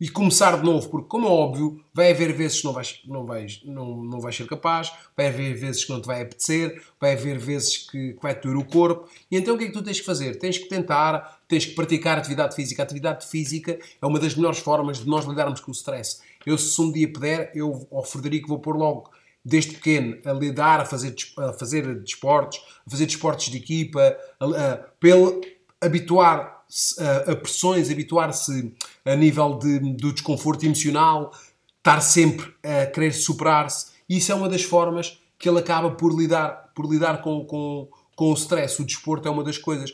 e 0.02 0.08
começar 0.08 0.56
de 0.58 0.64
novo, 0.64 0.88
porque, 0.88 1.06
como 1.06 1.28
é 1.28 1.30
óbvio, 1.30 1.80
vai 1.94 2.10
haver 2.10 2.32
vezes 2.32 2.58
que 2.58 2.66
não 2.66 2.72
vais, 2.72 3.00
não 3.06 3.24
vais, 3.24 3.60
não, 3.64 4.02
não 4.02 4.18
vais 4.18 4.34
ser 4.34 4.48
capaz, 4.48 4.92
vai 5.16 5.28
haver 5.28 5.54
vezes 5.54 5.84
que 5.84 5.92
não 5.92 6.00
te 6.00 6.06
vai 6.08 6.22
apetecer, 6.22 6.82
vai 7.00 7.12
haver 7.12 7.38
vezes 7.38 7.88
que, 7.88 8.14
que 8.14 8.18
vai 8.20 8.34
doer 8.34 8.56
o 8.56 8.64
corpo. 8.64 9.08
E 9.30 9.36
então 9.36 9.54
o 9.54 9.58
que 9.58 9.62
é 9.62 9.66
que 9.68 9.72
tu 9.72 9.80
tens 9.80 10.00
que 10.00 10.04
fazer? 10.04 10.40
Tens 10.40 10.58
que 10.58 10.68
tentar, 10.68 11.40
tens 11.46 11.66
que 11.66 11.76
praticar 11.76 12.18
atividade 12.18 12.56
física. 12.56 12.82
A 12.82 12.84
atividade 12.84 13.24
física 13.28 13.78
é 14.02 14.04
uma 14.04 14.18
das 14.18 14.34
melhores 14.34 14.58
formas 14.58 14.98
de 14.98 15.06
nós 15.06 15.24
lidarmos 15.24 15.60
com 15.60 15.70
o 15.70 15.74
stress. 15.74 16.20
Eu, 16.44 16.58
se 16.58 16.80
um 16.80 16.90
dia 16.90 17.06
puder, 17.06 17.52
eu 17.54 17.86
ao 17.92 18.02
Frederico 18.02 18.48
vou 18.48 18.58
pôr 18.58 18.76
logo 18.76 19.08
desde 19.44 19.74
pequeno 19.74 20.18
a 20.24 20.32
lidar, 20.32 20.80
a 20.80 20.84
fazer, 20.84 21.14
a 21.38 21.52
fazer 21.52 22.00
desportos, 22.00 22.58
a 22.84 22.90
fazer 22.90 23.06
desportos 23.06 23.46
de 23.50 23.56
equipa, 23.56 24.16
a, 24.40 24.46
a, 24.46 24.76
pelo 24.98 25.40
habituar 25.80 26.61
a, 27.26 27.36
pressões, 27.36 27.90
habituar-se 27.90 28.72
a 29.04 29.14
nível 29.14 29.58
de, 29.58 29.78
do 29.94 30.12
desconforto 30.12 30.64
emocional, 30.64 31.32
estar 31.78 32.00
sempre 32.00 32.52
a 32.62 32.86
querer 32.86 33.12
superar-se. 33.12 33.92
Isso 34.08 34.32
é 34.32 34.34
uma 34.34 34.48
das 34.48 34.62
formas 34.62 35.18
que 35.38 35.48
ele 35.48 35.58
acaba 35.58 35.90
por 35.90 36.16
lidar, 36.16 36.70
por 36.74 36.90
lidar 36.90 37.20
com, 37.20 37.44
com, 37.44 37.88
com 38.14 38.30
o 38.30 38.34
stress. 38.34 38.80
O 38.80 38.84
desporto 38.84 39.26
é 39.26 39.30
uma 39.30 39.44
das 39.44 39.58
coisas. 39.58 39.92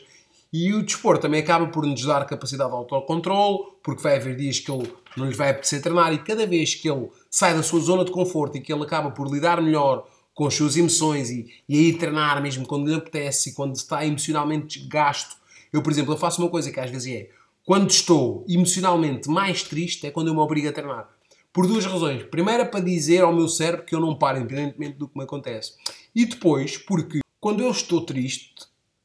E 0.51 0.73
o 0.73 0.83
desporto 0.83 1.21
também 1.21 1.41
acaba 1.41 1.67
por 1.67 1.85
nos 1.85 2.03
dar 2.03 2.25
capacidade 2.25 2.69
de 2.69 2.75
autocontrole, 2.75 3.59
porque 3.83 4.01
vai 4.01 4.15
haver 4.15 4.35
dias 4.35 4.59
que 4.59 4.71
ele 4.71 4.91
não 5.15 5.27
lhe 5.27 5.35
vai 5.35 5.51
apetecer 5.51 5.81
treinar 5.81 6.13
e 6.13 6.19
cada 6.19 6.45
vez 6.47 6.75
que 6.75 6.89
ele 6.89 7.09
sai 7.29 7.53
da 7.53 7.61
sua 7.61 7.79
zona 7.79 8.05
de 8.05 8.11
conforto 8.11 8.57
e 8.57 8.61
que 8.61 8.73
ele 8.73 8.83
acaba 8.83 9.11
por 9.11 9.31
lidar 9.31 9.61
melhor 9.61 10.07
com 10.33 10.47
as 10.47 10.53
suas 10.55 10.77
emoções 10.77 11.29
e, 11.29 11.47
e 11.67 11.77
a 11.77 11.81
ir 11.81 11.97
treinar 11.97 12.41
mesmo 12.41 12.65
quando 12.65 12.87
lhe 12.87 12.95
apetece 12.95 13.49
e 13.49 13.53
quando 13.53 13.75
está 13.75 14.05
emocionalmente 14.05 14.79
gasto 14.87 15.35
eu, 15.71 15.81
por 15.81 15.91
exemplo, 15.91 16.13
eu 16.13 16.17
faço 16.17 16.41
uma 16.41 16.49
coisa 16.49 16.71
que 16.71 16.79
às 16.79 16.89
vezes 16.89 17.13
é 17.13 17.29
quando 17.65 17.89
estou 17.89 18.45
emocionalmente 18.49 19.29
mais 19.29 19.63
triste 19.63 20.07
é 20.07 20.11
quando 20.11 20.29
eu 20.29 20.33
me 20.33 20.39
obrigo 20.39 20.67
a 20.67 20.71
treinar. 20.71 21.09
Por 21.51 21.67
duas 21.67 21.85
razões. 21.85 22.23
Primeira, 22.23 22.65
para 22.65 22.79
dizer 22.79 23.21
ao 23.21 23.35
meu 23.35 23.47
cérebro 23.47 23.85
que 23.85 23.93
eu 23.93 23.99
não 23.99 24.15
paro, 24.15 24.39
independentemente 24.39 24.97
do 24.97 25.07
que 25.07 25.17
me 25.17 25.23
acontece. 25.23 25.73
E 26.15 26.25
depois, 26.25 26.77
porque 26.77 27.19
quando 27.39 27.61
eu 27.61 27.71
estou 27.71 28.01
triste, 28.01 28.53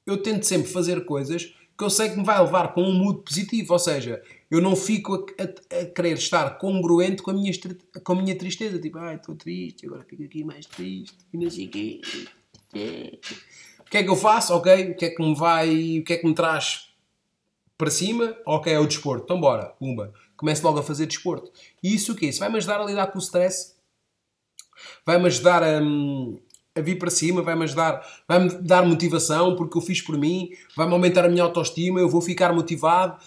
eu 0.07 0.17
tento 0.17 0.45
sempre 0.45 0.71
fazer 0.71 1.05
coisas 1.05 1.55
que 1.77 1.85
eu 1.85 1.91
sei 1.91 2.11
que 2.11 2.17
me 2.17 2.25
vai 2.25 2.41
levar 2.41 2.69
para 2.69 2.83
um 2.83 2.93
mood 2.93 3.23
positivo. 3.23 3.73
Ou 3.73 3.79
seja, 3.79 4.23
eu 4.51 4.61
não 4.61 4.77
fico 4.77 5.15
a, 5.15 5.43
a, 5.43 5.81
a 5.81 5.87
querer 5.87 6.15
estar 6.15 6.59
congruente 6.59 7.23
com 7.23 7.31
a 7.31 7.35
minha, 7.35 7.53
com 8.03 8.13
a 8.13 8.23
minha 8.23 8.37
tristeza. 8.37 8.79
Tipo, 8.79 8.99
ai, 8.99 9.17
estou 9.17 9.35
triste, 9.35 9.87
agora 9.87 10.05
fico 10.09 10.23
aqui 10.23 10.45
mais 10.45 10.67
triste, 10.67 11.17
e 11.33 11.39
não 11.39 11.51
sei 11.51 11.67
o 11.67 11.71
quê. 11.71 12.01
O 13.87 13.91
que 13.91 13.99
é 13.99 14.03
que 14.03 14.11
eu 14.11 14.17
faço? 14.17 14.55
Ok, 14.55 14.91
o 14.91 14.97
que 14.97 15.05
é 15.05 15.11
que 15.11 15.23
me 15.23 15.35
vai, 15.35 15.99
o 15.99 16.05
que 16.05 16.13
é 16.15 16.17
que 16.17 16.27
me 16.27 16.35
traz 16.35 16.89
para 17.77 17.91
cima? 17.91 18.37
Ok, 18.47 18.73
é 18.73 18.79
o 18.79 18.87
desporto. 18.87 19.25
Então 19.25 19.41
bora, 19.41 19.67
pumba. 19.79 20.13
Começo 20.37 20.65
logo 20.65 20.79
a 20.79 20.83
fazer 20.83 21.07
desporto. 21.07 21.53
E 21.83 21.95
isso 21.95 22.13
o 22.13 22.17
quê? 22.17 22.27
Isso 22.27 22.41
vai-me 22.41 22.57
ajudar 22.57 22.81
a 22.81 22.85
lidar 22.85 23.07
com 23.09 23.19
o 23.19 23.23
stress, 23.23 23.75
vai-me 25.07 25.27
ajudar 25.27 25.63
a, 25.63 25.81
a 26.75 26.81
vir 26.81 26.99
para 26.99 27.11
cima, 27.11 27.43
vai-me 27.43 27.65
ajudar, 27.65 28.05
vai-me 28.27 28.51
dar 28.63 28.85
motivação 28.85 29.55
porque 29.55 29.79
eu 29.79 29.83
fiz 29.83 30.01
por 30.01 30.19
mim, 30.19 30.51
vai-me 30.77 30.93
aumentar 30.93 31.25
a 31.25 31.29
minha 31.29 31.45
autoestima, 31.45 32.01
eu 32.01 32.09
vou 32.09 32.21
ficar 32.21 32.53
motivado. 32.53 33.23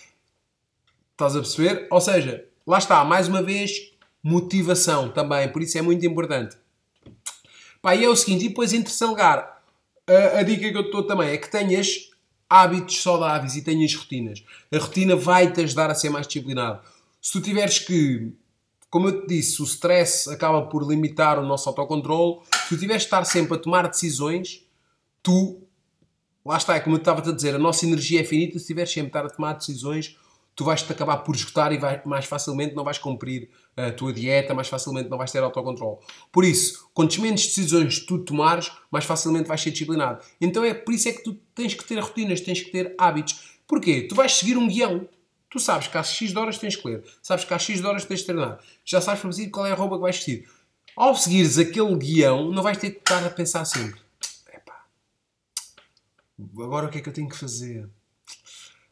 Estás 1.14 1.36
a 1.36 1.40
perceber? 1.40 1.88
Ou 1.90 2.02
seja, 2.02 2.46
lá 2.66 2.78
está, 2.78 3.04
mais 3.04 3.28
uma 3.28 3.42
vez, 3.42 3.92
motivação 4.22 5.10
também, 5.10 5.52
por 5.52 5.62
isso 5.62 5.78
é 5.78 5.82
muito 5.82 6.06
importante. 6.06 6.58
Pá, 7.82 7.96
e 7.96 8.04
é 8.04 8.10
o 8.10 8.16
seguinte, 8.16 8.46
e 8.46 8.50
depois 8.50 8.74
em 8.74 8.82
terceiro 8.82 9.12
lugar, 9.12 9.57
a, 10.08 10.44
dica 10.44 10.72
que 10.72 10.78
eu 10.78 10.84
te 10.84 10.92
dou 10.92 11.04
também 11.04 11.30
é 11.30 11.38
que 11.38 11.52
tenhas 11.52 12.10
hábitos 12.50 13.02
saudáveis 13.02 13.56
e 13.56 13.62
tenhas 13.62 13.94
rotinas. 13.94 14.44
A 14.74 14.78
rotina 14.78 15.16
vai-te 15.16 15.62
ajudar 15.62 15.92
a 15.92 15.96
ser 15.96 16.10
mais 16.10 16.26
disciplinado. 16.26 16.82
Se 17.22 17.34
tu 17.34 17.42
tiveres 17.42 17.80
que, 17.80 18.32
como 18.90 19.10
eu 19.10 19.22
te 19.22 19.28
disse, 19.28 19.62
o 19.62 19.66
stress 19.66 20.30
acaba 20.30 20.62
por 20.64 20.88
limitar 20.88 21.38
o 21.40 21.46
nosso 21.46 21.68
autocontrole, 21.68 22.40
se 22.64 22.70
tu 22.70 22.78
tiveres 22.78 23.02
de 23.02 23.08
estar 23.08 23.26
sempre 23.26 23.56
a 23.56 23.60
tomar 23.60 23.88
decisões, 23.88 24.64
tu, 25.22 25.62
lá 26.46 26.56
está, 26.56 26.76
é 26.76 26.80
como 26.80 26.96
eu 26.96 27.00
estava 27.00 27.28
a 27.30 27.34
dizer, 27.34 27.56
a 27.56 27.60
nossa 27.60 27.86
energia 27.86 28.22
é 28.22 28.24
finita, 28.24 28.58
se 28.60 28.68
tiveres 28.68 28.92
sempre 28.92 29.08
a 29.08 29.20
estar 29.20 29.26
a 29.26 29.36
tomar 29.36 29.54
decisões, 29.54 30.18
tu 30.56 30.64
vais-te 30.64 30.90
acabar 30.90 31.18
por 31.18 31.36
esgotar 31.36 31.74
e 31.74 31.78
vai, 31.78 32.02
mais 32.06 32.26
facilmente 32.26 32.74
não 32.74 32.84
vais 32.84 32.98
cumprir 32.98 33.50
a 33.78 33.92
tua 33.92 34.12
dieta, 34.12 34.56
mais 34.56 34.68
facilmente 34.68 35.08
não 35.08 35.20
vais 35.20 35.32
ter 35.32 35.38
autocontrole. 35.38 36.00
Por 36.32 36.44
isso, 36.44 36.90
quantas 36.96 37.20
menos 37.20 37.46
decisões 37.46 38.00
tu 38.00 38.18
tomares, 38.18 38.72
mais 38.92 39.06
facilmente 39.06 39.48
vais 39.48 39.62
ser 39.62 39.70
disciplinado. 39.70 40.26
Então 40.42 40.64
é 40.64 40.74
por 40.74 40.94
isso 40.94 41.08
é 41.08 41.14
que 41.14 41.24
tu 41.24 41.36
tens 41.54 41.76
que 41.76 41.84
ter 41.86 42.00
rotinas, 42.00 42.42
tens 42.42 42.60
que 42.60 42.72
ter 42.72 42.96
hábitos. 42.98 43.60
Porquê? 43.68 44.02
Tu 44.02 44.16
vais 44.16 44.34
seguir 44.34 44.58
um 44.58 44.68
guião. 44.68 45.08
Tu 45.50 45.60
sabes 45.60 45.88
que 45.88 45.98
às 45.98 46.10
X 46.10 46.36
horas 46.36 46.58
tens 46.58 46.76
que 46.76 46.86
ler, 46.86 47.04
sabes 47.22 47.46
que 47.46 47.54
às 47.54 47.62
X 47.62 47.84
horas 47.84 48.04
tens 48.04 48.20
de 48.20 48.26
treinar, 48.26 48.60
já 48.84 49.00
sabes 49.00 49.22
para 49.22 49.50
qual 49.50 49.66
é 49.66 49.72
a 49.72 49.76
roupa 49.76 49.96
que 49.96 50.02
vais 50.02 50.16
vestir. 50.18 50.50
Ao 50.96 51.16
seguires 51.16 51.58
aquele 51.58 51.96
guião, 51.96 52.52
não 52.52 52.62
vais 52.62 52.78
ter 52.78 52.92
que 52.92 52.98
estar 52.98 53.26
a 53.26 53.30
pensar 53.30 53.64
sempre: 53.64 54.02
epá, 54.54 54.86
agora 56.60 56.88
o 56.88 56.90
que 56.90 56.98
é 56.98 57.02
que 57.02 57.08
eu 57.08 57.14
tenho 57.14 57.30
que 57.30 57.38
fazer? 57.38 57.88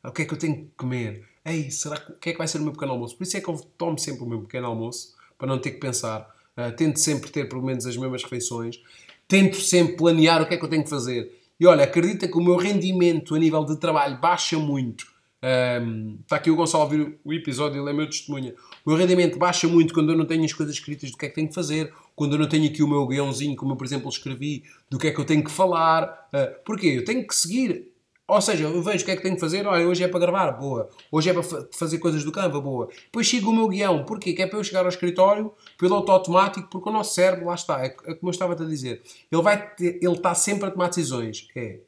O 0.02 0.12
que 0.12 0.22
é 0.22 0.26
que 0.26 0.34
eu 0.34 0.38
tenho 0.38 0.56
que 0.56 0.72
comer? 0.78 1.28
Ei, 1.46 1.70
será 1.70 1.98
que, 1.98 2.12
o 2.12 2.16
que 2.16 2.30
é 2.30 2.32
que 2.32 2.38
vai 2.38 2.48
ser 2.48 2.60
o 2.60 2.64
meu 2.64 2.74
pequeno 2.74 2.94
almoço? 2.94 3.16
Por 3.16 3.24
isso 3.24 3.38
é 3.38 3.42
que 3.42 3.48
eu 3.48 3.56
tomo 3.78 3.98
sempre 4.00 4.24
o 4.24 4.28
meu 4.28 4.42
pequeno 4.42 4.68
almoço, 4.68 5.14
para 5.38 5.48
não 5.48 5.60
ter 5.60 5.72
que 5.72 5.80
pensar. 5.80 6.34
Uh, 6.58 6.76
tento 6.76 7.00
sempre 7.00 7.30
ter 7.30 7.48
pelo 7.48 7.62
menos 7.62 7.86
as 7.86 7.96
mesmas 7.96 8.24
refeições. 8.24 8.82
Tento 9.28 9.58
sempre 9.58 9.96
planear 9.96 10.42
o 10.42 10.48
que 10.48 10.56
é 10.56 10.58
que 10.58 10.66
eu 10.66 10.70
tenho 10.70 10.84
que 10.84 10.90
fazer. 10.90 11.32
E 11.60 11.66
olha, 11.66 11.84
acredita 11.84 12.28
que 12.28 12.38
o 12.38 12.42
meu 12.42 12.58
rendimento 12.58 13.36
a 13.36 13.40
nível 13.40 13.64
de 13.64 13.78
trabalho 13.78 14.20
baixa 14.20 14.58
muito. 14.58 15.14
Um, 15.46 16.18
está 16.22 16.38
aqui 16.38 16.50
o 16.50 16.56
Gonçalo 16.56 16.84
a 16.84 16.86
ouvir 16.86 17.20
o 17.24 17.32
episódio, 17.32 17.80
ele 17.80 17.90
é 17.90 17.94
meu 17.94 18.10
testemunha. 18.10 18.56
O 18.84 18.90
meu 18.90 18.98
rendimento 18.98 19.38
baixa 19.38 19.68
muito 19.68 19.94
quando 19.94 20.12
eu 20.12 20.18
não 20.18 20.26
tenho 20.26 20.44
as 20.44 20.54
coisas 20.54 20.76
escritas 20.76 21.12
do 21.12 21.18
que 21.18 21.26
é 21.26 21.30
que 21.30 21.36
tenho 21.36 21.48
que 21.48 21.54
fazer, 21.54 21.94
quando 22.16 22.34
eu 22.34 22.40
não 22.40 22.50
tenho 22.50 22.68
aqui 22.68 22.82
o 22.82 22.88
meu 22.88 23.06
guiãozinho, 23.06 23.56
como 23.56 23.74
eu, 23.74 23.76
por 23.76 23.86
exemplo, 23.86 24.10
escrevi, 24.10 24.64
do 24.90 24.98
que 24.98 25.08
é 25.08 25.12
que 25.12 25.20
eu 25.20 25.26
tenho 25.26 25.44
que 25.44 25.52
falar. 25.52 26.28
Uh, 26.34 26.64
porquê? 26.66 26.88
Eu 26.88 27.06
tenho 27.06 27.26
que 27.26 27.36
seguir 27.36 27.92
ou 28.28 28.42
seja, 28.42 28.64
eu 28.64 28.82
vejo 28.82 29.04
o 29.04 29.06
que 29.06 29.12
é 29.12 29.16
que 29.16 29.22
tenho 29.22 29.36
que 29.36 29.40
fazer, 29.40 29.68
olha, 29.68 29.88
hoje 29.88 30.04
é 30.04 30.08
para 30.08 30.20
gravar, 30.20 30.52
boa. 30.54 30.90
Hoje 31.12 31.30
é 31.30 31.34
para 31.34 31.44
fazer 31.72 32.00
coisas 32.00 32.24
do 32.24 32.32
campo, 32.32 32.60
boa. 32.60 32.88
Depois 33.06 33.28
sigo 33.28 33.52
o 33.52 33.56
meu 33.56 33.68
guião, 33.68 34.04
porquê? 34.04 34.34
Que 34.34 34.42
é 34.42 34.48
para 34.48 34.58
eu 34.58 34.64
chegar 34.64 34.82
ao 34.82 34.90
escritório, 34.90 35.54
piloto 35.78 36.12
automático, 36.12 36.68
porque 36.70 36.90
o 36.90 36.92
nosso 36.92 37.14
cérebro, 37.14 37.46
lá 37.46 37.54
está, 37.54 37.86
é, 37.86 37.96
é 38.06 38.14
como 38.16 38.30
eu 38.30 38.32
estava 38.32 38.54
a 38.54 38.66
dizer, 38.66 39.04
ele, 39.32 39.42
vai 39.44 39.70
ter, 39.76 40.00
ele 40.02 40.14
está 40.14 40.34
sempre 40.34 40.68
a 40.68 40.72
tomar 40.72 40.88
decisões. 40.88 41.48
É, 41.56 41.80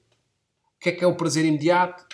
o 0.76 0.80
que 0.80 0.90
é 0.90 0.92
que 0.92 1.04
é 1.04 1.08
o 1.08 1.16
prazer 1.16 1.44
imediato? 1.44 2.06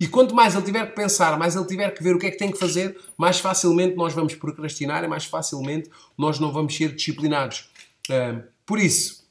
E 0.00 0.08
quanto 0.08 0.34
mais 0.34 0.56
ele 0.56 0.64
tiver 0.64 0.86
que 0.86 0.96
pensar, 0.96 1.38
mais 1.38 1.54
ele 1.54 1.66
tiver 1.66 1.92
que 1.92 2.02
ver 2.02 2.16
o 2.16 2.18
que 2.18 2.26
é 2.26 2.30
que 2.32 2.38
tem 2.38 2.50
que 2.50 2.58
fazer, 2.58 2.98
mais 3.16 3.38
facilmente 3.38 3.94
nós 3.94 4.14
vamos 4.14 4.34
procrastinar 4.34 5.04
e 5.04 5.08
mais 5.08 5.24
facilmente 5.24 5.88
nós 6.16 6.40
não 6.40 6.52
vamos 6.52 6.76
ser 6.76 6.94
disciplinados. 6.94 7.70
Por 8.66 8.78
isso, 8.78 9.28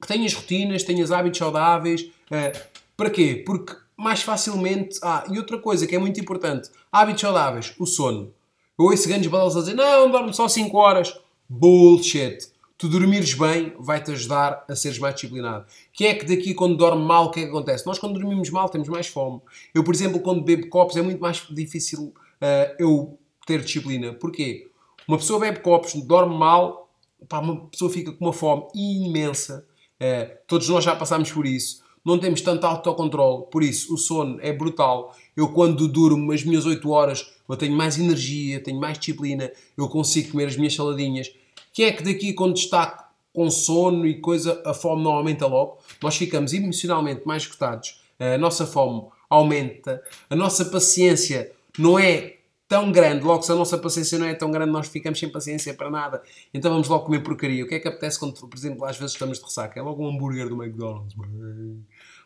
que 0.00 0.08
tenhas 0.08 0.34
rotinas, 0.34 0.82
tenhas 0.82 1.12
hábitos 1.12 1.38
saudáveis, 1.38 2.02
uh, 2.02 2.79
para 3.00 3.08
quê? 3.08 3.42
Porque 3.46 3.74
mais 3.96 4.20
facilmente. 4.20 4.98
Ah, 5.02 5.24
e 5.30 5.38
outra 5.38 5.56
coisa 5.56 5.86
que 5.86 5.96
é 5.96 5.98
muito 5.98 6.20
importante: 6.20 6.68
hábitos 6.92 7.22
saudáveis, 7.22 7.74
o 7.78 7.86
sono. 7.86 8.34
Eu 8.78 8.84
ouço 8.84 9.08
grandes 9.08 9.30
balas 9.30 9.56
a 9.56 9.60
dizer: 9.60 9.74
não, 9.74 10.10
dorme 10.10 10.34
só 10.34 10.46
5 10.46 10.76
horas. 10.76 11.18
Bullshit. 11.48 12.50
Tu 12.76 12.88
dormires 12.88 13.34
bem 13.34 13.74
vai-te 13.78 14.10
ajudar 14.10 14.64
a 14.68 14.76
seres 14.76 14.98
mais 14.98 15.14
disciplinado. 15.14 15.66
Quem 15.92 16.08
é 16.08 16.14
que 16.14 16.24
daqui, 16.24 16.54
quando 16.54 16.76
dorme 16.76 17.02
mal, 17.02 17.26
o 17.26 17.30
que 17.30 17.40
é 17.40 17.42
que 17.44 17.48
acontece? 17.48 17.86
Nós, 17.86 17.98
quando 17.98 18.18
dormimos 18.18 18.50
mal, 18.50 18.68
temos 18.68 18.88
mais 18.88 19.06
fome. 19.06 19.40
Eu, 19.74 19.82
por 19.82 19.94
exemplo, 19.94 20.20
quando 20.20 20.42
bebo 20.42 20.68
copos, 20.68 20.96
é 20.96 21.02
muito 21.02 21.20
mais 21.20 21.46
difícil 21.50 22.14
uh, 22.40 22.74
eu 22.78 23.18
ter 23.46 23.62
disciplina. 23.62 24.14
Porquê? 24.14 24.70
Uma 25.06 25.18
pessoa 25.18 25.40
bebe 25.40 25.60
copos, 25.60 25.94
dorme 25.94 26.34
mal, 26.34 26.90
pá, 27.28 27.40
uma 27.40 27.66
pessoa 27.66 27.90
fica 27.90 28.12
com 28.12 28.24
uma 28.24 28.32
fome 28.32 28.64
imensa. 28.74 29.66
Uh, 30.00 30.36
todos 30.46 30.68
nós 30.68 30.84
já 30.84 30.96
passámos 30.96 31.30
por 31.32 31.46
isso 31.46 31.82
não 32.04 32.18
temos 32.18 32.40
tanto 32.40 32.64
autocontrole, 32.64 33.44
por 33.50 33.62
isso 33.62 33.94
o 33.94 33.98
sono 33.98 34.38
é 34.40 34.52
brutal. 34.52 35.14
Eu, 35.36 35.48
quando 35.48 35.86
durmo 35.86 36.32
as 36.32 36.44
minhas 36.44 36.66
8 36.66 36.88
horas, 36.90 37.32
eu 37.48 37.56
tenho 37.56 37.76
mais 37.76 37.98
energia, 37.98 38.62
tenho 38.62 38.80
mais 38.80 38.98
disciplina, 38.98 39.50
eu 39.76 39.88
consigo 39.88 40.32
comer 40.32 40.46
as 40.46 40.56
minhas 40.56 40.74
saladinhas. 40.74 41.32
Quem 41.72 41.86
é 41.86 41.92
que 41.92 42.02
daqui, 42.02 42.32
quando 42.32 42.56
está 42.56 43.10
com 43.32 43.48
sono 43.50 44.06
e 44.06 44.20
coisa, 44.20 44.60
a 44.64 44.74
fome 44.74 45.04
não 45.04 45.12
aumenta 45.12 45.46
logo? 45.46 45.78
Nós 46.02 46.16
ficamos 46.16 46.52
emocionalmente 46.52 47.22
mais 47.26 47.44
esgotados, 47.44 48.00
a 48.18 48.36
nossa 48.38 48.66
fome 48.66 49.04
aumenta, 49.28 50.02
a 50.28 50.34
nossa 50.34 50.64
paciência 50.64 51.52
não 51.78 51.98
é 51.98 52.36
tão 52.70 52.92
grande, 52.92 53.24
logo 53.24 53.42
se 53.42 53.50
a 53.50 53.56
nossa 53.56 53.76
paciência 53.76 54.16
não 54.16 54.26
é 54.26 54.32
tão 54.32 54.48
grande, 54.48 54.70
nós 54.70 54.86
ficamos 54.86 55.18
sem 55.18 55.28
paciência 55.28 55.74
para 55.74 55.90
nada. 55.90 56.22
Então 56.54 56.70
vamos 56.70 56.86
logo 56.86 57.04
comer 57.04 57.18
porcaria. 57.18 57.64
O 57.64 57.66
que 57.66 57.74
é 57.74 57.80
que 57.80 57.88
apetece 57.88 58.16
quando, 58.16 58.32
por 58.32 58.56
exemplo, 58.56 58.84
às 58.84 58.96
vezes 58.96 59.14
estamos 59.14 59.38
de 59.38 59.44
ressaca? 59.44 59.80
É 59.80 59.82
logo 59.82 60.00
um 60.04 60.08
hambúrguer 60.08 60.48
do 60.48 60.62
McDonald's. 60.62 61.16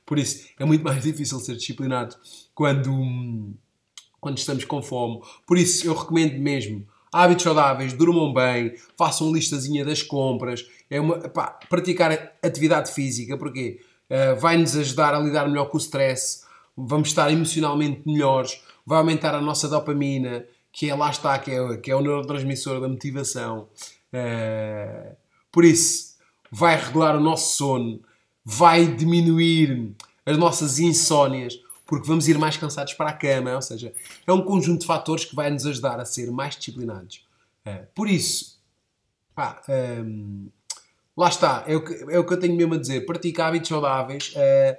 Por 0.04 0.18
isso, 0.18 0.46
é 0.60 0.66
muito 0.66 0.84
mais 0.84 1.00
difícil 1.02 1.40
ser 1.40 1.56
disciplinado 1.56 2.14
quando, 2.54 3.54
quando 4.20 4.36
estamos 4.36 4.66
com 4.66 4.82
fome. 4.82 5.22
Por 5.46 5.56
isso, 5.56 5.86
eu 5.86 5.94
recomendo 5.94 6.38
mesmo 6.38 6.86
hábitos 7.10 7.44
saudáveis, 7.44 7.94
durmam 7.94 8.34
bem, 8.34 8.74
façam 8.98 9.32
listazinha 9.32 9.82
das 9.82 10.02
compras, 10.02 10.68
é 10.90 11.00
uma, 11.00 11.20
pá, 11.20 11.58
praticar 11.70 12.36
atividade 12.42 12.92
física, 12.92 13.38
porque 13.38 13.80
uh, 14.10 14.38
vai-nos 14.38 14.76
ajudar 14.76 15.14
a 15.14 15.20
lidar 15.20 15.48
melhor 15.48 15.70
com 15.70 15.78
o 15.78 15.80
stress, 15.80 16.42
vamos 16.76 17.08
estar 17.08 17.32
emocionalmente 17.32 18.02
melhores, 18.04 18.60
vai 18.86 18.98
aumentar 18.98 19.34
a 19.34 19.40
nossa 19.40 19.68
dopamina, 19.68 20.46
que 20.72 20.90
é 20.90 20.94
lá 20.94 21.10
está, 21.10 21.38
que 21.38 21.50
é, 21.50 21.76
que 21.76 21.90
é 21.90 21.96
o 21.96 22.00
neurotransmissor 22.00 22.80
da 22.80 22.88
motivação. 22.88 23.68
Uh, 24.12 25.16
por 25.50 25.64
isso, 25.64 26.16
vai 26.50 26.76
regular 26.76 27.16
o 27.16 27.20
nosso 27.20 27.56
sono, 27.56 28.00
vai 28.44 28.86
diminuir 28.86 29.94
as 30.26 30.36
nossas 30.36 30.78
insónias, 30.78 31.58
porque 31.86 32.06
vamos 32.06 32.28
ir 32.28 32.38
mais 32.38 32.56
cansados 32.56 32.94
para 32.94 33.10
a 33.10 33.12
cama, 33.12 33.54
ou 33.54 33.62
seja, 33.62 33.92
é 34.26 34.32
um 34.32 34.42
conjunto 34.42 34.80
de 34.80 34.86
fatores 34.86 35.24
que 35.24 35.34
vai 35.34 35.50
nos 35.50 35.66
ajudar 35.66 36.00
a 36.00 36.04
ser 36.04 36.30
mais 36.30 36.56
disciplinados. 36.56 37.24
Uh, 37.66 37.86
por 37.94 38.08
isso, 38.08 38.60
pá, 39.34 39.62
um, 39.68 39.72
ehm, 39.72 40.46
lá 41.16 41.28
está, 41.28 41.64
é 41.66 41.76
o, 41.76 41.84
que, 41.84 41.94
é 42.12 42.18
o 42.18 42.26
que 42.26 42.32
eu 42.32 42.40
tenho 42.40 42.56
mesmo 42.56 42.74
a 42.74 42.78
dizer. 42.78 43.06
Pratica 43.06 43.46
hábitos 43.46 43.68
saudáveis, 43.68 44.34
uh, 44.34 44.76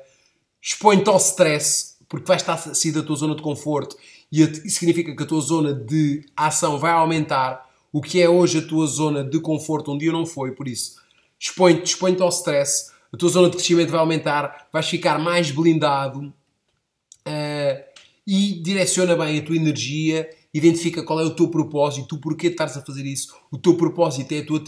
expõe-te 0.61 1.09
ao 1.09 1.17
stress, 1.17 1.94
porque 2.07 2.27
vais 2.27 2.41
estar 2.41 2.53
a 2.53 2.57
sair 2.57 2.91
da 2.91 3.03
tua 3.03 3.15
zona 3.15 3.35
de 3.35 3.41
conforto 3.41 3.97
e 4.31 4.69
significa 4.69 5.15
que 5.15 5.23
a 5.23 5.25
tua 5.25 5.41
zona 5.41 5.73
de 5.73 6.25
ação 6.35 6.77
vai 6.77 6.91
aumentar. 6.91 7.69
O 7.91 8.01
que 8.01 8.21
é 8.21 8.29
hoje 8.29 8.57
a 8.59 8.67
tua 8.67 8.85
zona 8.87 9.23
de 9.23 9.39
conforto, 9.39 9.91
um 9.91 9.97
dia 9.97 10.11
não 10.11 10.25
foi, 10.25 10.51
por 10.51 10.67
isso, 10.67 10.95
expõe-te 11.39 11.85
expõe 11.85 12.17
ao 12.19 12.29
stress, 12.29 12.91
a 13.13 13.17
tua 13.17 13.29
zona 13.29 13.49
de 13.49 13.55
crescimento 13.55 13.91
vai 13.91 13.99
aumentar, 13.99 14.67
vais 14.73 14.87
ficar 14.89 15.17
mais 15.17 15.51
blindado 15.51 16.33
uh, 17.25 17.83
e 18.27 18.59
direciona 18.61 19.15
bem 19.15 19.39
a 19.39 19.41
tua 19.41 19.55
energia, 19.55 20.29
identifica 20.53 21.03
qual 21.03 21.19
é 21.19 21.23
o 21.23 21.35
teu 21.35 21.49
propósito, 21.49 22.15
o 22.15 22.19
porquê 22.19 22.47
de 22.47 22.53
estares 22.53 22.75
a 22.75 22.81
fazer 22.81 23.05
isso. 23.05 23.33
O 23.51 23.57
teu 23.57 23.75
propósito 23.75 24.31
é 24.33 24.39
a 24.39 24.45
tua, 24.45 24.61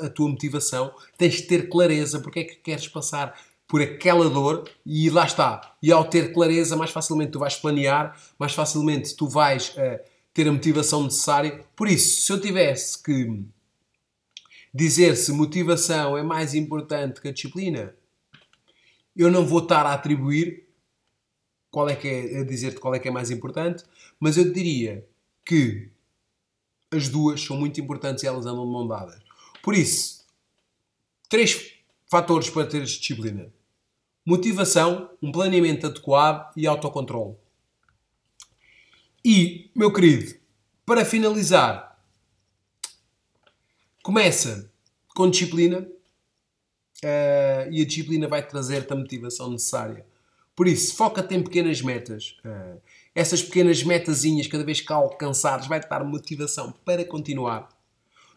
a 0.00 0.08
tua 0.08 0.28
motivação, 0.28 0.92
tens 1.18 1.34
de 1.34 1.42
ter 1.42 1.68
clareza 1.68 2.20
porque 2.20 2.40
é 2.40 2.44
que 2.44 2.56
queres 2.56 2.88
passar 2.88 3.38
por 3.72 3.80
aquela 3.80 4.28
dor 4.28 4.70
e 4.84 5.08
lá 5.08 5.24
está. 5.24 5.74
E 5.82 5.90
ao 5.90 6.04
ter 6.04 6.34
clareza, 6.34 6.76
mais 6.76 6.90
facilmente 6.90 7.32
tu 7.32 7.38
vais 7.38 7.56
planear, 7.56 8.14
mais 8.38 8.52
facilmente 8.52 9.16
tu 9.16 9.26
vais 9.26 9.70
uh, 9.70 9.98
ter 10.34 10.46
a 10.46 10.52
motivação 10.52 11.02
necessária. 11.04 11.64
Por 11.74 11.88
isso, 11.88 12.20
se 12.20 12.30
eu 12.30 12.38
tivesse 12.38 13.02
que 13.02 13.42
dizer 14.74 15.16
se 15.16 15.32
motivação 15.32 16.18
é 16.18 16.22
mais 16.22 16.54
importante 16.54 17.18
que 17.18 17.28
a 17.28 17.32
disciplina, 17.32 17.94
eu 19.16 19.30
não 19.30 19.46
vou 19.46 19.60
estar 19.60 19.86
a 19.86 19.94
atribuir 19.94 20.68
qual 21.70 21.88
é 21.88 21.96
que 21.96 22.06
é, 22.08 22.40
a 22.40 22.44
dizer-te 22.44 22.78
qual 22.78 22.94
é 22.94 22.98
que 22.98 23.08
é 23.08 23.10
mais 23.10 23.30
importante, 23.30 23.84
mas 24.20 24.36
eu 24.36 24.52
diria 24.52 25.02
que 25.46 25.88
as 26.90 27.08
duas 27.08 27.40
são 27.40 27.56
muito 27.56 27.80
importantes 27.80 28.22
e 28.22 28.26
elas 28.26 28.44
andam 28.44 28.66
de 28.66 28.70
mão 28.70 28.86
dadas. 28.86 29.22
Por 29.62 29.74
isso, 29.74 30.26
três 31.26 31.72
fatores 32.10 32.50
para 32.50 32.66
teres 32.66 32.90
disciplina: 32.90 33.50
motivação, 34.24 35.10
um 35.22 35.32
planeamento 35.32 35.86
adequado 35.86 36.52
e 36.56 36.66
autocontrole. 36.66 37.36
E, 39.24 39.70
meu 39.74 39.92
querido, 39.92 40.34
para 40.84 41.04
finalizar, 41.04 41.98
começa 44.02 44.70
com 45.14 45.30
disciplina 45.30 45.78
uh, 45.78 47.70
e 47.70 47.80
a 47.80 47.86
disciplina 47.86 48.26
vai 48.26 48.46
trazer-te 48.46 48.92
a 48.92 48.96
motivação 48.96 49.50
necessária 49.50 50.04
por 50.54 50.68
isso, 50.68 50.94
foca-te 50.94 51.34
em 51.34 51.42
pequenas 51.42 51.80
metas. 51.80 52.36
Uh, 52.44 52.80
essas 53.14 53.42
pequenas 53.42 53.82
metazinhas, 53.82 54.46
cada 54.46 54.64
vez 54.64 54.80
que 54.80 54.92
alcançares, 54.92 55.66
vai-te 55.66 55.88
dar 55.88 56.04
motivação 56.04 56.72
para 56.84 57.04
continuar. 57.04 57.68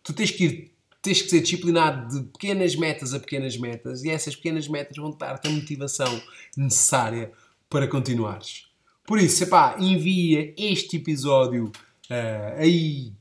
Tu 0.02 0.14
tens 0.14 0.32
que 0.32 0.46
ir, 0.46 0.75
tens 1.06 1.22
que 1.22 1.30
ser 1.30 1.42
disciplinado 1.42 2.14
de 2.14 2.26
pequenas 2.32 2.76
metas 2.76 3.14
a 3.14 3.20
pequenas 3.20 3.56
metas 3.58 4.04
e 4.04 4.10
essas 4.10 4.36
pequenas 4.36 4.68
metas 4.68 4.98
vão 4.98 5.12
dar-te 5.12 5.48
a 5.48 5.52
motivação 5.52 6.22
necessária 6.58 7.32
para 7.70 7.88
continuares. 7.88 8.68
Por 9.06 9.20
isso, 9.20 9.44
epá, 9.44 9.76
envia 9.80 10.54
este 10.58 10.98
episódio 10.98 11.66
uh, 12.10 12.60
aí 12.60 13.14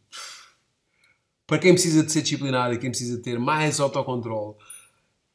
para 1.46 1.58
quem 1.58 1.74
precisa 1.74 2.02
de 2.02 2.10
ser 2.10 2.22
disciplinado 2.22 2.72
e 2.72 2.78
quem 2.78 2.90
precisa 2.90 3.20
ter 3.20 3.38
mais 3.38 3.78
autocontrole. 3.78 4.56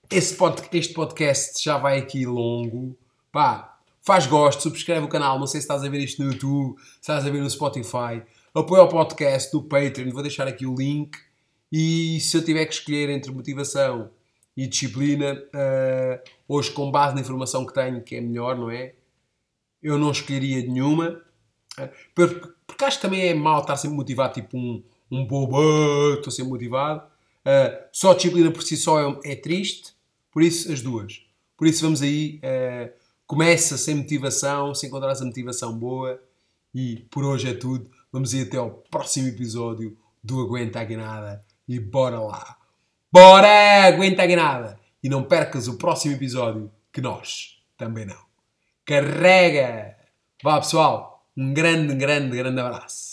Esse 0.09 0.33
pod, 0.35 0.63
este 0.73 0.93
podcast 0.93 1.63
já 1.63 1.77
vai 1.77 1.99
aqui 1.99 2.25
longo. 2.25 2.97
Pá, 3.31 3.77
faz 4.01 4.25
gosto, 4.25 4.63
subscreve 4.63 5.05
o 5.05 5.09
canal. 5.09 5.37
Não 5.37 5.45
sei 5.45 5.61
se 5.61 5.65
estás 5.65 5.83
a 5.83 5.89
ver 5.89 5.99
isto 5.99 6.23
no 6.23 6.31
YouTube, 6.31 6.79
se 6.79 6.99
estás 7.01 7.27
a 7.27 7.29
ver 7.29 7.43
no 7.43 7.49
Spotify. 7.49 8.23
Apoia 8.55 8.81
o 8.81 8.89
podcast 8.89 9.51
do 9.51 9.61
Patreon, 9.61 10.09
vou 10.09 10.23
deixar 10.23 10.47
aqui 10.47 10.65
o 10.65 10.73
link. 10.73 11.28
E 11.71 12.19
se 12.19 12.35
eu 12.35 12.43
tiver 12.43 12.65
que 12.65 12.73
escolher 12.73 13.09
entre 13.09 13.31
motivação 13.31 14.09
e 14.55 14.67
disciplina, 14.67 15.33
uh, 15.33 16.29
hoje 16.47 16.71
com 16.71 16.91
base 16.91 17.15
na 17.15 17.21
informação 17.21 17.65
que 17.65 17.73
tenho, 17.73 18.01
que 18.01 18.15
é 18.15 18.21
melhor, 18.21 18.57
não 18.57 18.69
é? 18.69 18.93
Eu 19.81 19.97
não 19.97 20.11
escolheria 20.11 20.61
nenhuma. 20.67 21.21
Uh, 21.77 21.89
porque, 22.15 22.49
porque 22.65 22.85
acho 22.85 22.97
que 22.97 23.01
também 23.01 23.27
é 23.27 23.33
mal 23.33 23.61
estar 23.61 23.77
sempre 23.77 23.95
motivado, 23.95 24.33
tipo 24.33 24.57
um, 24.57 24.83
um 25.11 25.25
bobo, 25.25 26.15
estou 26.15 26.31
sempre 26.31 26.51
motivado. 26.51 27.03
Uh, 27.45 27.87
só 27.91 28.11
a 28.11 28.15
disciplina 28.15 28.51
por 28.51 28.63
si 28.63 28.75
só 28.75 28.99
é, 28.99 29.19
é, 29.31 29.35
triste, 29.35 29.93
por 30.31 30.41
isso 30.41 30.71
as 30.71 30.81
duas. 30.81 31.21
Por 31.55 31.67
isso 31.67 31.83
vamos 31.83 32.01
aí 32.01 32.39
Começa 33.29 33.77
sem 33.77 33.93
motivação, 33.93 34.73
se 34.73 34.87
encontrares 34.87 35.21
a 35.21 35.25
motivação 35.25 35.77
boa. 35.77 36.19
E 36.73 37.05
por 37.11 37.23
hoje 37.23 37.47
é 37.47 37.53
tudo. 37.53 37.87
Vamos 38.11 38.33
ir 38.33 38.47
até 38.47 38.57
ao 38.57 38.71
próximo 38.89 39.27
episódio 39.27 39.95
do 40.23 40.41
Aguenta 40.41 40.79
a 40.79 40.83
Guinada. 40.83 41.39
E 41.69 41.79
bora 41.79 42.19
lá! 42.19 42.57
Bora! 43.11 43.83
Aguenta 43.85 44.23
a 44.23 44.25
Guinada! 44.25 44.79
E 45.03 45.07
não 45.07 45.23
percas 45.23 45.67
o 45.67 45.77
próximo 45.77 46.15
episódio, 46.15 46.71
que 46.91 46.99
nós 46.99 47.61
também 47.77 48.07
não. 48.07 48.17
Carrega! 48.83 49.95
Vá 50.43 50.59
pessoal, 50.59 51.27
um 51.37 51.53
grande, 51.53 51.93
grande, 51.93 52.35
grande 52.35 52.59
abraço. 52.59 53.08